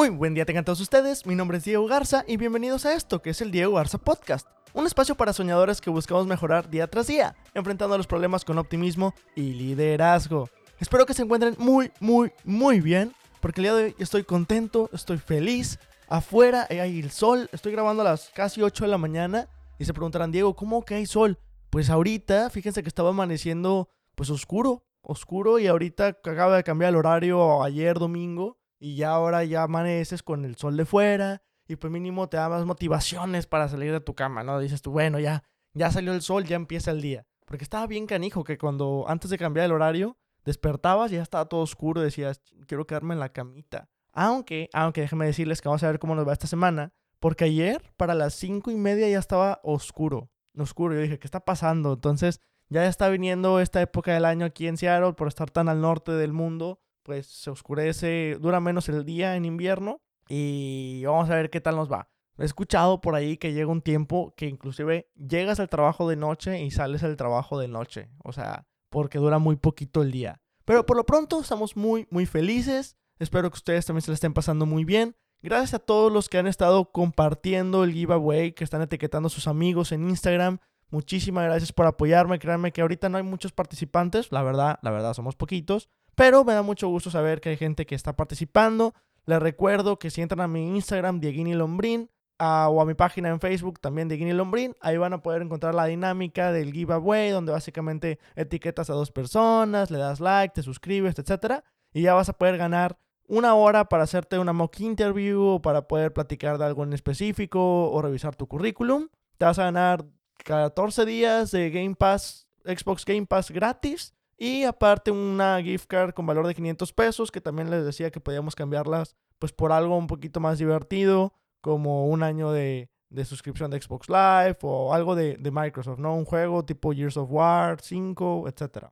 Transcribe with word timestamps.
Muy 0.00 0.08
buen 0.08 0.32
día 0.32 0.46
tengan 0.46 0.64
todos 0.64 0.80
ustedes, 0.80 1.26
mi 1.26 1.34
nombre 1.34 1.58
es 1.58 1.64
Diego 1.64 1.86
Garza 1.86 2.24
y 2.26 2.38
bienvenidos 2.38 2.86
a 2.86 2.94
esto 2.94 3.20
que 3.20 3.28
es 3.28 3.42
el 3.42 3.50
Diego 3.50 3.74
Garza 3.74 3.98
Podcast, 3.98 4.48
un 4.72 4.86
espacio 4.86 5.14
para 5.14 5.34
soñadores 5.34 5.82
que 5.82 5.90
buscamos 5.90 6.26
mejorar 6.26 6.70
día 6.70 6.86
tras 6.86 7.06
día, 7.06 7.36
enfrentando 7.52 7.98
los 7.98 8.06
problemas 8.06 8.42
con 8.42 8.56
optimismo 8.56 9.12
y 9.36 9.52
liderazgo. 9.52 10.48
Espero 10.78 11.04
que 11.04 11.12
se 11.12 11.20
encuentren 11.20 11.54
muy, 11.58 11.92
muy, 12.00 12.32
muy 12.44 12.80
bien, 12.80 13.12
porque 13.42 13.60
el 13.60 13.64
día 13.64 13.74
de 13.74 13.84
hoy 13.84 13.96
estoy 13.98 14.24
contento, 14.24 14.88
estoy 14.94 15.18
feliz, 15.18 15.78
afuera 16.08 16.66
hay 16.70 16.98
el 16.98 17.10
sol, 17.10 17.50
estoy 17.52 17.72
grabando 17.72 18.00
a 18.00 18.06
las 18.06 18.30
casi 18.30 18.62
8 18.62 18.84
de 18.84 18.90
la 18.90 18.96
mañana 18.96 19.50
y 19.78 19.84
se 19.84 19.92
preguntarán, 19.92 20.32
Diego, 20.32 20.56
¿cómo 20.56 20.82
que 20.82 20.94
hay 20.94 21.04
sol? 21.04 21.38
Pues 21.68 21.90
ahorita, 21.90 22.48
fíjense 22.48 22.82
que 22.82 22.88
estaba 22.88 23.10
amaneciendo 23.10 23.90
pues 24.14 24.30
oscuro, 24.30 24.82
oscuro 25.02 25.58
y 25.58 25.66
ahorita 25.66 26.06
acaba 26.06 26.56
de 26.56 26.64
cambiar 26.64 26.88
el 26.88 26.96
horario 26.96 27.62
ayer 27.62 27.98
domingo 27.98 28.59
y 28.80 28.96
ya 28.96 29.10
ahora 29.10 29.44
ya 29.44 29.62
amaneces 29.62 30.22
con 30.22 30.44
el 30.44 30.56
sol 30.56 30.76
de 30.76 30.86
fuera 30.86 31.42
y 31.68 31.76
pues 31.76 31.92
mínimo 31.92 32.28
te 32.28 32.38
da 32.38 32.48
más 32.48 32.64
motivaciones 32.64 33.46
para 33.46 33.68
salir 33.68 33.92
de 33.92 34.00
tu 34.00 34.14
cama, 34.14 34.42
¿no? 34.42 34.58
Dices 34.58 34.82
tú, 34.82 34.90
bueno, 34.90 35.20
ya, 35.20 35.44
ya 35.74 35.92
salió 35.92 36.12
el 36.12 36.22
sol, 36.22 36.44
ya 36.44 36.56
empieza 36.56 36.90
el 36.90 37.00
día. 37.00 37.26
Porque 37.44 37.62
estaba 37.62 37.86
bien 37.86 38.06
canijo 38.06 38.42
que 38.42 38.58
cuando 38.58 39.04
antes 39.06 39.30
de 39.30 39.38
cambiar 39.38 39.66
el 39.66 39.72
horario 39.72 40.16
despertabas 40.44 41.12
y 41.12 41.16
ya 41.16 41.22
estaba 41.22 41.44
todo 41.44 41.60
oscuro, 41.60 42.00
decías, 42.00 42.40
quiero 42.66 42.86
quedarme 42.86 43.14
en 43.14 43.20
la 43.20 43.32
camita. 43.32 43.88
Aunque, 44.12 44.68
aunque 44.72 45.02
déjenme 45.02 45.26
decirles 45.26 45.60
que 45.60 45.68
vamos 45.68 45.82
a 45.84 45.88
ver 45.88 46.00
cómo 46.00 46.16
nos 46.16 46.26
va 46.26 46.32
esta 46.32 46.48
semana, 46.48 46.92
porque 47.20 47.44
ayer 47.44 47.92
para 47.96 48.14
las 48.14 48.34
cinco 48.34 48.70
y 48.70 48.76
media 48.76 49.08
ya 49.08 49.18
estaba 49.18 49.60
oscuro, 49.62 50.30
oscuro. 50.56 50.94
Yo 50.94 51.02
dije, 51.02 51.18
¿qué 51.18 51.26
está 51.26 51.40
pasando? 51.40 51.92
Entonces 51.92 52.40
ya 52.68 52.86
está 52.86 53.08
viniendo 53.08 53.60
esta 53.60 53.80
época 53.82 54.14
del 54.14 54.24
año 54.24 54.46
aquí 54.46 54.66
en 54.66 54.76
Seattle 54.76 55.12
por 55.12 55.28
estar 55.28 55.50
tan 55.50 55.68
al 55.68 55.80
norte 55.80 56.12
del 56.12 56.32
mundo 56.32 56.80
pues 57.10 57.26
se 57.26 57.50
oscurece, 57.50 58.38
dura 58.40 58.60
menos 58.60 58.88
el 58.88 59.04
día 59.04 59.34
en 59.34 59.44
invierno 59.44 60.00
y 60.28 61.02
vamos 61.04 61.28
a 61.28 61.34
ver 61.34 61.50
qué 61.50 61.60
tal 61.60 61.74
nos 61.74 61.90
va. 61.90 62.08
He 62.38 62.44
escuchado 62.44 63.00
por 63.00 63.16
ahí 63.16 63.36
que 63.36 63.52
llega 63.52 63.66
un 63.66 63.82
tiempo 63.82 64.32
que 64.36 64.46
inclusive 64.46 65.10
llegas 65.16 65.58
al 65.58 65.68
trabajo 65.68 66.08
de 66.08 66.14
noche 66.14 66.62
y 66.62 66.70
sales 66.70 67.02
al 67.02 67.16
trabajo 67.16 67.58
de 67.58 67.66
noche, 67.66 68.10
o 68.22 68.30
sea, 68.32 68.68
porque 68.90 69.18
dura 69.18 69.40
muy 69.40 69.56
poquito 69.56 70.02
el 70.02 70.12
día. 70.12 70.40
Pero 70.64 70.86
por 70.86 70.96
lo 70.96 71.04
pronto 71.04 71.40
estamos 71.40 71.76
muy, 71.76 72.06
muy 72.12 72.26
felices. 72.26 72.96
Espero 73.18 73.50
que 73.50 73.56
ustedes 73.56 73.86
también 73.86 74.02
se 74.02 74.12
la 74.12 74.14
estén 74.14 74.32
pasando 74.32 74.64
muy 74.64 74.84
bien. 74.84 75.16
Gracias 75.42 75.74
a 75.74 75.80
todos 75.80 76.12
los 76.12 76.28
que 76.28 76.38
han 76.38 76.46
estado 76.46 76.92
compartiendo 76.92 77.82
el 77.82 77.92
giveaway, 77.92 78.52
que 78.52 78.62
están 78.62 78.82
etiquetando 78.82 79.26
a 79.26 79.30
sus 79.30 79.48
amigos 79.48 79.90
en 79.90 80.08
Instagram. 80.08 80.58
Muchísimas 80.90 81.44
gracias 81.44 81.72
por 81.72 81.86
apoyarme. 81.86 82.38
Créanme 82.38 82.70
que 82.70 82.82
ahorita 82.82 83.08
no 83.08 83.18
hay 83.18 83.24
muchos 83.24 83.50
participantes. 83.50 84.30
La 84.30 84.44
verdad, 84.44 84.78
la 84.82 84.92
verdad, 84.92 85.12
somos 85.12 85.34
poquitos. 85.34 85.88
Pero 86.14 86.44
me 86.44 86.54
da 86.54 86.62
mucho 86.62 86.88
gusto 86.88 87.10
saber 87.10 87.40
que 87.40 87.50
hay 87.50 87.56
gente 87.56 87.86
que 87.86 87.94
está 87.94 88.14
participando. 88.14 88.94
Les 89.26 89.40
recuerdo 89.40 89.98
que 89.98 90.10
si 90.10 90.22
entran 90.22 90.40
a 90.40 90.48
mi 90.48 90.76
Instagram, 90.76 91.20
Dieguini 91.20 91.54
Lombrín, 91.54 92.10
o 92.38 92.80
a 92.80 92.84
mi 92.86 92.94
página 92.94 93.28
en 93.28 93.38
Facebook 93.38 93.80
también 93.80 94.08
Dieguini 94.08 94.32
Lombrín, 94.32 94.74
ahí 94.80 94.96
van 94.96 95.12
a 95.12 95.22
poder 95.22 95.42
encontrar 95.42 95.74
la 95.74 95.84
dinámica 95.84 96.52
del 96.52 96.72
giveaway, 96.72 97.30
donde 97.30 97.52
básicamente 97.52 98.18
etiquetas 98.34 98.88
a 98.88 98.94
dos 98.94 99.10
personas, 99.10 99.90
le 99.90 99.98
das 99.98 100.20
like, 100.20 100.54
te 100.54 100.62
suscribes, 100.62 101.18
etc. 101.18 101.62
Y 101.92 102.02
ya 102.02 102.14
vas 102.14 102.30
a 102.30 102.32
poder 102.32 102.56
ganar 102.56 102.98
una 103.28 103.54
hora 103.54 103.84
para 103.84 104.04
hacerte 104.04 104.38
una 104.38 104.52
mock 104.52 104.80
interview 104.80 105.42
o 105.42 105.62
para 105.62 105.86
poder 105.86 106.12
platicar 106.12 106.58
de 106.58 106.64
algo 106.64 106.82
en 106.82 106.92
específico 106.94 107.90
o 107.90 108.02
revisar 108.02 108.34
tu 108.36 108.48
currículum. 108.48 109.08
Te 109.36 109.44
vas 109.44 109.58
a 109.58 109.64
ganar 109.64 110.04
14 110.44 111.04
días 111.04 111.50
de 111.50 111.70
Game 111.70 111.94
Pass, 111.94 112.48
Xbox 112.64 113.04
Game 113.04 113.26
Pass 113.26 113.50
gratis 113.50 114.14
y 114.40 114.64
aparte 114.64 115.10
una 115.10 115.62
gift 115.62 115.86
card 115.86 116.14
con 116.14 116.24
valor 116.24 116.46
de 116.46 116.54
500 116.54 116.94
pesos, 116.94 117.30
que 117.30 117.42
también 117.42 117.70
les 117.70 117.84
decía 117.84 118.10
que 118.10 118.20
podíamos 118.20 118.56
cambiarlas 118.56 119.14
pues 119.38 119.52
por 119.52 119.70
algo 119.70 119.98
un 119.98 120.06
poquito 120.06 120.40
más 120.40 120.58
divertido, 120.58 121.34
como 121.60 122.06
un 122.06 122.22
año 122.22 122.50
de, 122.50 122.88
suscripción 123.24 123.70
de 123.70 123.80
Xbox 123.80 124.08
Live 124.08 124.56
o 124.62 124.94
algo 124.94 125.14
de, 125.14 125.36
Microsoft, 125.52 125.98
¿no? 125.98 126.14
Un 126.14 126.24
juego 126.24 126.64
tipo 126.64 126.94
Years 126.94 127.18
of 127.18 127.28
War 127.30 127.82
5, 127.82 128.48
etc. 128.48 128.86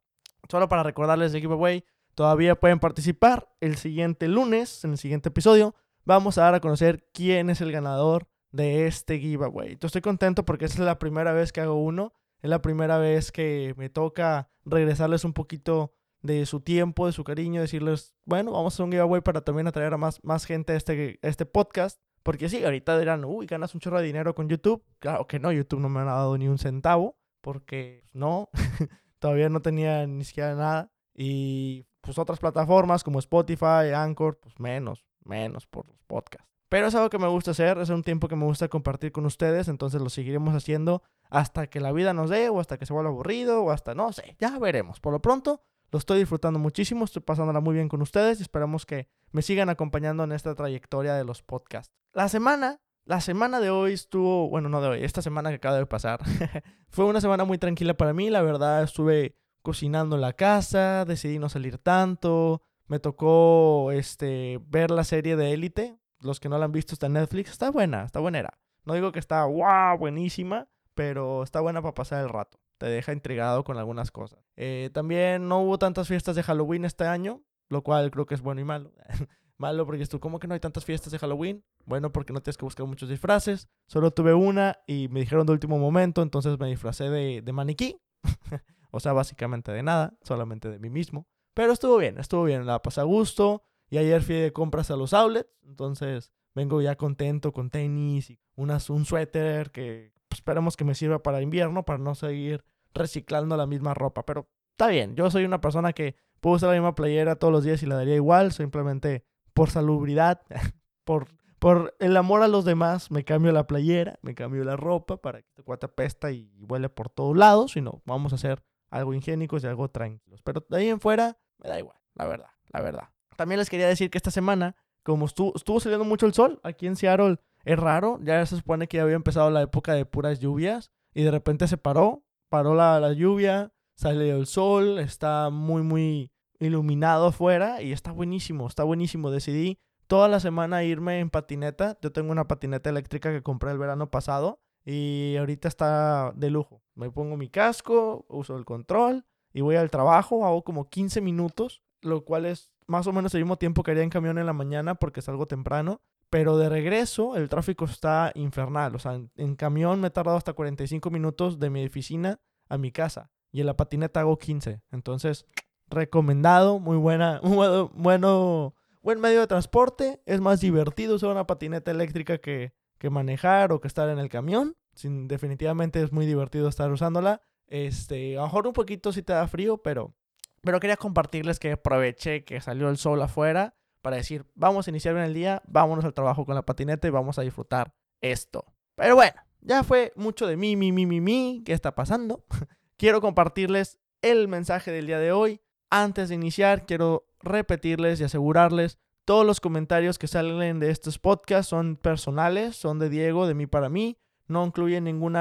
Solo 0.51 0.69
para 0.69 0.83
recordarles 0.83 1.33
de 1.33 1.41
giveaway, 1.41 1.83
todavía 2.15 2.55
pueden 2.55 2.79
participar. 2.79 3.49
El 3.61 3.79
siguiente 3.79 4.29
lunes, 4.29 4.85
en 4.85 4.93
el 4.93 4.99
siguiente 4.99 5.31
episodio, 5.31 5.75
vamos 6.05 6.37
a 6.37 6.43
dar 6.43 6.57
a 6.57 6.61
conocer 6.61 7.09
quién 7.15 7.49
es 7.49 7.63
el 7.63 7.73
ganador 7.73 8.29
de 8.53 8.87
este 8.87 9.19
giveaway. 9.19 9.79
Estoy 9.81 10.03
contento 10.03 10.45
porque 10.45 10.67
es 10.67 10.79
la 10.79 10.99
primera 10.99 11.33
vez 11.33 11.53
que 11.53 11.63
hago 11.63 11.83
uno 11.83 12.13
es 12.41 12.51
la 12.51 12.63
primera 12.63 12.99
vez 12.99 13.33
que 13.33 13.75
me 13.77 13.89
toca 13.89 14.51
regresarles 14.65 15.25
un 15.25 15.33
poquito 15.33 15.95
de 16.23 16.47
su 16.47 16.61
tiempo, 16.61 17.07
de 17.07 17.13
su 17.13 17.25
cariño, 17.25 17.61
decirles, 17.61 18.15
bueno, 18.25 18.53
vamos 18.53 18.73
a 18.73 18.75
hacer 18.75 18.85
un 18.85 18.93
giveaway 18.93 19.21
para 19.21 19.43
también 19.43 19.67
atraer 19.67 19.95
a 19.95 19.97
más, 19.97 20.23
más 20.25 20.45
gente 20.45 20.73
a 20.73 20.77
este, 20.77 21.19
este 21.23 21.47
podcast. 21.47 22.01
Porque 22.23 22.49
sí, 22.49 22.63
ahorita 22.65 22.99
dirán, 22.99 23.25
uy, 23.25 23.47
ganas 23.47 23.75
un 23.75 23.81
chorro 23.81 24.01
de 24.01 24.07
dinero 24.07 24.35
con 24.35 24.49
YouTube. 24.49 24.85
Claro 24.99 25.27
que 25.27 25.39
no, 25.39 25.53
YouTube 25.53 25.81
no 25.81 25.89
me 25.89 26.01
ha 26.01 26.05
dado 26.05 26.37
ni 26.37 26.49
un 26.49 26.59
centavo, 26.59 27.17
porque 27.41 28.01
pues, 28.03 28.15
no, 28.15 28.51
todavía 29.19 29.49
no 29.49 29.63
tenía 29.63 30.07
ni 30.07 30.25
siquiera 30.25 30.55
nada. 30.55 30.93
Y 31.15 31.87
pues 32.01 32.19
otras 32.19 32.39
plataformas 32.39 33.03
como 33.03 33.19
Spotify, 33.19 33.93
Anchor, 33.95 34.39
pues 34.41 34.59
menos, 34.61 35.07
menos 35.25 35.67
por 35.67 35.87
los 35.87 35.99
podcasts. 36.07 36.49
Pero 36.69 36.89
es 36.89 36.95
algo 36.95 37.09
que 37.09 37.19
me 37.19 37.29
gusta 37.29 37.53
hacer, 37.53 37.79
es 37.79 37.89
un 37.89 38.03
tiempo 38.03 38.29
que 38.29 38.37
me 38.37 38.45
gusta 38.45 38.69
compartir 38.69 39.11
con 39.11 39.25
ustedes, 39.25 39.69
entonces 39.69 40.03
lo 40.03 40.11
seguiremos 40.11 40.55
haciendo 40.55 41.03
hasta 41.31 41.67
que 41.67 41.81
la 41.81 41.93
vida 41.93 42.13
nos 42.13 42.29
dé, 42.29 42.49
o 42.51 42.61
hasta 42.61 42.79
que 42.79 42.87
se 42.87 42.93
vuelva 42.93 43.11
aburrido, 43.11 43.63
o 43.63 43.71
hasta 43.71 43.95
no 43.95 44.13
sé, 44.13 44.37
ya 44.39 44.59
veremos. 44.59 45.01
Por 45.01 45.13
lo 45.13 45.23
pronto, 45.23 45.63
lo 45.91 45.99
estoy 45.99 46.19
disfrutando 46.19 46.59
muchísimo, 46.59 47.05
estoy 47.05 47.23
pasándola 47.23 47.61
muy 47.61 47.75
bien 47.75 47.89
con 47.89 48.03
ustedes 48.03 48.39
y 48.39 48.43
esperamos 48.43 48.85
que 48.85 49.09
me 49.33 49.41
sigan 49.41 49.71
acompañando 49.71 50.25
en 50.25 50.33
esta 50.33 50.55
trayectoria 50.55 51.15
de 51.15 51.25
los 51.25 51.43
podcasts. 51.43 51.95
La 52.13 52.29
semana, 52.29 52.81
la 53.07 53.23
semana 53.23 53.61
de 53.61 53.71
hoy 53.71 53.95
estuvo, 53.95 54.51
bueno, 54.51 54.69
no 54.69 54.83
de 54.83 54.89
hoy, 54.89 55.05
esta 55.05 55.23
semana 55.23 55.49
que 55.49 55.57
acaba 55.57 55.79
de 55.79 55.87
pasar, 55.87 56.21
fue 56.91 57.07
una 57.07 57.23
semana 57.23 57.45
muy 57.45 57.57
tranquila 57.57 57.95
para 57.95 58.13
mí, 58.13 58.29
la 58.29 58.43
verdad 58.43 58.83
estuve 58.83 59.37
cocinando 59.63 60.17
en 60.17 60.23
la 60.23 60.35
casa, 60.35 61.07
decidí 61.07 61.39
no 61.39 61.49
salir 61.49 61.79
tanto, 61.79 62.63
me 62.87 63.01
tocó 63.01 63.91
este 63.93 64.61
ver 64.67 64.91
la 64.91 65.05
serie 65.05 65.37
de 65.37 65.53
Élite, 65.53 65.99
los 66.21 66.41
que 66.41 66.49
no 66.49 66.59
la 66.59 66.65
han 66.65 66.73
visto 66.73 66.95
está 66.95 67.07
en 67.07 67.15
Netflix, 67.15 67.51
está 67.51 67.71
buena, 67.71 68.05
está 68.05 68.21
buena. 68.21 68.49
No 68.85 68.95
digo 68.95 69.13
que 69.13 69.19
está 69.19 69.45
wow, 69.45 69.99
buenísima, 69.99 70.69
pero 70.95 71.43
está 71.43 71.61
buena 71.61 71.83
para 71.83 71.95
pasar 71.95 72.23
el 72.23 72.29
rato. 72.29 72.59
Te 72.79 72.87
deja 72.87 73.13
intrigado 73.13 73.65
con 73.65 73.77
algunas 73.77 74.11
cosas. 74.11 74.41
Eh, 74.57 74.91
también 74.93 75.49
no 75.49 75.61
hubo 75.61 75.79
tantas 75.79 76.09
fiestas 76.09 76.37
de 76.37 76.43
Halloween 76.43 76.85
este 76.85 77.05
año, 77.05 77.43
lo 77.69 77.83
cual 77.83 78.11
creo 78.11 78.27
que 78.27 78.35
es 78.35 78.41
bueno 78.41 78.61
y 78.61 78.65
malo. 78.65 78.93
malo 79.59 79.85
porque 79.85 80.07
tú, 80.07 80.21
¿cómo 80.21 80.39
que 80.39 80.47
no 80.47 80.55
hay 80.55 80.61
tantas 80.61 80.85
fiestas 80.85 81.13
de 81.13 81.19
Halloween? 81.19 81.65
Bueno, 81.85 82.13
porque 82.13 82.33
no 82.33 82.41
tienes 82.41 82.57
que 82.57 82.65
buscar 82.65 82.87
muchos 82.87 83.09
disfraces. 83.09 83.69
Solo 83.87 84.13
tuve 84.13 84.35
una 84.35 84.79
y 84.87 85.09
me 85.09 85.21
dijeron 85.21 85.47
de 85.47 85.53
último 85.53 85.79
momento, 85.79 86.23
entonces 86.23 86.59
me 86.59 86.69
disfracé 86.69 87.11
de, 87.11 87.43
de 87.43 87.53
maniquí. 87.53 88.01
o 88.91 89.01
sea, 89.01 89.13
básicamente 89.13 89.73
de 89.73 89.83
nada, 89.83 90.17
solamente 90.23 90.71
de 90.71 90.79
mí 90.79 90.89
mismo. 90.89 91.27
Pero 91.55 91.73
estuvo 91.73 91.97
bien, 91.97 92.19
estuvo 92.19 92.45
bien, 92.45 92.67
la 92.67 92.81
pasé 92.81 93.01
a 93.01 93.05
gusto. 93.05 93.65
Y 93.91 93.99
ayer 93.99 94.23
fui 94.23 94.37
de 94.37 94.53
compras 94.53 94.91
a 94.91 94.97
los 94.97 95.15
outlets, 95.15 95.51
entonces 95.67 96.33
vengo 96.55 96.81
ya 96.83 96.97
contento 96.97 97.53
con 97.53 97.71
tenis 97.71 98.31
y 98.31 98.41
unas, 98.57 98.91
un 98.91 99.05
suéter 99.05 99.71
que 99.71 100.13
pues, 100.29 100.41
esperemos 100.41 100.77
que 100.77 100.85
me 100.85 100.95
sirva 100.95 101.23
para 101.23 101.41
invierno, 101.41 101.85
para 101.85 101.99
no 101.99 102.15
seguir 102.15 102.65
reciclando 102.93 103.57
la 103.57 103.67
misma 103.67 103.95
ropa. 103.95 104.25
Pero 104.27 104.49
está 104.73 104.89
bien, 104.89 105.15
yo 105.15 105.31
soy 105.31 105.45
una 105.45 105.61
persona 105.61 105.93
que 105.93 106.17
puedo 106.41 106.57
usar 106.57 106.71
la 106.71 106.75
misma 106.75 106.95
playera 106.95 107.37
todos 107.37 107.53
los 107.53 107.65
días 107.65 107.83
y 107.83 107.87
la 107.87 107.97
daría 107.97 108.17
igual, 108.17 108.53
simplemente 108.53 109.25
por 109.55 109.71
salubridad, 109.71 110.43
por, 111.05 111.29
por 111.59 111.97
el 111.99 112.17
amor 112.17 112.43
a 112.43 112.49
los 112.49 112.65
demás, 112.65 113.11
me 113.11 113.25
cambio 113.25 113.53
la 113.53 113.67
playera, 113.67 114.19
me 114.23 114.35
cambio 114.35 114.65
la 114.65 114.77
ropa 114.77 115.17
para 115.17 115.43
que 115.43 115.49
te 115.55 115.63
cuate 115.63 115.89
pesta 115.89 116.31
y 116.31 116.53
huele 116.69 116.89
por 116.89 117.09
todos 117.09 117.37
lados, 117.37 117.73
sino 117.73 118.03
vamos 118.05 118.33
a 118.33 118.37
hacer 118.37 118.63
algo 118.91 119.15
higiénicos 119.15 119.65
y 119.65 119.67
algo 119.67 119.89
tranquilos. 119.91 120.43
Pero 120.43 120.65
de 120.69 120.77
ahí 120.77 120.89
en 120.89 121.01
fuera, 121.01 121.39
me 121.59 121.69
da 121.69 121.79
igual, 121.79 121.99
la 122.15 122.27
verdad, 122.27 122.51
la 122.73 122.83
verdad. 122.83 123.09
También 123.39 123.61
les 123.61 123.71
quería 123.71 123.87
decir 123.87 124.11
que 124.11 124.19
esta 124.19 124.33
semana, 124.33 124.75
como 125.05 125.27
estuvo, 125.27 125.79
saliendo 125.79 126.05
mucho 126.05 126.27
el 126.27 126.35
sol, 126.35 126.59
aquí 126.65 126.89
en 126.89 126.97
Seattle 126.97 127.39
es 127.65 127.79
raro, 127.79 128.19
ya 128.21 128.45
se 128.45 128.57
supone 128.57 128.89
que 128.89 128.97
ya 128.97 129.05
había 129.05 129.15
empezado 129.15 129.49
la 129.49 129.63
época 129.63 129.93
de 129.93 130.05
puras 130.05 130.41
lluvias 130.41 130.91
y 131.15 131.23
de 131.23 131.31
repente 131.31 131.69
se 131.69 131.77
paró, 131.77 132.25
paró 132.49 132.75
la, 132.75 132.99
la 132.99 133.13
lluvia, 133.13 133.73
salió 133.95 134.37
el 134.37 134.47
sol, 134.47 134.99
está 134.99 135.51
muy, 135.51 135.83
muy 135.83 136.33
iluminado 136.59 137.27
afuera 137.27 137.81
y 137.81 137.93
está 137.93 138.11
buenísimo, 138.11 138.67
está 138.67 138.83
buenísimo. 138.83 139.31
Decidí 139.31 139.79
toda 140.09 140.27
la 140.27 140.41
semana 140.41 140.83
irme 140.83 141.21
en 141.21 141.31
patineta. 141.31 141.97
Yo 142.03 142.11
tengo 142.11 142.33
una 142.33 142.49
patineta 142.49 142.91
eléctrica 142.91 143.31
que 143.31 143.45
compré 143.45 143.71
el 143.71 143.79
verano 143.79 144.11
pasado 144.11 144.59
y 144.85 145.37
ahorita 145.37 145.69
está 145.69 146.33
de 146.35 146.51
lujo. 146.51 146.83
Me 146.97 147.09
pongo 147.09 147.37
mi 147.37 147.51
casco, 147.51 148.27
uso 148.29 148.57
el 148.57 148.65
control 148.65 149.27
y 149.53 149.61
voy 149.61 149.77
al 149.77 149.93
trabajo, 149.93 150.45
hago 150.45 150.65
como 150.65 150.89
15 150.89 151.21
minutos, 151.21 151.85
lo 152.01 152.25
cual 152.25 152.45
es 152.45 152.73
más 152.89 153.07
o 153.07 153.13
menos 153.13 153.35
el 153.35 153.43
mismo 153.43 153.59
tiempo 153.59 153.83
que 153.83 153.93
haría 153.93 154.03
en 154.03 154.11
camión 154.11 154.39
en 154.39 154.47
la 154.47 154.53
mañana 154.53 154.97
porque 154.97 155.23
salgo 155.23 155.47
temprano. 155.47 156.01
Pero 156.31 156.59
de 156.59 156.69
regreso 156.69 157.37
el 157.37 157.49
tráfico 157.49 157.85
está 157.85 158.33
infernal. 158.35 158.95
O 158.97 158.99
sea, 158.99 159.21
en, 159.37 159.55
camión 159.57 160.01
me 160.01 160.09
he 160.09 160.11
tardado 160.11 160.37
hasta 160.37 160.53
45 160.53 161.11
minutos 161.11 161.59
de 161.59 161.71
mi 161.71 161.87
oficina 161.87 162.41
a 162.69 162.77
mi 162.77 162.91
casa. 162.91 163.31
Y 163.51 163.61
en 163.61 163.67
la 163.67 163.77
patineta 163.77 164.21
hago 164.21 164.37
15. 164.39 164.83
Entonces, 164.91 165.47
recomendado, 165.89 166.81
muy 166.81 166.97
buena, 166.97 167.41
bueno, 167.43 167.91
bueno, 167.95 168.75
buen 169.01 169.21
medio 169.21 169.41
de 169.41 169.47
transporte. 169.47 170.21
Es 170.27 170.41
más 170.41 170.61
divertido 170.61 171.17
usar 171.17 171.31
una 171.31 171.47
patineta 171.47 171.91
eléctrica 171.91 172.39
que, 172.39 172.73
que 172.99 173.09
manejar 173.09 173.73
o 173.73 173.81
que 173.81 173.89
estar 173.89 174.09
en 174.09 174.19
el 174.19 174.29
camión. 174.29 174.77
Sin, 174.95 175.29
definitivamente 175.29 176.03
es 176.03 176.13
muy 176.13 176.27
divertido 176.27 176.69
estar 176.69 176.91
usándola. 176.91 177.41
Este, 177.69 178.37
a 178.37 178.41
lo 178.41 178.47
mejor 178.47 178.67
un 178.67 178.73
poquito 178.73 179.13
si 179.13 179.23
te 179.23 179.33
da 179.33 179.47
frío, 179.47 179.79
pero, 179.79 180.15
pero 180.63 180.81
quería 180.81 180.97
compartirles 180.97 181.59
que 181.59 181.73
aproveché 181.73 182.45
que 182.45 182.61
salió 182.61 182.89
el 182.89 182.97
sol 182.97 183.21
afuera 183.23 183.75
para 184.03 184.17
decir, 184.17 184.47
vamos 184.55 184.87
a 184.87 184.91
iniciar 184.91 185.15
bien 185.15 185.27
el 185.27 185.35
día, 185.35 185.63
vámonos 185.67 186.05
al 186.05 186.15
trabajo 186.15 186.45
con 186.45 186.55
la 186.55 186.63
patineta 186.63 187.09
y 187.09 187.11
vamos 187.11 187.39
a 187.39 187.43
disfrutar 187.43 187.95
esto. 188.21 188.65
Pero 188.95 189.15
bueno, 189.15 189.35
ya 189.61 189.83
fue 189.85 190.13
mucho 190.17 190.47
de 190.47 190.57
mí, 190.57 190.77
mi, 190.77 190.93
mi, 190.93 191.07
mi, 191.07 191.21
mi, 191.21 191.63
¿qué 191.65 191.73
está 191.73 191.95
pasando? 191.95 192.45
quiero 192.97 193.21
compartirles 193.21 193.99
el 194.23 194.49
mensaje 194.49 194.91
del 194.91 195.07
día 195.07 195.19
de 195.19 195.33
hoy. 195.33 195.61
Antes 195.91 196.29
de 196.29 196.35
iniciar, 196.35 196.87
quiero 196.87 197.29
repetirles 197.41 198.21
y 198.21 198.25
asegurarles, 198.25 198.99
todos 199.25 199.45
los 199.45 199.61
comentarios 199.61 200.19
que 200.19 200.27
salen 200.27 200.81
de 200.81 200.91
estos 200.91 201.19
podcasts 201.19 201.69
son 201.69 201.97
personales, 201.97 202.77
son 202.77 202.99
de 202.99 203.09
Diego, 203.09 203.47
de 203.47 203.55
mí 203.55 203.67
para 203.67 203.89
mí, 203.89 204.19
no 204.47 204.65
incluyen 204.65 205.05
ningún 205.05 205.37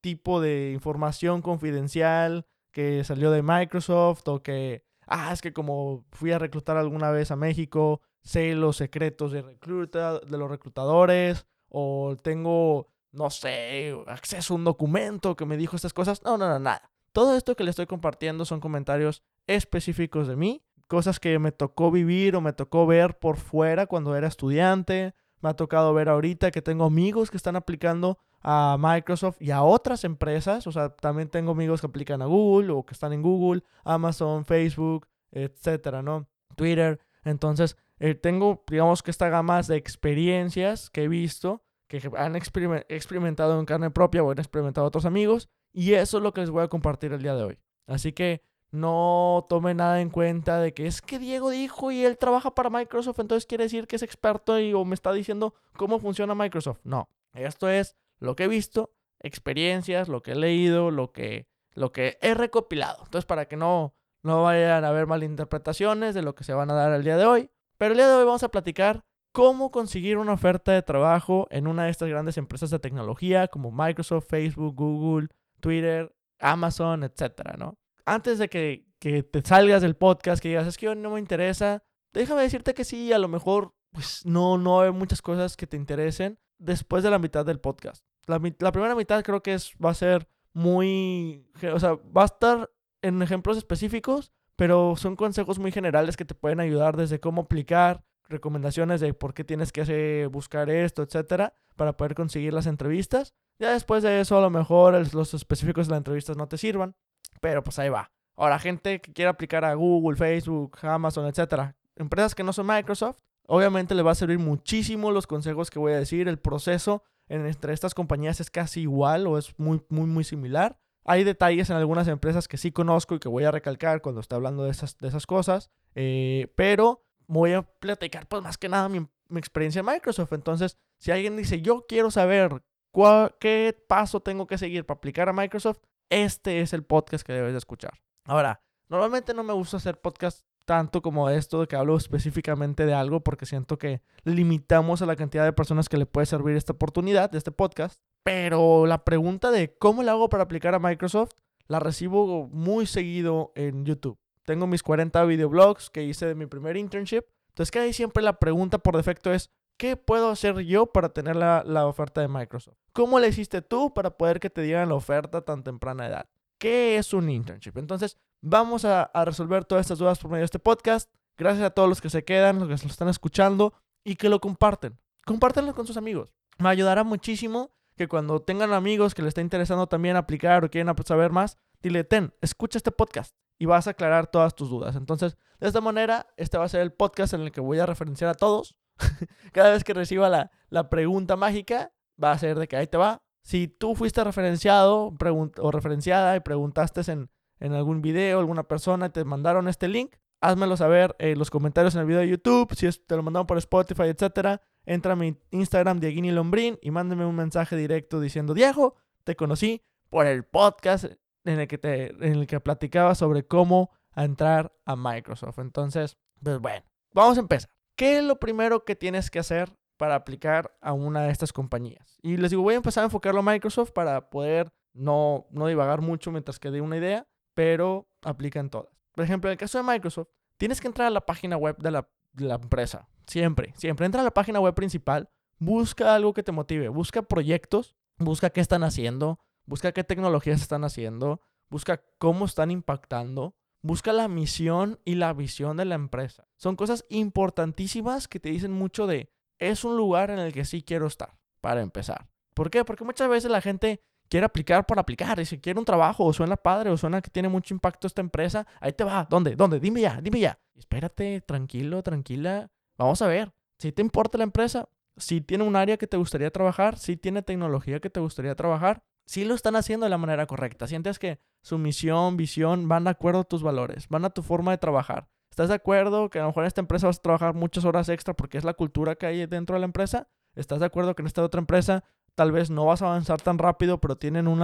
tipo 0.00 0.40
de 0.40 0.72
información 0.72 1.42
confidencial 1.42 2.46
que 2.72 3.04
salió 3.04 3.30
de 3.30 3.42
Microsoft 3.42 4.26
o 4.28 4.42
que, 4.42 4.84
ah, 5.06 5.32
es 5.32 5.40
que 5.42 5.52
como 5.52 6.04
fui 6.12 6.32
a 6.32 6.38
reclutar 6.38 6.76
alguna 6.76 7.10
vez 7.10 7.30
a 7.30 7.36
México, 7.36 8.00
sé 8.22 8.54
los 8.54 8.76
secretos 8.76 9.32
de, 9.32 9.42
recluta, 9.42 10.20
de 10.20 10.38
los 10.38 10.50
reclutadores 10.50 11.46
o 11.68 12.16
tengo, 12.22 12.88
no 13.12 13.30
sé, 13.30 13.96
acceso 14.06 14.54
a 14.54 14.56
un 14.56 14.64
documento 14.64 15.36
que 15.36 15.46
me 15.46 15.56
dijo 15.56 15.76
estas 15.76 15.92
cosas. 15.92 16.22
No, 16.24 16.36
no, 16.36 16.48
no, 16.48 16.58
nada. 16.58 16.90
Todo 17.12 17.36
esto 17.36 17.56
que 17.56 17.64
le 17.64 17.70
estoy 17.70 17.86
compartiendo 17.86 18.44
son 18.44 18.60
comentarios 18.60 19.22
específicos 19.46 20.28
de 20.28 20.36
mí, 20.36 20.62
cosas 20.86 21.18
que 21.18 21.38
me 21.38 21.52
tocó 21.52 21.90
vivir 21.90 22.36
o 22.36 22.40
me 22.40 22.52
tocó 22.52 22.86
ver 22.86 23.18
por 23.18 23.36
fuera 23.36 23.86
cuando 23.86 24.14
era 24.16 24.28
estudiante. 24.28 25.14
Me 25.40 25.48
ha 25.48 25.54
tocado 25.54 25.94
ver 25.94 26.08
ahorita 26.08 26.50
que 26.50 26.62
tengo 26.62 26.84
amigos 26.84 27.30
que 27.30 27.36
están 27.36 27.56
aplicando 27.56 28.18
a 28.42 28.76
Microsoft 28.78 29.40
y 29.40 29.50
a 29.50 29.62
otras 29.62 30.04
empresas. 30.04 30.66
O 30.66 30.72
sea, 30.72 30.90
también 30.90 31.28
tengo 31.28 31.52
amigos 31.52 31.80
que 31.80 31.86
aplican 31.86 32.22
a 32.22 32.26
Google 32.26 32.72
o 32.72 32.84
que 32.84 32.94
están 32.94 33.12
en 33.12 33.22
Google, 33.22 33.62
Amazon, 33.84 34.44
Facebook, 34.44 35.06
etcétera, 35.30 36.02
¿no? 36.02 36.28
Twitter. 36.56 37.00
Entonces, 37.24 37.76
eh, 37.98 38.14
tengo, 38.14 38.64
digamos 38.68 39.02
que 39.02 39.10
esta 39.10 39.28
gama 39.28 39.60
de 39.62 39.76
experiencias 39.76 40.90
que 40.90 41.04
he 41.04 41.08
visto, 41.08 41.62
que 41.86 42.00
han 42.16 42.36
experimentado 42.36 43.58
en 43.58 43.66
carne 43.66 43.90
propia 43.90 44.22
o 44.22 44.30
han 44.30 44.38
experimentado 44.38 44.86
otros 44.86 45.04
amigos. 45.04 45.48
Y 45.72 45.94
eso 45.94 46.18
es 46.18 46.22
lo 46.22 46.32
que 46.32 46.40
les 46.40 46.50
voy 46.50 46.62
a 46.62 46.68
compartir 46.68 47.12
el 47.12 47.22
día 47.22 47.34
de 47.34 47.44
hoy. 47.44 47.58
Así 47.86 48.12
que 48.12 48.42
no 48.72 49.46
tome 49.48 49.74
nada 49.74 50.00
en 50.00 50.10
cuenta 50.10 50.60
de 50.60 50.72
que 50.72 50.86
es 50.86 51.02
que 51.02 51.18
Diego 51.18 51.50
dijo 51.50 51.90
y 51.90 52.04
él 52.04 52.18
trabaja 52.18 52.54
para 52.54 52.70
Microsoft, 52.70 53.18
entonces 53.18 53.46
quiere 53.46 53.64
decir 53.64 53.86
que 53.86 53.96
es 53.96 54.02
experto 54.02 54.60
y 54.60 54.72
o 54.72 54.84
me 54.84 54.94
está 54.94 55.12
diciendo 55.12 55.54
cómo 55.76 55.98
funciona 55.98 56.34
Microsoft. 56.34 56.78
No, 56.84 57.08
esto 57.34 57.68
es 57.68 57.96
lo 58.20 58.36
que 58.36 58.44
he 58.44 58.48
visto, 58.48 58.94
experiencias, 59.18 60.08
lo 60.08 60.22
que 60.22 60.32
he 60.32 60.36
leído, 60.36 60.90
lo 60.90 61.12
que, 61.12 61.48
lo 61.74 61.92
que 61.92 62.18
he 62.20 62.34
recopilado. 62.34 63.02
Entonces, 63.04 63.26
para 63.26 63.46
que 63.46 63.56
no, 63.56 63.94
no 64.22 64.42
vayan 64.42 64.84
a 64.84 64.88
haber 64.88 65.06
malinterpretaciones 65.06 66.14
de 66.14 66.22
lo 66.22 66.34
que 66.34 66.44
se 66.44 66.52
van 66.52 66.70
a 66.70 66.74
dar 66.74 66.92
el 66.92 67.04
día 67.04 67.16
de 67.16 67.24
hoy. 67.24 67.50
Pero 67.78 67.92
el 67.92 67.98
día 67.98 68.08
de 68.08 68.14
hoy 68.14 68.24
vamos 68.24 68.42
a 68.42 68.50
platicar 68.50 69.04
cómo 69.32 69.70
conseguir 69.70 70.18
una 70.18 70.32
oferta 70.32 70.72
de 70.72 70.82
trabajo 70.82 71.46
en 71.50 71.66
una 71.66 71.84
de 71.84 71.90
estas 71.90 72.08
grandes 72.08 72.36
empresas 72.36 72.70
de 72.70 72.78
tecnología 72.78 73.48
como 73.48 73.70
Microsoft, 73.70 74.26
Facebook, 74.28 74.74
Google, 74.74 75.28
Twitter, 75.60 76.14
Amazon, 76.38 77.04
etcétera, 77.04 77.56
¿no? 77.58 77.78
Antes 78.04 78.38
de 78.38 78.48
que, 78.48 78.86
que 78.98 79.22
te 79.22 79.42
salgas 79.42 79.82
del 79.82 79.96
podcast, 79.96 80.42
que 80.42 80.48
digas, 80.48 80.66
es 80.66 80.76
que 80.76 80.94
no 80.94 81.10
me 81.10 81.20
interesa, 81.20 81.84
déjame 82.12 82.42
decirte 82.42 82.74
que 82.74 82.84
sí, 82.84 83.12
a 83.12 83.18
lo 83.18 83.28
mejor 83.28 83.74
pues 83.92 84.24
no, 84.24 84.58
no 84.58 84.80
hay 84.80 84.92
muchas 84.92 85.22
cosas 85.22 85.56
que 85.56 85.66
te 85.66 85.76
interesen 85.76 86.38
después 86.58 87.02
de 87.02 87.10
la 87.10 87.18
mitad 87.18 87.44
del 87.44 87.60
podcast. 87.60 88.04
La, 88.30 88.72
primera 88.72 88.94
mitad 88.94 89.22
creo 89.22 89.42
que 89.42 89.54
es, 89.54 89.72
va 89.84 89.90
a 89.90 89.94
ser 89.94 90.28
muy, 90.52 91.46
o 91.72 91.78
sea, 91.78 91.94
va 92.16 92.22
a 92.22 92.26
estar 92.26 92.70
en 93.02 93.22
ejemplos 93.22 93.56
específicos, 93.56 94.32
pero 94.56 94.94
son 94.96 95.16
consejos 95.16 95.58
muy 95.58 95.72
generales 95.72 96.16
que 96.16 96.24
te 96.24 96.34
pueden 96.34 96.60
ayudar 96.60 96.96
desde 96.96 97.20
cómo 97.20 97.42
aplicar, 97.42 98.04
recomendaciones 98.28 99.00
de 99.00 99.12
por 99.14 99.34
qué 99.34 99.44
tienes 99.44 99.72
que 99.72 100.28
buscar 100.30 100.70
esto, 100.70 101.02
etcétera, 101.02 101.54
para 101.76 101.96
poder 101.96 102.14
conseguir 102.14 102.54
las 102.54 102.66
entrevistas. 102.66 103.34
Ya 103.58 103.72
después 103.72 104.02
de 104.02 104.20
eso, 104.20 104.38
a 104.38 104.40
lo 104.40 104.50
mejor 104.50 104.94
los 105.14 105.34
específicos 105.34 105.86
de 105.86 105.90
las 105.92 105.98
entrevistas 105.98 106.36
no 106.36 106.48
te 106.48 106.56
sirvan, 106.56 106.94
pero 107.40 107.62
pues 107.62 107.78
ahí 107.78 107.88
va. 107.88 108.10
Ahora, 108.36 108.58
gente 108.58 109.00
que 109.00 109.12
quiere 109.12 109.28
aplicar 109.28 109.64
a 109.64 109.74
Google, 109.74 110.16
Facebook, 110.16 110.78
Amazon, 110.82 111.26
etcétera, 111.26 111.76
empresas 111.96 112.34
que 112.34 112.42
no 112.42 112.52
son 112.52 112.66
Microsoft, 112.66 113.18
obviamente 113.46 113.94
le 113.94 114.02
va 114.02 114.12
a 114.12 114.14
servir 114.14 114.38
muchísimo 114.38 115.10
los 115.10 115.26
consejos 115.26 115.70
que 115.70 115.78
voy 115.78 115.92
a 115.92 115.98
decir. 115.98 116.28
El 116.28 116.38
proceso 116.38 117.02
entre 117.30 117.72
estas 117.72 117.94
compañías 117.94 118.40
es 118.40 118.50
casi 118.50 118.82
igual 118.82 119.26
o 119.26 119.38
es 119.38 119.56
muy, 119.58 119.80
muy, 119.88 120.06
muy 120.06 120.24
similar. 120.24 120.78
Hay 121.04 121.24
detalles 121.24 121.70
en 121.70 121.76
algunas 121.76 122.08
empresas 122.08 122.48
que 122.48 122.56
sí 122.56 122.72
conozco 122.72 123.14
y 123.14 123.20
que 123.20 123.28
voy 123.28 123.44
a 123.44 123.52
recalcar 123.52 124.02
cuando 124.02 124.20
esté 124.20 124.34
hablando 124.34 124.64
de 124.64 124.70
esas, 124.70 124.98
de 124.98 125.08
esas 125.08 125.26
cosas, 125.26 125.70
eh, 125.94 126.52
pero 126.56 127.04
voy 127.26 127.52
a 127.52 127.62
platicar 127.62 128.26
pues 128.26 128.42
más 128.42 128.58
que 128.58 128.68
nada 128.68 128.88
mi, 128.88 129.06
experiencia 129.38 129.80
en 129.80 129.86
Microsoft. 129.86 130.32
Entonces, 130.32 130.76
si 130.98 131.12
alguien 131.12 131.36
dice, 131.36 131.62
yo 131.62 131.86
quiero 131.88 132.10
saber 132.10 132.62
cuál, 132.90 133.36
qué 133.38 133.80
paso 133.88 134.20
tengo 134.20 134.48
que 134.48 134.58
seguir 134.58 134.84
para 134.84 134.98
aplicar 134.98 135.28
a 135.28 135.32
Microsoft, 135.32 135.78
este 136.10 136.60
es 136.60 136.72
el 136.72 136.84
podcast 136.84 137.24
que 137.24 137.32
debes 137.32 137.52
de 137.52 137.58
escuchar. 137.58 138.02
Ahora, 138.24 138.60
normalmente 138.88 139.34
no 139.34 139.44
me 139.44 139.52
gusta 139.52 139.76
hacer 139.76 140.00
podcast 140.00 140.44
tanto 140.70 141.02
como 141.02 141.28
esto 141.28 141.62
de 141.62 141.66
que 141.66 141.74
hablo 141.74 141.96
específicamente 141.96 142.86
de 142.86 142.94
algo 142.94 143.24
porque 143.24 143.44
siento 143.44 143.76
que 143.76 144.02
limitamos 144.22 145.02
a 145.02 145.06
la 145.06 145.16
cantidad 145.16 145.44
de 145.44 145.52
personas 145.52 145.88
que 145.88 145.96
le 145.96 146.06
puede 146.06 146.26
servir 146.26 146.54
esta 146.54 146.74
oportunidad 146.74 147.28
de 147.28 147.38
este 147.38 147.50
podcast. 147.50 148.00
Pero 148.22 148.86
la 148.86 149.04
pregunta 149.04 149.50
de 149.50 149.76
cómo 149.76 150.04
le 150.04 150.12
hago 150.12 150.28
para 150.28 150.44
aplicar 150.44 150.76
a 150.76 150.78
Microsoft 150.78 151.32
la 151.66 151.80
recibo 151.80 152.46
muy 152.52 152.86
seguido 152.86 153.50
en 153.56 153.84
YouTube. 153.84 154.16
Tengo 154.44 154.68
mis 154.68 154.84
40 154.84 155.24
videoblogs 155.24 155.90
que 155.90 156.04
hice 156.04 156.26
de 156.26 156.36
mi 156.36 156.46
primer 156.46 156.76
internship. 156.76 157.24
Entonces, 157.48 157.72
que 157.72 157.80
ahí 157.80 157.92
siempre 157.92 158.22
la 158.22 158.38
pregunta 158.38 158.78
por 158.78 158.96
defecto 158.96 159.32
es, 159.32 159.50
¿qué 159.76 159.96
puedo 159.96 160.30
hacer 160.30 160.60
yo 160.60 160.86
para 160.86 161.08
tener 161.08 161.34
la, 161.34 161.64
la 161.66 161.88
oferta 161.88 162.20
de 162.20 162.28
Microsoft? 162.28 162.78
¿Cómo 162.92 163.18
le 163.18 163.26
hiciste 163.26 163.60
tú 163.60 163.92
para 163.92 164.16
poder 164.16 164.38
que 164.38 164.50
te 164.50 164.62
dieran 164.62 164.90
la 164.90 164.94
oferta 164.94 165.40
tan 165.40 165.64
temprana 165.64 166.06
edad? 166.06 166.26
¿Qué 166.60 166.98
es 166.98 167.14
un 167.14 167.30
internship? 167.30 167.78
Entonces, 167.78 168.18
vamos 168.42 168.84
a, 168.84 169.04
a, 169.04 169.24
resolver 169.24 169.64
todas 169.64 169.86
estas 169.86 169.98
dudas 169.98 170.18
por 170.18 170.30
medio 170.30 170.42
de 170.42 170.44
este 170.44 170.58
podcast. 170.58 171.10
Gracias 171.38 171.64
a 171.64 171.70
todos 171.70 171.88
los 171.88 172.02
que 172.02 172.10
se 172.10 172.22
quedan, 172.22 172.58
los 172.58 172.68
que 172.68 172.86
lo 172.86 172.92
están 172.92 173.08
escuchando 173.08 173.72
y 174.04 174.16
que 174.16 174.28
lo 174.28 174.40
comparten. 174.40 174.98
Compártanlo 175.24 175.74
con 175.74 175.86
sus 175.86 175.96
amigos. 175.96 176.34
Me 176.58 176.68
ayudará 176.68 177.02
muchísimo 177.02 177.70
que 177.96 178.08
cuando 178.08 178.40
tengan 178.40 178.74
amigos 178.74 179.14
que 179.14 179.22
les 179.22 179.28
esté 179.28 179.40
interesando 179.40 179.86
también 179.86 180.16
aplicar 180.16 180.62
o 180.62 180.70
quieren 180.70 180.94
saber 181.06 181.32
más, 181.32 181.56
dile, 181.82 182.04
ten, 182.04 182.34
escucha 182.42 182.76
este 182.76 182.92
podcast 182.92 183.34
y 183.58 183.64
vas 183.64 183.86
a 183.86 183.92
aclarar 183.92 184.26
todas 184.26 184.54
tus 184.54 184.68
dudas. 184.68 184.96
Entonces, 184.96 185.38
de 185.60 185.68
esta 185.68 185.80
manera, 185.80 186.26
este 186.36 186.58
va 186.58 186.64
a 186.64 186.68
ser 186.68 186.82
el 186.82 186.92
podcast 186.92 187.32
en 187.32 187.40
el 187.40 187.52
que 187.52 187.62
voy 187.62 187.78
a 187.78 187.86
referenciar 187.86 188.30
a 188.30 188.34
todos. 188.34 188.76
Cada 189.52 189.70
vez 189.70 189.82
que 189.82 189.94
reciba 189.94 190.28
la, 190.28 190.50
la, 190.68 190.90
pregunta 190.90 191.36
mágica, 191.36 191.92
va 192.22 192.32
a 192.32 192.38
ser 192.38 192.58
de 192.58 192.68
que 192.68 192.76
ahí 192.76 192.86
te 192.86 192.98
va. 192.98 193.22
Si 193.42 193.68
tú 193.68 193.94
fuiste 193.94 194.22
referenciado 194.22 195.14
o 195.58 195.70
referenciada 195.70 196.36
y 196.36 196.40
preguntaste 196.40 197.00
en, 197.10 197.28
algún 197.72 198.02
video, 198.02 198.38
alguna 198.38 198.64
persona, 198.64 199.06
y 199.06 199.10
te 199.10 199.24
mandaron 199.24 199.68
este 199.68 199.88
link, 199.88 200.16
házmelo 200.40 200.76
saber 200.76 201.14
en 201.18 201.38
los 201.38 201.50
comentarios 201.50 201.94
en 201.94 202.00
el 202.00 202.06
video 202.06 202.20
de 202.20 202.28
YouTube. 202.28 202.74
Si 202.74 202.90
te 202.90 203.16
lo 203.16 203.22
mandaron 203.22 203.46
por 203.46 203.58
Spotify, 203.58 204.04
etcétera, 204.04 204.62
entra 204.84 205.12
a 205.12 205.16
mi 205.16 205.36
Instagram, 205.50 206.00
Dieguini 206.00 206.30
Lombrín, 206.30 206.78
y 206.80 206.90
mándame 206.90 207.26
un 207.26 207.36
mensaje 207.36 207.76
directo 207.76 208.20
diciendo, 208.20 208.54
Diego, 208.54 208.94
te 209.24 209.36
conocí 209.36 209.82
por 210.08 210.26
el 210.26 210.44
podcast 210.44 211.04
en 211.44 211.60
el 211.60 211.68
que, 211.68 211.78
te, 211.78 212.10
en 212.26 212.34
el 212.34 212.46
que 212.46 212.60
platicaba 212.60 213.14
sobre 213.14 213.46
cómo 213.46 213.90
entrar 214.14 214.72
a 214.84 214.96
Microsoft. 214.96 215.58
Entonces, 215.58 216.16
pues 216.42 216.58
bueno, 216.60 216.84
vamos 217.12 217.36
a 217.36 217.40
empezar. 217.40 217.70
¿Qué 217.96 218.18
es 218.18 218.24
lo 218.24 218.38
primero 218.40 218.84
que 218.84 218.96
tienes 218.96 219.30
que 219.30 219.38
hacer 219.38 219.76
para 220.00 220.14
aplicar 220.14 220.74
a 220.80 220.94
una 220.94 221.24
de 221.24 221.30
estas 221.30 221.52
compañías? 221.52 222.16
Y 222.22 222.38
les 222.38 222.48
digo, 222.48 222.62
voy 222.62 222.72
a 222.72 222.78
empezar 222.78 223.02
a 223.02 223.04
enfocarlo 223.04 223.40
a 223.40 223.42
Microsoft 223.42 223.90
para 223.90 224.30
poder 224.30 224.72
no, 224.94 225.46
no 225.50 225.66
divagar 225.66 226.00
mucho 226.00 226.32
mientras 226.32 226.58
que 226.58 226.70
dé 226.70 226.80
una 226.80 226.96
idea, 226.96 227.26
pero 227.52 228.08
aplica 228.22 228.60
en 228.60 228.70
todas. 228.70 228.98
Por 229.14 229.26
ejemplo, 229.26 229.50
en 229.50 229.52
el 229.52 229.58
caso 229.58 229.76
de 229.76 229.84
Microsoft, 229.84 230.28
tienes 230.56 230.80
que 230.80 230.86
entrar 230.86 231.06
a 231.06 231.10
la 231.10 231.20
página 231.20 231.58
web 231.58 231.76
de 231.76 231.90
la, 231.90 232.08
de 232.32 232.46
la 232.46 232.54
empresa. 232.54 233.10
Siempre, 233.26 233.74
siempre. 233.76 234.06
Entra 234.06 234.22
a 234.22 234.24
la 234.24 234.30
página 234.30 234.58
web 234.58 234.74
principal, 234.74 235.28
busca 235.58 236.14
algo 236.14 236.32
que 236.32 236.42
te 236.42 236.50
motive, 236.50 236.88
busca 236.88 237.20
proyectos, 237.20 237.94
busca 238.16 238.48
qué 238.48 238.62
están 238.62 238.84
haciendo, 238.84 239.38
busca 239.66 239.92
qué 239.92 240.02
tecnologías 240.02 240.62
están 240.62 240.82
haciendo, 240.84 241.42
busca 241.68 242.02
cómo 242.16 242.46
están 242.46 242.70
impactando, 242.70 243.54
busca 243.82 244.14
la 244.14 244.28
misión 244.28 244.98
y 245.04 245.16
la 245.16 245.34
visión 245.34 245.76
de 245.76 245.84
la 245.84 245.94
empresa. 245.94 246.48
Son 246.56 246.74
cosas 246.74 247.04
importantísimas 247.10 248.28
que 248.28 248.40
te 248.40 248.48
dicen 248.48 248.72
mucho 248.72 249.06
de, 249.06 249.30
es 249.60 249.84
un 249.84 249.96
lugar 249.96 250.30
en 250.30 250.38
el 250.38 250.52
que 250.52 250.64
sí 250.64 250.82
quiero 250.82 251.06
estar, 251.06 251.36
para 251.60 251.82
empezar. 251.82 252.28
¿Por 252.54 252.70
qué? 252.70 252.84
Porque 252.84 253.04
muchas 253.04 253.28
veces 253.28 253.50
la 253.50 253.60
gente 253.60 254.02
quiere 254.28 254.46
aplicar 254.46 254.86
por 254.86 254.98
aplicar. 254.98 255.38
Y 255.40 255.44
si 255.44 255.58
quiere 255.58 255.78
un 255.78 255.84
trabajo, 255.84 256.24
o 256.24 256.32
suena 256.32 256.56
padre, 256.56 256.90
o 256.90 256.96
suena 256.96 257.20
que 257.20 257.30
tiene 257.30 257.48
mucho 257.48 257.74
impacto 257.74 258.06
esta 258.06 258.20
empresa, 258.20 258.66
ahí 258.80 258.92
te 258.92 259.04
va. 259.04 259.26
¿Dónde? 259.28 259.56
¿Dónde? 259.56 259.78
Dime 259.78 260.00
ya, 260.00 260.20
dime 260.20 260.40
ya. 260.40 260.58
espérate, 260.76 261.42
tranquilo, 261.42 262.02
tranquila. 262.02 262.70
Vamos 262.96 263.20
a 263.22 263.26
ver, 263.26 263.52
si 263.78 263.92
te 263.92 264.02
importa 264.02 264.38
la 264.38 264.44
empresa, 264.44 264.88
si 265.16 265.40
tiene 265.40 265.64
un 265.64 265.76
área 265.76 265.96
que 265.96 266.06
te 266.06 266.16
gustaría 266.16 266.50
trabajar, 266.50 266.98
si 266.98 267.16
tiene 267.16 267.42
tecnología 267.42 268.00
que 268.00 268.10
te 268.10 268.20
gustaría 268.20 268.54
trabajar, 268.54 269.02
si 269.26 269.44
lo 269.44 269.54
están 269.54 269.76
haciendo 269.76 270.04
de 270.04 270.10
la 270.10 270.18
manera 270.18 270.46
correcta. 270.46 270.86
Sientes 270.86 271.18
que 271.18 271.38
su 271.62 271.78
misión, 271.78 272.36
visión 272.36 272.88
van 272.88 273.04
de 273.04 273.10
acuerdo 273.10 273.40
a 273.40 273.44
tus 273.44 273.62
valores, 273.62 274.08
van 274.08 274.24
a 274.24 274.30
tu 274.30 274.42
forma 274.42 274.72
de 274.72 274.78
trabajar. 274.78 275.28
¿Estás 275.60 275.68
de 275.68 275.74
acuerdo 275.74 276.30
que 276.30 276.38
a 276.38 276.42
lo 276.44 276.48
mejor 276.48 276.62
en 276.62 276.68
esta 276.68 276.80
empresa 276.80 277.06
vas 277.06 277.18
a 277.18 277.20
trabajar 277.20 277.52
muchas 277.52 277.84
horas 277.84 278.08
extra 278.08 278.32
porque 278.32 278.56
es 278.56 278.64
la 278.64 278.72
cultura 278.72 279.16
que 279.16 279.26
hay 279.26 279.44
dentro 279.44 279.74
de 279.74 279.80
la 279.80 279.84
empresa? 279.84 280.26
¿Estás 280.54 280.80
de 280.80 280.86
acuerdo 280.86 281.14
que 281.14 281.20
en 281.20 281.26
esta 281.26 281.42
otra 281.42 281.58
empresa 281.58 282.02
tal 282.34 282.50
vez 282.50 282.70
no 282.70 282.86
vas 282.86 283.02
a 283.02 283.08
avanzar 283.08 283.42
tan 283.42 283.58
rápido, 283.58 284.00
pero 284.00 284.16
tienen 284.16 284.48
un 284.48 284.62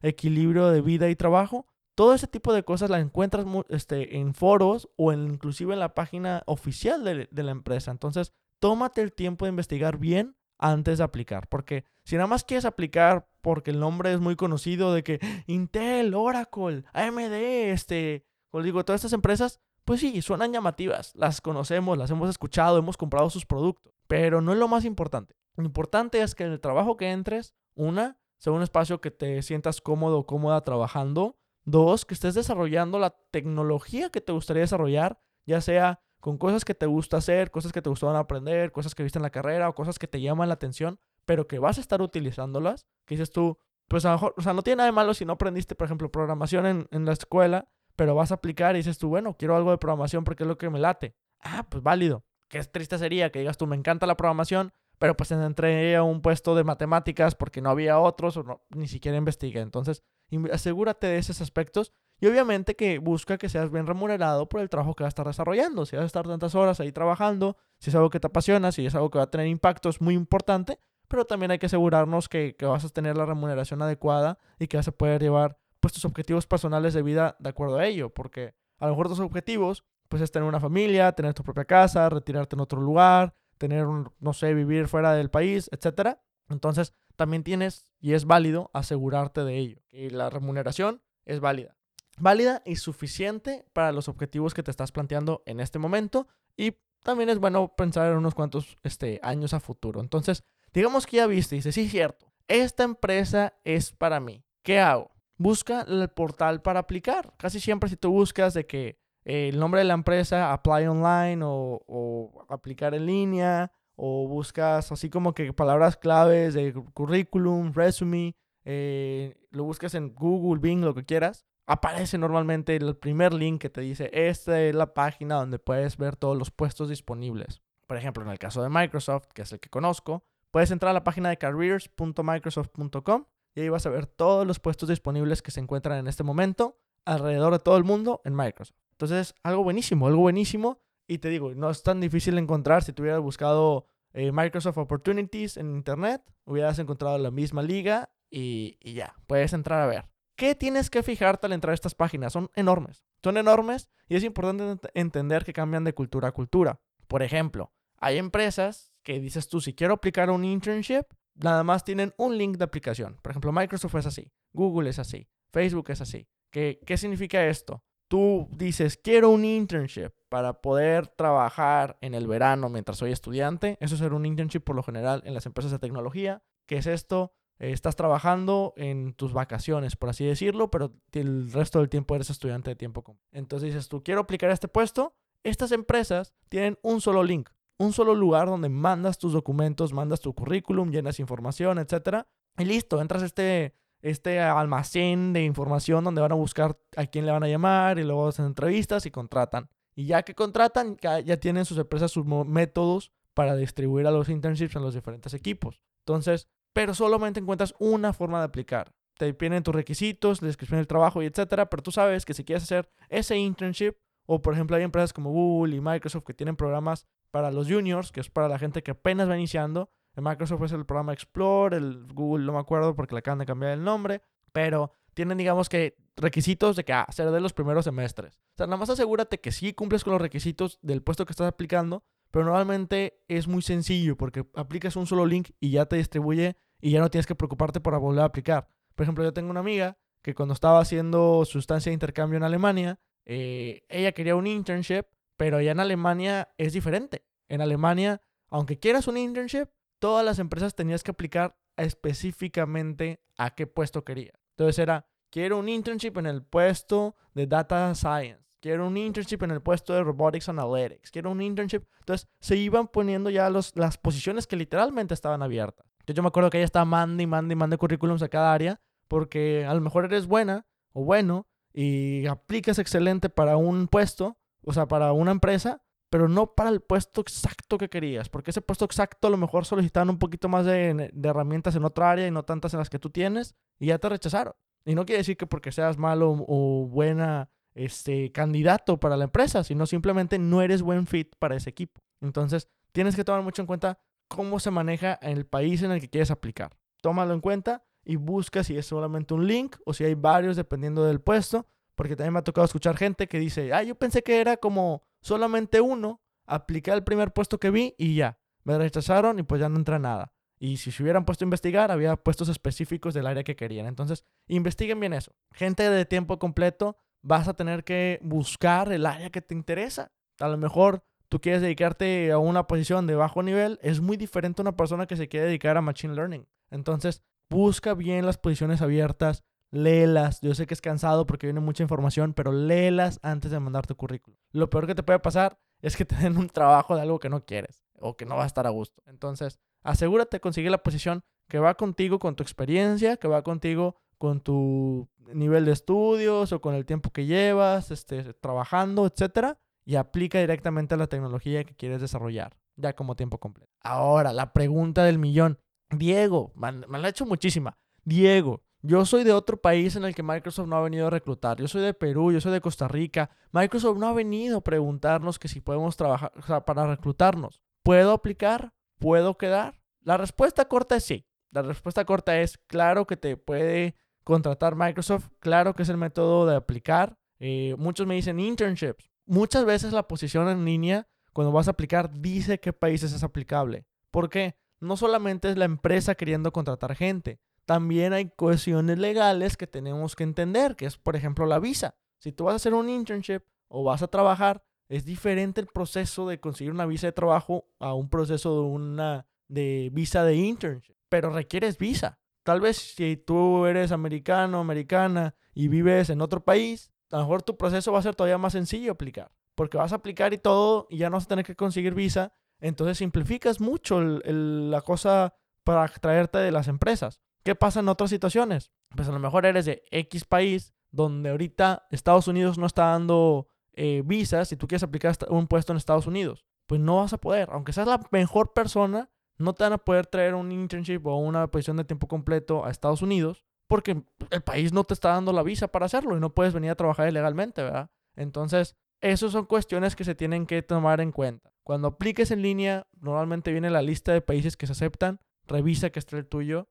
equilibrio 0.00 0.70
de 0.70 0.80
vida 0.80 1.10
y 1.10 1.16
trabajo? 1.16 1.66
Todo 1.94 2.14
ese 2.14 2.28
tipo 2.28 2.54
de 2.54 2.62
cosas 2.62 2.88
las 2.88 3.02
encuentras 3.02 3.44
este, 3.68 4.16
en 4.16 4.32
foros 4.32 4.88
o 4.96 5.12
inclusive 5.12 5.74
en 5.74 5.80
la 5.80 5.92
página 5.92 6.44
oficial 6.46 7.04
de, 7.04 7.28
la 7.30 7.50
empresa. 7.50 7.90
Entonces, 7.90 8.32
tómate 8.58 9.02
el 9.02 9.12
tiempo 9.12 9.44
de 9.44 9.50
investigar 9.50 9.98
bien 9.98 10.34
antes 10.56 10.96
de 10.96 11.04
aplicar. 11.04 11.46
Porque 11.50 11.84
si 12.04 12.16
nada 12.16 12.26
más 12.26 12.44
quieres 12.44 12.64
aplicar 12.64 13.28
porque 13.42 13.70
el 13.70 13.80
nombre 13.80 14.14
es 14.14 14.18
muy 14.18 14.34
conocido 14.34 14.94
de 14.94 15.02
que 15.02 15.20
Intel, 15.46 16.14
Oracle, 16.14 16.84
AMD, 16.94 17.34
este, 17.70 18.24
os 18.50 18.64
digo, 18.64 18.82
todas 18.86 19.00
estas 19.00 19.12
empresas, 19.12 19.60
pues 19.88 20.00
sí, 20.00 20.20
suenan 20.20 20.52
llamativas. 20.52 21.14
Las 21.14 21.40
conocemos, 21.40 21.96
las 21.96 22.10
hemos 22.10 22.28
escuchado, 22.28 22.76
hemos 22.76 22.98
comprado 22.98 23.30
sus 23.30 23.46
productos. 23.46 23.90
Pero 24.06 24.42
no 24.42 24.52
es 24.52 24.58
lo 24.58 24.68
más 24.68 24.84
importante. 24.84 25.34
Lo 25.56 25.64
importante 25.64 26.20
es 26.20 26.34
que 26.34 26.44
en 26.44 26.52
el 26.52 26.60
trabajo 26.60 26.98
que 26.98 27.10
entres, 27.10 27.54
una, 27.74 28.18
sea 28.36 28.52
un 28.52 28.60
espacio 28.60 29.00
que 29.00 29.10
te 29.10 29.40
sientas 29.40 29.80
cómodo 29.80 30.18
o 30.18 30.26
cómoda 30.26 30.62
trabajando. 30.62 31.38
Dos, 31.64 32.04
que 32.04 32.12
estés 32.12 32.34
desarrollando 32.34 32.98
la 32.98 33.16
tecnología 33.30 34.10
que 34.10 34.20
te 34.20 34.30
gustaría 34.30 34.60
desarrollar, 34.60 35.22
ya 35.46 35.62
sea 35.62 36.02
con 36.20 36.36
cosas 36.36 36.66
que 36.66 36.74
te 36.74 36.84
gusta 36.84 37.16
hacer, 37.16 37.50
cosas 37.50 37.72
que 37.72 37.80
te 37.80 37.88
gustaban 37.88 38.16
aprender, 38.16 38.72
cosas 38.72 38.94
que 38.94 39.02
viste 39.02 39.18
en 39.18 39.22
la 39.22 39.30
carrera 39.30 39.70
o 39.70 39.74
cosas 39.74 39.98
que 39.98 40.06
te 40.06 40.20
llaman 40.20 40.48
la 40.48 40.54
atención, 40.54 41.00
pero 41.24 41.48
que 41.48 41.58
vas 41.58 41.78
a 41.78 41.80
estar 41.80 42.02
utilizándolas. 42.02 42.86
Que 43.06 43.14
dices 43.14 43.30
tú, 43.30 43.56
pues 43.88 44.04
a 44.04 44.10
lo 44.10 44.16
mejor, 44.16 44.34
o 44.36 44.42
sea, 44.42 44.52
no 44.52 44.62
tiene 44.62 44.76
nada 44.76 44.88
de 44.88 44.92
malo 44.92 45.14
si 45.14 45.24
no 45.24 45.32
aprendiste, 45.32 45.74
por 45.74 45.86
ejemplo, 45.86 46.12
programación 46.12 46.66
en, 46.66 46.88
en 46.90 47.06
la 47.06 47.12
escuela, 47.14 47.68
pero 47.98 48.14
vas 48.14 48.30
a 48.30 48.36
aplicar 48.36 48.76
y 48.76 48.78
dices 48.78 48.96
tú, 48.96 49.08
bueno, 49.08 49.36
quiero 49.36 49.56
algo 49.56 49.72
de 49.72 49.78
programación 49.78 50.22
porque 50.22 50.44
es 50.44 50.46
lo 50.46 50.56
que 50.56 50.70
me 50.70 50.78
late. 50.78 51.16
Ah, 51.40 51.66
pues 51.68 51.82
válido. 51.82 52.24
Qué 52.46 52.62
triste 52.62 52.96
sería 52.96 53.32
que 53.32 53.40
digas 53.40 53.58
tú, 53.58 53.66
me 53.66 53.74
encanta 53.74 54.06
la 54.06 54.16
programación, 54.16 54.72
pero 55.00 55.16
pues 55.16 55.32
entré 55.32 55.96
a 55.96 56.04
un 56.04 56.22
puesto 56.22 56.54
de 56.54 56.62
matemáticas 56.62 57.34
porque 57.34 57.60
no 57.60 57.70
había 57.70 57.98
otros 57.98 58.36
o 58.36 58.44
no, 58.44 58.62
ni 58.70 58.86
siquiera 58.86 59.18
investigué. 59.18 59.58
Entonces, 59.58 60.04
asegúrate 60.52 61.08
de 61.08 61.18
esos 61.18 61.40
aspectos 61.40 61.92
y 62.20 62.28
obviamente 62.28 62.76
que 62.76 62.98
busca 63.00 63.36
que 63.36 63.48
seas 63.48 63.72
bien 63.72 63.88
remunerado 63.88 64.48
por 64.48 64.60
el 64.60 64.68
trabajo 64.68 64.94
que 64.94 65.02
vas 65.02 65.08
a 65.08 65.16
estar 65.16 65.26
desarrollando. 65.26 65.84
Si 65.84 65.96
vas 65.96 66.04
a 66.04 66.06
estar 66.06 66.24
tantas 66.24 66.54
horas 66.54 66.78
ahí 66.78 66.92
trabajando, 66.92 67.56
si 67.80 67.90
es 67.90 67.96
algo 67.96 68.10
que 68.10 68.20
te 68.20 68.28
apasiona, 68.28 68.70
si 68.70 68.86
es 68.86 68.94
algo 68.94 69.10
que 69.10 69.18
va 69.18 69.24
a 69.24 69.30
tener 69.30 69.48
impacto, 69.48 69.88
es 69.88 70.00
muy 70.00 70.14
importante, 70.14 70.78
pero 71.08 71.24
también 71.24 71.50
hay 71.50 71.58
que 71.58 71.66
asegurarnos 71.66 72.28
que, 72.28 72.54
que 72.54 72.64
vas 72.64 72.84
a 72.84 72.88
tener 72.90 73.16
la 73.16 73.26
remuneración 73.26 73.82
adecuada 73.82 74.38
y 74.60 74.68
que 74.68 74.76
vas 74.76 74.86
a 74.86 74.92
poder 74.92 75.20
llevar 75.20 75.58
pues 75.80 75.92
tus 75.92 76.04
objetivos 76.04 76.46
personales 76.46 76.94
de 76.94 77.02
vida 77.02 77.36
de 77.38 77.50
acuerdo 77.50 77.78
a 77.78 77.86
ello, 77.86 78.10
porque 78.10 78.54
a 78.78 78.86
lo 78.86 78.92
mejor 78.92 79.08
tus 79.08 79.20
objetivos 79.20 79.84
pues 80.08 80.22
es 80.22 80.30
tener 80.30 80.48
una 80.48 80.60
familia, 80.60 81.12
tener 81.12 81.34
tu 81.34 81.44
propia 81.44 81.64
casa, 81.64 82.08
retirarte 82.08 82.56
en 82.56 82.60
otro 82.60 82.80
lugar, 82.80 83.34
tener, 83.58 83.86
un, 83.86 84.10
no 84.20 84.32
sé, 84.32 84.54
vivir 84.54 84.88
fuera 84.88 85.12
del 85.12 85.30
país, 85.30 85.68
etc. 85.70 86.18
Entonces, 86.48 86.94
también 87.16 87.44
tienes, 87.44 87.92
y 88.00 88.14
es 88.14 88.24
válido, 88.24 88.70
asegurarte 88.72 89.44
de 89.44 89.58
ello. 89.58 89.82
Y 89.90 90.10
la 90.10 90.30
remuneración 90.30 91.02
es 91.26 91.40
válida. 91.40 91.76
Válida 92.18 92.62
y 92.64 92.76
suficiente 92.76 93.66
para 93.72 93.92
los 93.92 94.08
objetivos 94.08 94.54
que 94.54 94.62
te 94.62 94.70
estás 94.70 94.92
planteando 94.92 95.42
en 95.46 95.60
este 95.60 95.78
momento. 95.78 96.26
Y 96.56 96.76
también 97.02 97.28
es 97.28 97.38
bueno 97.38 97.74
pensar 97.76 98.10
en 98.10 98.18
unos 98.18 98.34
cuantos 98.34 98.78
este, 98.82 99.20
años 99.22 99.52
a 99.52 99.60
futuro. 99.60 100.00
Entonces, 100.00 100.42
digamos 100.72 101.06
que 101.06 101.18
ya 101.18 101.26
viste 101.26 101.54
y 101.54 101.58
dices, 101.58 101.74
sí, 101.74 101.88
cierto, 101.88 102.32
esta 102.48 102.84
empresa 102.84 103.54
es 103.64 103.92
para 103.92 104.20
mí. 104.20 104.44
¿Qué 104.62 104.80
hago? 104.80 105.10
Busca 105.38 105.82
el 105.82 106.08
portal 106.08 106.60
para 106.62 106.80
aplicar. 106.80 107.32
Casi 107.36 107.60
siempre 107.60 107.88
si 107.88 107.96
tú 107.96 108.10
buscas 108.10 108.54
de 108.54 108.66
que 108.66 108.98
el 109.24 109.58
nombre 109.58 109.80
de 109.80 109.84
la 109.84 109.94
empresa, 109.94 110.52
apply 110.52 110.86
online 110.86 111.40
o, 111.44 112.46
aplicar 112.48 112.94
en 112.94 113.06
línea, 113.06 113.72
o 113.94 114.26
buscas 114.26 114.90
así 114.90 115.10
como 115.10 115.34
que 115.34 115.52
palabras 115.52 115.96
claves 115.96 116.54
de 116.54 116.72
currículum, 116.94 117.72
resume, 117.72 118.36
eh, 118.64 119.36
lo 119.50 119.64
buscas 119.64 119.94
en 119.94 120.14
Google, 120.14 120.60
Bing, 120.60 120.82
lo 120.82 120.94
que 120.94 121.04
quieras, 121.04 121.46
aparece 121.66 122.16
normalmente 122.16 122.76
el 122.76 122.96
primer 122.96 123.34
link 123.34 123.60
que 123.60 123.70
te 123.70 123.82
dice, 123.82 124.10
esta 124.12 124.60
es 124.62 124.74
la 124.74 124.94
página 124.94 125.34
donde 125.36 125.58
puedes 125.58 125.98
ver 125.98 126.16
todos 126.16 126.36
los 126.36 126.50
puestos 126.50 126.88
disponibles. 126.88 127.60
Por 127.86 127.96
ejemplo, 127.98 128.22
en 128.22 128.30
el 128.30 128.38
caso 128.38 128.62
de 128.62 128.70
Microsoft, 128.70 129.28
que 129.34 129.42
es 129.42 129.52
el 129.52 129.60
que 129.60 129.68
conozco, 129.68 130.24
puedes 130.50 130.70
entrar 130.70 130.90
a 130.90 130.94
la 130.94 131.04
página 131.04 131.28
de 131.28 131.36
careers.microsoft.com 131.36 133.24
y 133.58 133.62
ahí 133.62 133.68
vas 133.70 133.86
a 133.86 133.90
ver 133.90 134.06
todos 134.06 134.46
los 134.46 134.60
puestos 134.60 134.88
disponibles 134.88 135.42
que 135.42 135.50
se 135.50 135.58
encuentran 135.58 135.98
en 135.98 136.06
este 136.06 136.22
momento 136.22 136.78
alrededor 137.04 137.52
de 137.52 137.58
todo 137.58 137.76
el 137.76 137.82
mundo 137.82 138.20
en 138.24 138.36
Microsoft. 138.36 138.76
Entonces, 138.92 139.34
algo 139.42 139.64
buenísimo, 139.64 140.06
algo 140.06 140.20
buenísimo. 140.20 140.80
Y 141.08 141.18
te 141.18 141.28
digo, 141.28 141.52
no 141.56 141.68
es 141.68 141.82
tan 141.82 142.00
difícil 142.00 142.38
encontrar. 142.38 142.84
Si 142.84 142.92
tú 142.92 143.02
hubieras 143.02 143.20
buscado 143.20 143.86
eh, 144.12 144.30
Microsoft 144.30 144.78
Opportunities 144.78 145.56
en 145.56 145.74
Internet, 145.74 146.22
hubieras 146.44 146.78
encontrado 146.78 147.18
la 147.18 147.32
misma 147.32 147.64
liga 147.64 148.10
y, 148.30 148.76
y, 148.80 148.92
ya, 148.92 149.16
puedes 149.26 149.52
entrar 149.52 149.82
a 149.82 149.86
ver. 149.86 150.04
¿Qué 150.36 150.54
tienes 150.54 150.88
que 150.88 151.02
fijarte 151.02 151.46
al 151.46 151.52
entrar 151.52 151.72
a 151.72 151.74
estas 151.74 151.96
páginas? 151.96 152.34
Son 152.34 152.50
enormes. 152.54 153.04
Son 153.24 153.38
enormes 153.38 153.88
y 154.08 154.14
es 154.14 154.22
importante 154.22 154.88
entender 154.94 155.44
que 155.44 155.52
cambian 155.52 155.82
de 155.82 155.94
cultura 155.94 156.28
a 156.28 156.32
cultura. 156.32 156.80
Por 157.08 157.24
ejemplo, 157.24 157.72
hay 157.96 158.18
empresas 158.18 158.92
que 159.02 159.18
dices 159.18 159.48
tú, 159.48 159.60
si 159.60 159.74
quiero 159.74 159.94
aplicar 159.94 160.30
un 160.30 160.44
internship, 160.44 161.06
nada 161.38 161.64
más 161.64 161.84
tienen 161.84 162.14
un 162.18 162.36
link 162.36 162.56
de 162.56 162.64
aplicación. 162.64 163.18
Por 163.22 163.32
ejemplo, 163.32 163.52
Microsoft 163.52 163.94
es 163.96 164.06
así, 164.06 164.30
Google 164.52 164.90
es 164.90 164.98
así, 164.98 165.28
Facebook 165.50 165.90
es 165.90 166.00
así. 166.00 166.28
¿Qué, 166.50 166.80
qué 166.86 166.96
significa 166.96 167.46
esto? 167.46 167.82
tú 168.08 168.48
dices, 168.50 168.96
quiero 168.96 169.30
un 169.30 169.44
internship 169.44 170.12
para 170.28 170.60
poder 170.60 171.06
trabajar 171.06 171.98
en 172.00 172.14
el 172.14 172.26
verano 172.26 172.68
mientras 172.68 172.98
soy 172.98 173.12
estudiante, 173.12 173.76
eso 173.80 173.94
es 173.94 174.00
un 174.00 174.26
internship 174.26 174.60
por 174.60 174.74
lo 174.74 174.82
general 174.82 175.22
en 175.24 175.34
las 175.34 175.46
empresas 175.46 175.70
de 175.70 175.78
tecnología. 175.78 176.42
¿Qué 176.66 176.78
es 176.78 176.86
esto? 176.86 177.32
Eh, 177.58 177.72
estás 177.72 177.96
trabajando 177.96 178.72
en 178.76 179.14
tus 179.14 179.32
vacaciones, 179.32 179.96
por 179.96 180.08
así 180.08 180.24
decirlo, 180.24 180.70
pero 180.70 180.92
el 181.12 181.52
resto 181.52 181.78
del 181.78 181.88
tiempo 181.88 182.14
eres 182.14 182.30
estudiante 182.30 182.70
de 182.70 182.76
tiempo 182.76 183.02
completo. 183.02 183.28
Entonces 183.32 183.72
dices, 183.72 183.88
tú 183.88 184.02
quiero 184.02 184.22
aplicar 184.22 184.50
a 184.50 184.54
este 184.54 184.68
puesto. 184.68 185.14
Estas 185.44 185.70
empresas 185.72 186.34
tienen 186.48 186.78
un 186.82 187.00
solo 187.00 187.22
link, 187.22 187.48
un 187.78 187.92
solo 187.92 188.14
lugar 188.14 188.48
donde 188.48 188.68
mandas 188.68 189.18
tus 189.18 189.32
documentos, 189.32 189.92
mandas 189.92 190.20
tu 190.20 190.34
currículum, 190.34 190.90
llenas 190.90 191.20
información, 191.20 191.78
etc. 191.78 192.26
Y 192.58 192.64
listo, 192.64 193.00
entras 193.00 193.22
a 193.22 193.26
este 193.26 193.74
este 194.00 194.40
almacén 194.40 195.32
de 195.32 195.44
información 195.44 196.04
donde 196.04 196.20
van 196.20 196.32
a 196.32 196.36
buscar 196.36 196.78
a 196.96 197.06
quién 197.06 197.26
le 197.26 197.32
van 197.32 197.42
a 197.42 197.48
llamar 197.48 197.98
y 197.98 198.04
luego 198.04 198.28
hacen 198.28 198.46
entrevistas 198.46 199.06
y 199.06 199.10
contratan. 199.10 199.68
Y 199.94 200.06
ya 200.06 200.22
que 200.22 200.34
contratan, 200.34 200.96
ya, 201.00 201.36
tienen 201.38 201.64
sus 201.64 201.78
empresas 201.78 202.12
sus 202.12 202.24
métodos 202.24 203.12
para 203.34 203.56
distribuir 203.56 204.06
a 204.06 204.10
los 204.10 204.28
internships 204.28 204.76
en 204.76 204.82
los 204.82 204.94
diferentes 204.94 205.34
equipos. 205.34 205.80
Entonces, 206.06 206.48
pero 206.72 206.94
solamente 206.94 207.40
encuentras 207.40 207.74
una 207.80 208.12
forma 208.12 208.38
de 208.38 208.44
aplicar. 208.44 208.92
Te 209.16 209.34
piden 209.34 209.64
tus 209.64 209.74
requisitos, 209.74 210.40
la 210.40 210.46
descripción 210.46 210.78
del 210.78 210.86
trabajo 210.86 211.20
y 211.22 211.26
etcétera, 211.26 211.68
pero 211.68 211.82
tú 211.82 211.90
sabes 211.90 212.24
que 212.24 212.34
si 212.34 212.44
quieres 212.44 212.62
hacer 212.62 212.88
ese 213.08 213.36
internship, 213.36 213.96
o 214.26 214.40
por 214.40 214.54
ejemplo 214.54 214.76
hay 214.76 214.84
empresas 214.84 215.12
como 215.12 215.32
Google 215.32 215.74
y 215.74 215.80
Microsoft 215.80 216.24
que 216.24 216.34
tienen 216.34 216.54
programas 216.54 217.08
para 217.30 217.50
los 217.50 217.68
juniors, 217.68 218.12
que 218.12 218.20
es 218.20 218.30
para 218.30 218.48
la 218.48 218.58
gente 218.58 218.82
que 218.82 218.92
apenas 218.92 219.28
va 219.28 219.36
iniciando, 219.36 219.90
Microsoft 220.20 220.62
es 220.64 220.72
el 220.72 220.84
programa 220.84 221.12
Explore, 221.12 221.76
el 221.76 222.06
Google 222.12 222.44
no 222.44 222.52
me 222.52 222.58
acuerdo 222.58 222.94
porque 222.94 223.14
le 223.14 223.20
acaban 223.20 223.38
de 223.38 223.46
cambiar 223.46 223.72
el 223.72 223.84
nombre, 223.84 224.22
pero 224.52 224.92
tienen, 225.14 225.38
digamos 225.38 225.68
que, 225.68 225.96
requisitos 226.16 226.76
de 226.76 226.84
que 226.84 226.92
ah, 226.92 227.06
ser 227.10 227.30
de 227.30 227.40
los 227.40 227.52
primeros 227.52 227.84
semestres. 227.84 228.36
O 228.36 228.56
sea, 228.56 228.66
nada 228.66 228.76
más 228.76 228.90
asegúrate 228.90 229.40
que 229.40 229.52
sí 229.52 229.72
cumples 229.72 230.04
con 230.04 230.12
los 230.12 230.22
requisitos 230.22 230.78
del 230.82 231.02
puesto 231.02 231.24
que 231.24 231.32
estás 231.32 231.46
aplicando, 231.46 232.02
pero 232.30 232.44
normalmente 232.44 233.20
es 233.28 233.46
muy 233.46 233.62
sencillo 233.62 234.16
porque 234.16 234.44
aplicas 234.54 234.96
un 234.96 235.06
solo 235.06 235.26
link 235.26 235.50
y 235.60 235.70
ya 235.70 235.86
te 235.86 235.96
distribuye 235.96 236.56
y 236.80 236.90
ya 236.90 237.00
no 237.00 237.10
tienes 237.10 237.26
que 237.26 237.34
preocuparte 237.34 237.80
por 237.80 237.98
volver 237.98 238.22
a 238.22 238.26
aplicar. 238.26 238.68
Por 238.94 239.04
ejemplo, 239.04 239.24
yo 239.24 239.32
tengo 239.32 239.50
una 239.50 239.60
amiga 239.60 239.96
que 240.22 240.34
cuando 240.34 240.54
estaba 240.54 240.80
haciendo 240.80 241.44
su 241.44 241.58
estancia 241.58 241.90
de 241.90 241.94
intercambio 241.94 242.36
en 242.36 242.42
Alemania, 242.42 242.98
eh, 243.24 243.82
ella 243.88 244.12
quería 244.12 244.34
un 244.34 244.46
internship, 244.46 245.06
pero 245.38 245.56
allá 245.56 245.72
en 245.72 245.80
Alemania 245.80 246.52
es 246.58 246.74
diferente. 246.74 247.24
En 247.48 247.62
Alemania, 247.62 248.20
aunque 248.50 248.78
quieras 248.78 249.08
un 249.08 249.16
internship, 249.16 249.68
todas 249.98 250.24
las 250.24 250.38
empresas 250.38 250.74
tenías 250.74 251.02
que 251.02 251.12
aplicar 251.12 251.56
específicamente 251.76 253.22
a 253.38 253.54
qué 253.54 253.66
puesto 253.66 254.04
quería. 254.04 254.32
Entonces 254.50 254.78
era, 254.78 255.06
quiero 255.30 255.58
un 255.58 255.68
internship 255.68 256.18
en 256.18 256.26
el 256.26 256.42
puesto 256.42 257.16
de 257.34 257.46
Data 257.46 257.94
Science, 257.94 258.44
quiero 258.60 258.86
un 258.86 258.96
internship 258.96 259.42
en 259.44 259.52
el 259.52 259.62
puesto 259.62 259.94
de 259.94 260.02
Robotics 260.02 260.48
Analytics, 260.48 261.10
quiero 261.10 261.30
un 261.30 261.40
internship. 261.40 261.84
Entonces 262.00 262.28
se 262.40 262.56
iban 262.56 262.88
poniendo 262.88 263.30
ya 263.30 263.48
las 263.48 263.96
posiciones 263.96 264.46
que 264.46 264.56
literalmente 264.56 265.14
estaban 265.14 265.42
abiertas. 265.42 265.86
Entonces 266.00 266.16
yo 266.16 266.22
me 266.22 266.28
acuerdo 266.28 266.50
que 266.50 266.58
ella 266.58 266.64
estaba 266.64 266.84
mandando 266.84 267.22
y 267.22 267.26
mandando 267.26 267.52
y 267.52 267.56
mandando 267.56 267.78
currículums 267.78 268.22
a 268.22 268.28
cada 268.28 268.52
área 268.52 268.80
porque 269.06 269.64
a 269.66 269.72
lo 269.74 269.80
mejor 269.80 270.04
eres 270.04 270.26
buena 270.26 270.66
o 270.92 271.04
bueno 271.04 271.46
y 271.72 272.26
aplicas 272.26 272.78
excelente 272.78 273.28
para 273.28 273.56
un 273.56 273.86
puesto, 273.88 274.36
o 274.64 274.72
sea, 274.72 274.86
para 274.86 275.12
una 275.12 275.30
empresa, 275.30 275.82
pero 276.10 276.28
no 276.28 276.54
para 276.54 276.70
el 276.70 276.80
puesto 276.80 277.20
exacto 277.20 277.78
que 277.78 277.88
querías, 277.88 278.28
porque 278.28 278.50
ese 278.50 278.62
puesto 278.62 278.84
exacto 278.84 279.28
a 279.28 279.30
lo 279.30 279.36
mejor 279.36 279.66
solicitaban 279.66 280.10
un 280.10 280.18
poquito 280.18 280.48
más 280.48 280.64
de, 280.64 281.12
herramientas 281.22 281.76
en 281.76 281.84
otra 281.84 282.10
área 282.10 282.26
y 282.26 282.30
no 282.30 282.44
tantas 282.44 282.72
en 282.74 282.78
las 282.78 282.90
que 282.90 282.98
tú 282.98 283.10
tienes, 283.10 283.54
y 283.78 283.86
ya 283.86 283.98
te 283.98 284.08
rechazaron. 284.08 284.54
Y 284.84 284.94
no 284.94 285.04
quiere 285.04 285.18
decir 285.18 285.36
que 285.36 285.46
porque 285.46 285.72
seas 285.72 285.98
malo 285.98 286.44
o 286.48 286.86
buena 286.86 287.50
este, 287.74 288.32
candidato 288.32 288.98
para 288.98 289.16
la 289.16 289.24
empresa, 289.24 289.64
sino 289.64 289.86
simplemente 289.86 290.38
no 290.38 290.62
eres 290.62 290.82
buen 290.82 291.06
fit 291.06 291.34
para 291.38 291.56
ese 291.56 291.70
equipo. 291.70 292.00
Entonces, 292.20 292.68
tienes 292.92 293.14
que 293.14 293.24
tomar 293.24 293.42
mucho 293.42 293.62
en 293.62 293.66
cuenta 293.66 294.00
cómo 294.28 294.60
se 294.60 294.70
maneja 294.70 295.14
el 295.14 295.46
país 295.46 295.82
en 295.82 295.90
el 295.90 296.00
que 296.00 296.08
quieres 296.08 296.30
aplicar. 296.30 296.76
Tómalo 297.02 297.34
en 297.34 297.40
cuenta 297.40 297.84
y 298.04 298.16
busca 298.16 298.64
si 298.64 298.76
es 298.76 298.86
solamente 298.86 299.34
un 299.34 299.46
link 299.46 299.76
o 299.84 299.92
si 299.92 300.04
hay 300.04 300.14
varios 300.14 300.56
dependiendo 300.56 301.04
del 301.04 301.20
puesto, 301.20 301.66
porque 301.98 302.14
también 302.14 302.32
me 302.32 302.38
ha 302.38 302.44
tocado 302.44 302.64
escuchar 302.64 302.96
gente 302.96 303.26
que 303.26 303.40
dice, 303.40 303.72
ah, 303.72 303.82
yo 303.82 303.96
pensé 303.96 304.22
que 304.22 304.40
era 304.40 304.56
como 304.56 305.02
solamente 305.20 305.80
uno, 305.80 306.22
apliqué 306.46 306.92
al 306.92 307.02
primer 307.02 307.32
puesto 307.32 307.58
que 307.58 307.70
vi 307.70 307.96
y 307.98 308.14
ya, 308.14 308.38
me 308.62 308.78
rechazaron 308.78 309.40
y 309.40 309.42
pues 309.42 309.60
ya 309.60 309.68
no 309.68 309.78
entra 309.78 309.98
nada. 309.98 310.32
Y 310.60 310.76
si 310.76 310.92
se 310.92 311.02
hubieran 311.02 311.24
puesto 311.24 311.44
a 311.44 311.46
investigar, 311.46 311.90
había 311.90 312.14
puestos 312.14 312.48
específicos 312.48 313.14
del 313.14 313.26
área 313.26 313.42
que 313.42 313.56
querían. 313.56 313.86
Entonces, 313.86 314.24
investiguen 314.46 315.00
bien 315.00 315.12
eso. 315.12 315.32
Gente 315.52 315.90
de 315.90 316.04
tiempo 316.04 316.38
completo, 316.38 316.96
vas 317.20 317.48
a 317.48 317.54
tener 317.54 317.82
que 317.82 318.20
buscar 318.22 318.92
el 318.92 319.04
área 319.04 319.30
que 319.30 319.42
te 319.42 319.56
interesa. 319.56 320.12
A 320.38 320.46
lo 320.46 320.56
mejor 320.56 321.02
tú 321.28 321.40
quieres 321.40 321.62
dedicarte 321.62 322.30
a 322.30 322.38
una 322.38 322.68
posición 322.68 323.08
de 323.08 323.16
bajo 323.16 323.42
nivel, 323.42 323.80
es 323.82 324.00
muy 324.00 324.16
diferente 324.16 324.62
a 324.62 324.64
una 324.64 324.76
persona 324.76 325.06
que 325.06 325.16
se 325.16 325.28
quiere 325.28 325.46
dedicar 325.46 325.76
a 325.76 325.82
Machine 325.82 326.14
Learning. 326.14 326.46
Entonces, 326.70 327.24
busca 327.50 327.94
bien 327.94 328.24
las 328.24 328.38
posiciones 328.38 328.82
abiertas, 328.82 329.42
léelas. 329.70 330.40
Yo 330.40 330.54
sé 330.54 330.66
que 330.66 330.74
es 330.74 330.80
cansado 330.80 331.26
porque 331.26 331.46
viene 331.46 331.60
mucha 331.60 331.82
información, 331.82 332.32
pero 332.34 332.52
léelas 332.52 333.20
antes 333.22 333.50
de 333.50 333.60
mandar 333.60 333.86
tu 333.86 333.96
currículum. 333.96 334.38
Lo 334.52 334.70
peor 334.70 334.86
que 334.86 334.94
te 334.94 335.02
puede 335.02 335.18
pasar 335.18 335.58
es 335.80 335.96
que 335.96 336.04
te 336.04 336.16
den 336.16 336.36
un 336.36 336.48
trabajo 336.48 336.96
de 336.96 337.02
algo 337.02 337.18
que 337.18 337.28
no 337.28 337.44
quieres 337.44 337.84
o 338.00 338.16
que 338.16 338.26
no 338.26 338.36
va 338.36 338.44
a 338.44 338.46
estar 338.46 338.66
a 338.66 338.70
gusto. 338.70 339.02
Entonces, 339.06 339.58
asegúrate 339.82 340.36
de 340.36 340.40
conseguir 340.40 340.70
la 340.70 340.82
posición 340.82 341.22
que 341.48 341.58
va 341.58 341.74
contigo 341.74 342.18
con 342.18 342.36
tu 342.36 342.42
experiencia, 342.42 343.16
que 343.16 343.28
va 343.28 343.42
contigo 343.42 343.96
con 344.18 344.40
tu 344.40 345.08
nivel 345.32 345.64
de 345.64 345.72
estudios 345.72 346.52
o 346.52 346.60
con 346.60 346.74
el 346.74 346.84
tiempo 346.84 347.10
que 347.10 347.26
llevas 347.26 347.90
este, 347.90 348.34
trabajando, 348.34 349.06
etcétera, 349.06 349.58
y 349.84 349.96
aplica 349.96 350.40
directamente 350.40 350.94
a 350.94 350.98
la 350.98 351.06
tecnología 351.06 351.64
que 351.64 351.74
quieres 351.74 352.00
desarrollar, 352.00 352.56
ya 352.76 352.94
como 352.94 353.16
tiempo 353.16 353.38
completo. 353.38 353.70
Ahora, 353.80 354.32
la 354.32 354.52
pregunta 354.52 355.04
del 355.04 355.18
millón. 355.18 355.58
Diego, 355.90 356.52
me, 356.54 356.72
la 356.72 357.06
ha 357.06 357.10
hecho 357.10 357.24
muchísima. 357.24 357.78
Diego, 358.04 358.62
yo 358.82 359.04
soy 359.04 359.24
de 359.24 359.32
otro 359.32 359.60
país 359.60 359.96
en 359.96 360.04
el 360.04 360.14
que 360.14 360.22
Microsoft 360.22 360.68
no 360.68 360.76
ha 360.76 360.82
venido 360.82 361.08
a 361.08 361.10
reclutar. 361.10 361.58
Yo 361.58 361.66
soy 361.66 361.82
de 361.82 361.94
Perú, 361.94 362.32
yo 362.32 362.40
soy 362.40 362.52
de 362.52 362.60
Costa 362.60 362.86
Rica. 362.86 363.30
Microsoft 363.52 363.98
no 363.98 364.06
ha 364.06 364.12
venido 364.12 364.58
a 364.58 364.64
preguntarnos 364.64 365.38
que 365.38 365.48
si 365.48 365.60
podemos 365.60 365.96
trabajar, 365.96 366.32
para 366.64 366.86
reclutarnos. 366.86 367.60
¿Puedo 367.82 368.12
aplicar? 368.12 368.72
¿Puedo 368.98 369.36
quedar? 369.36 369.80
La 370.02 370.16
respuesta 370.16 370.66
corta 370.66 370.96
es 370.96 371.04
sí. 371.04 371.26
La 371.50 371.62
respuesta 371.62 372.04
corta 372.04 372.40
es 372.40 372.58
claro 372.66 373.06
que 373.06 373.16
te 373.16 373.36
puede 373.36 373.96
contratar 374.22 374.76
Microsoft, 374.76 375.28
claro 375.40 375.74
que 375.74 375.82
es 375.82 375.88
el 375.88 375.96
método 375.96 376.46
de 376.46 376.56
aplicar. 376.56 377.18
Eh, 377.40 377.74
muchos 377.78 378.06
me 378.06 378.14
dicen 378.14 378.38
internships. 378.38 379.10
Muchas 379.26 379.64
veces 379.64 379.92
la 379.92 380.06
posición 380.06 380.48
en 380.48 380.64
línea, 380.64 381.08
cuando 381.32 381.52
vas 381.52 381.68
a 381.68 381.72
aplicar, 381.72 382.10
dice 382.10 382.60
qué 382.60 382.72
países 382.72 383.12
es 383.12 383.24
aplicable. 383.24 383.86
¿Por 384.10 384.28
qué? 384.28 384.56
No 384.80 384.96
solamente 384.96 385.50
es 385.50 385.56
la 385.56 385.64
empresa 385.64 386.14
queriendo 386.14 386.52
contratar 386.52 386.94
gente, 386.94 387.40
también 387.68 388.14
hay 388.14 388.30
cuestiones 388.30 388.98
legales 388.98 389.58
que 389.58 389.66
tenemos 389.66 390.16
que 390.16 390.24
entender, 390.24 390.74
que 390.74 390.86
es 390.86 390.96
por 390.96 391.16
ejemplo 391.16 391.44
la 391.44 391.58
visa. 391.58 391.96
Si 392.18 392.32
tú 392.32 392.44
vas 392.44 392.54
a 392.54 392.56
hacer 392.56 392.72
un 392.72 392.88
internship 392.88 393.42
o 393.68 393.84
vas 393.84 394.02
a 394.02 394.08
trabajar, 394.08 394.64
es 394.88 395.04
diferente 395.04 395.60
el 395.60 395.66
proceso 395.66 396.26
de 396.26 396.40
conseguir 396.40 396.72
una 396.72 396.86
visa 396.86 397.08
de 397.08 397.12
trabajo 397.12 397.66
a 397.78 397.92
un 397.92 398.08
proceso 398.08 398.54
de 398.54 398.68
una 398.68 399.26
de 399.48 399.90
visa 399.92 400.24
de 400.24 400.36
internship, 400.36 400.94
pero 401.10 401.28
requieres 401.28 401.76
visa. 401.76 402.18
Tal 402.42 402.62
vez 402.62 402.78
si 402.78 403.18
tú 403.18 403.66
eres 403.66 403.92
americano, 403.92 404.60
americana 404.60 405.34
y 405.52 405.68
vives 405.68 406.08
en 406.08 406.22
otro 406.22 406.42
país, 406.42 406.90
a 407.10 407.18
lo 407.18 407.24
mejor 407.24 407.42
tu 407.42 407.58
proceso 407.58 407.92
va 407.92 407.98
a 407.98 408.02
ser 408.02 408.14
todavía 408.14 408.38
más 408.38 408.54
sencillo 408.54 408.92
aplicar, 408.92 409.30
porque 409.54 409.76
vas 409.76 409.92
a 409.92 409.96
aplicar 409.96 410.32
y 410.32 410.38
todo 410.38 410.86
y 410.88 410.96
ya 410.96 411.10
no 411.10 411.18
vas 411.18 411.26
a 411.26 411.28
tener 411.28 411.44
que 411.44 411.54
conseguir 411.54 411.92
visa, 411.92 412.32
entonces 412.60 412.96
simplificas 412.96 413.60
mucho 413.60 414.00
la 414.00 414.80
cosa 414.80 415.34
para 415.64 415.86
traerte 415.88 416.38
de 416.38 416.50
las 416.50 416.66
empresas. 416.66 417.20
¿Qué 417.48 417.54
pasa 417.54 417.80
en 417.80 417.88
otras 417.88 418.10
situaciones? 418.10 418.72
Pues 418.94 419.08
a 419.08 419.10
lo 419.10 419.18
mejor 419.18 419.46
eres 419.46 419.64
de 419.64 419.82
X 419.90 420.26
país 420.26 420.74
donde 420.90 421.30
ahorita 421.30 421.86
Estados 421.90 422.28
Unidos 422.28 422.58
no 422.58 422.66
está 422.66 422.88
dando 422.88 423.48
eh, 423.72 424.02
visas 424.04 424.52
y 424.52 424.56
tú 424.58 424.68
quieres 424.68 424.82
aplicar 424.82 425.16
un 425.30 425.46
puesto 425.46 425.72
en 425.72 425.78
Estados 425.78 426.06
Unidos. 426.06 426.44
Pues 426.66 426.78
no 426.78 426.96
vas 426.96 427.14
a 427.14 427.16
poder. 427.16 427.48
Aunque 427.50 427.72
seas 427.72 427.86
la 427.86 428.06
mejor 428.10 428.52
persona, 428.52 429.08
no 429.38 429.54
te 429.54 429.64
van 429.64 429.72
a 429.72 429.78
poder 429.78 430.06
traer 430.06 430.34
un 430.34 430.52
internship 430.52 431.06
o 431.06 431.16
una 431.16 431.46
posición 431.46 431.78
de 431.78 431.84
tiempo 431.84 432.06
completo 432.06 432.66
a 432.66 432.70
Estados 432.70 433.00
Unidos 433.00 433.46
porque 433.66 434.02
el 434.28 434.42
país 434.42 434.74
no 434.74 434.84
te 434.84 434.92
está 434.92 435.12
dando 435.12 435.32
la 435.32 435.42
visa 435.42 435.68
para 435.68 435.86
hacerlo 435.86 436.18
y 436.18 436.20
no 436.20 436.34
puedes 436.34 436.52
venir 436.52 436.70
a 436.72 436.74
trabajar 436.74 437.08
ilegalmente, 437.08 437.62
¿verdad? 437.62 437.90
Entonces, 438.14 438.76
esas 439.00 439.32
son 439.32 439.46
cuestiones 439.46 439.96
que 439.96 440.04
se 440.04 440.14
tienen 440.14 440.44
que 440.44 440.60
tomar 440.60 441.00
en 441.00 441.12
cuenta. 441.12 441.54
Cuando 441.64 441.88
apliques 441.88 442.30
en 442.30 442.42
línea, 442.42 442.86
normalmente 443.00 443.52
viene 443.52 443.70
la 443.70 443.80
lista 443.80 444.12
de 444.12 444.20
países 444.20 444.58
que 444.58 444.66
se 444.66 444.72
aceptan, 444.72 445.20
revisa 445.46 445.88
que 445.88 445.98
esté 445.98 446.18
el 446.18 446.26
tuyo 446.26 446.68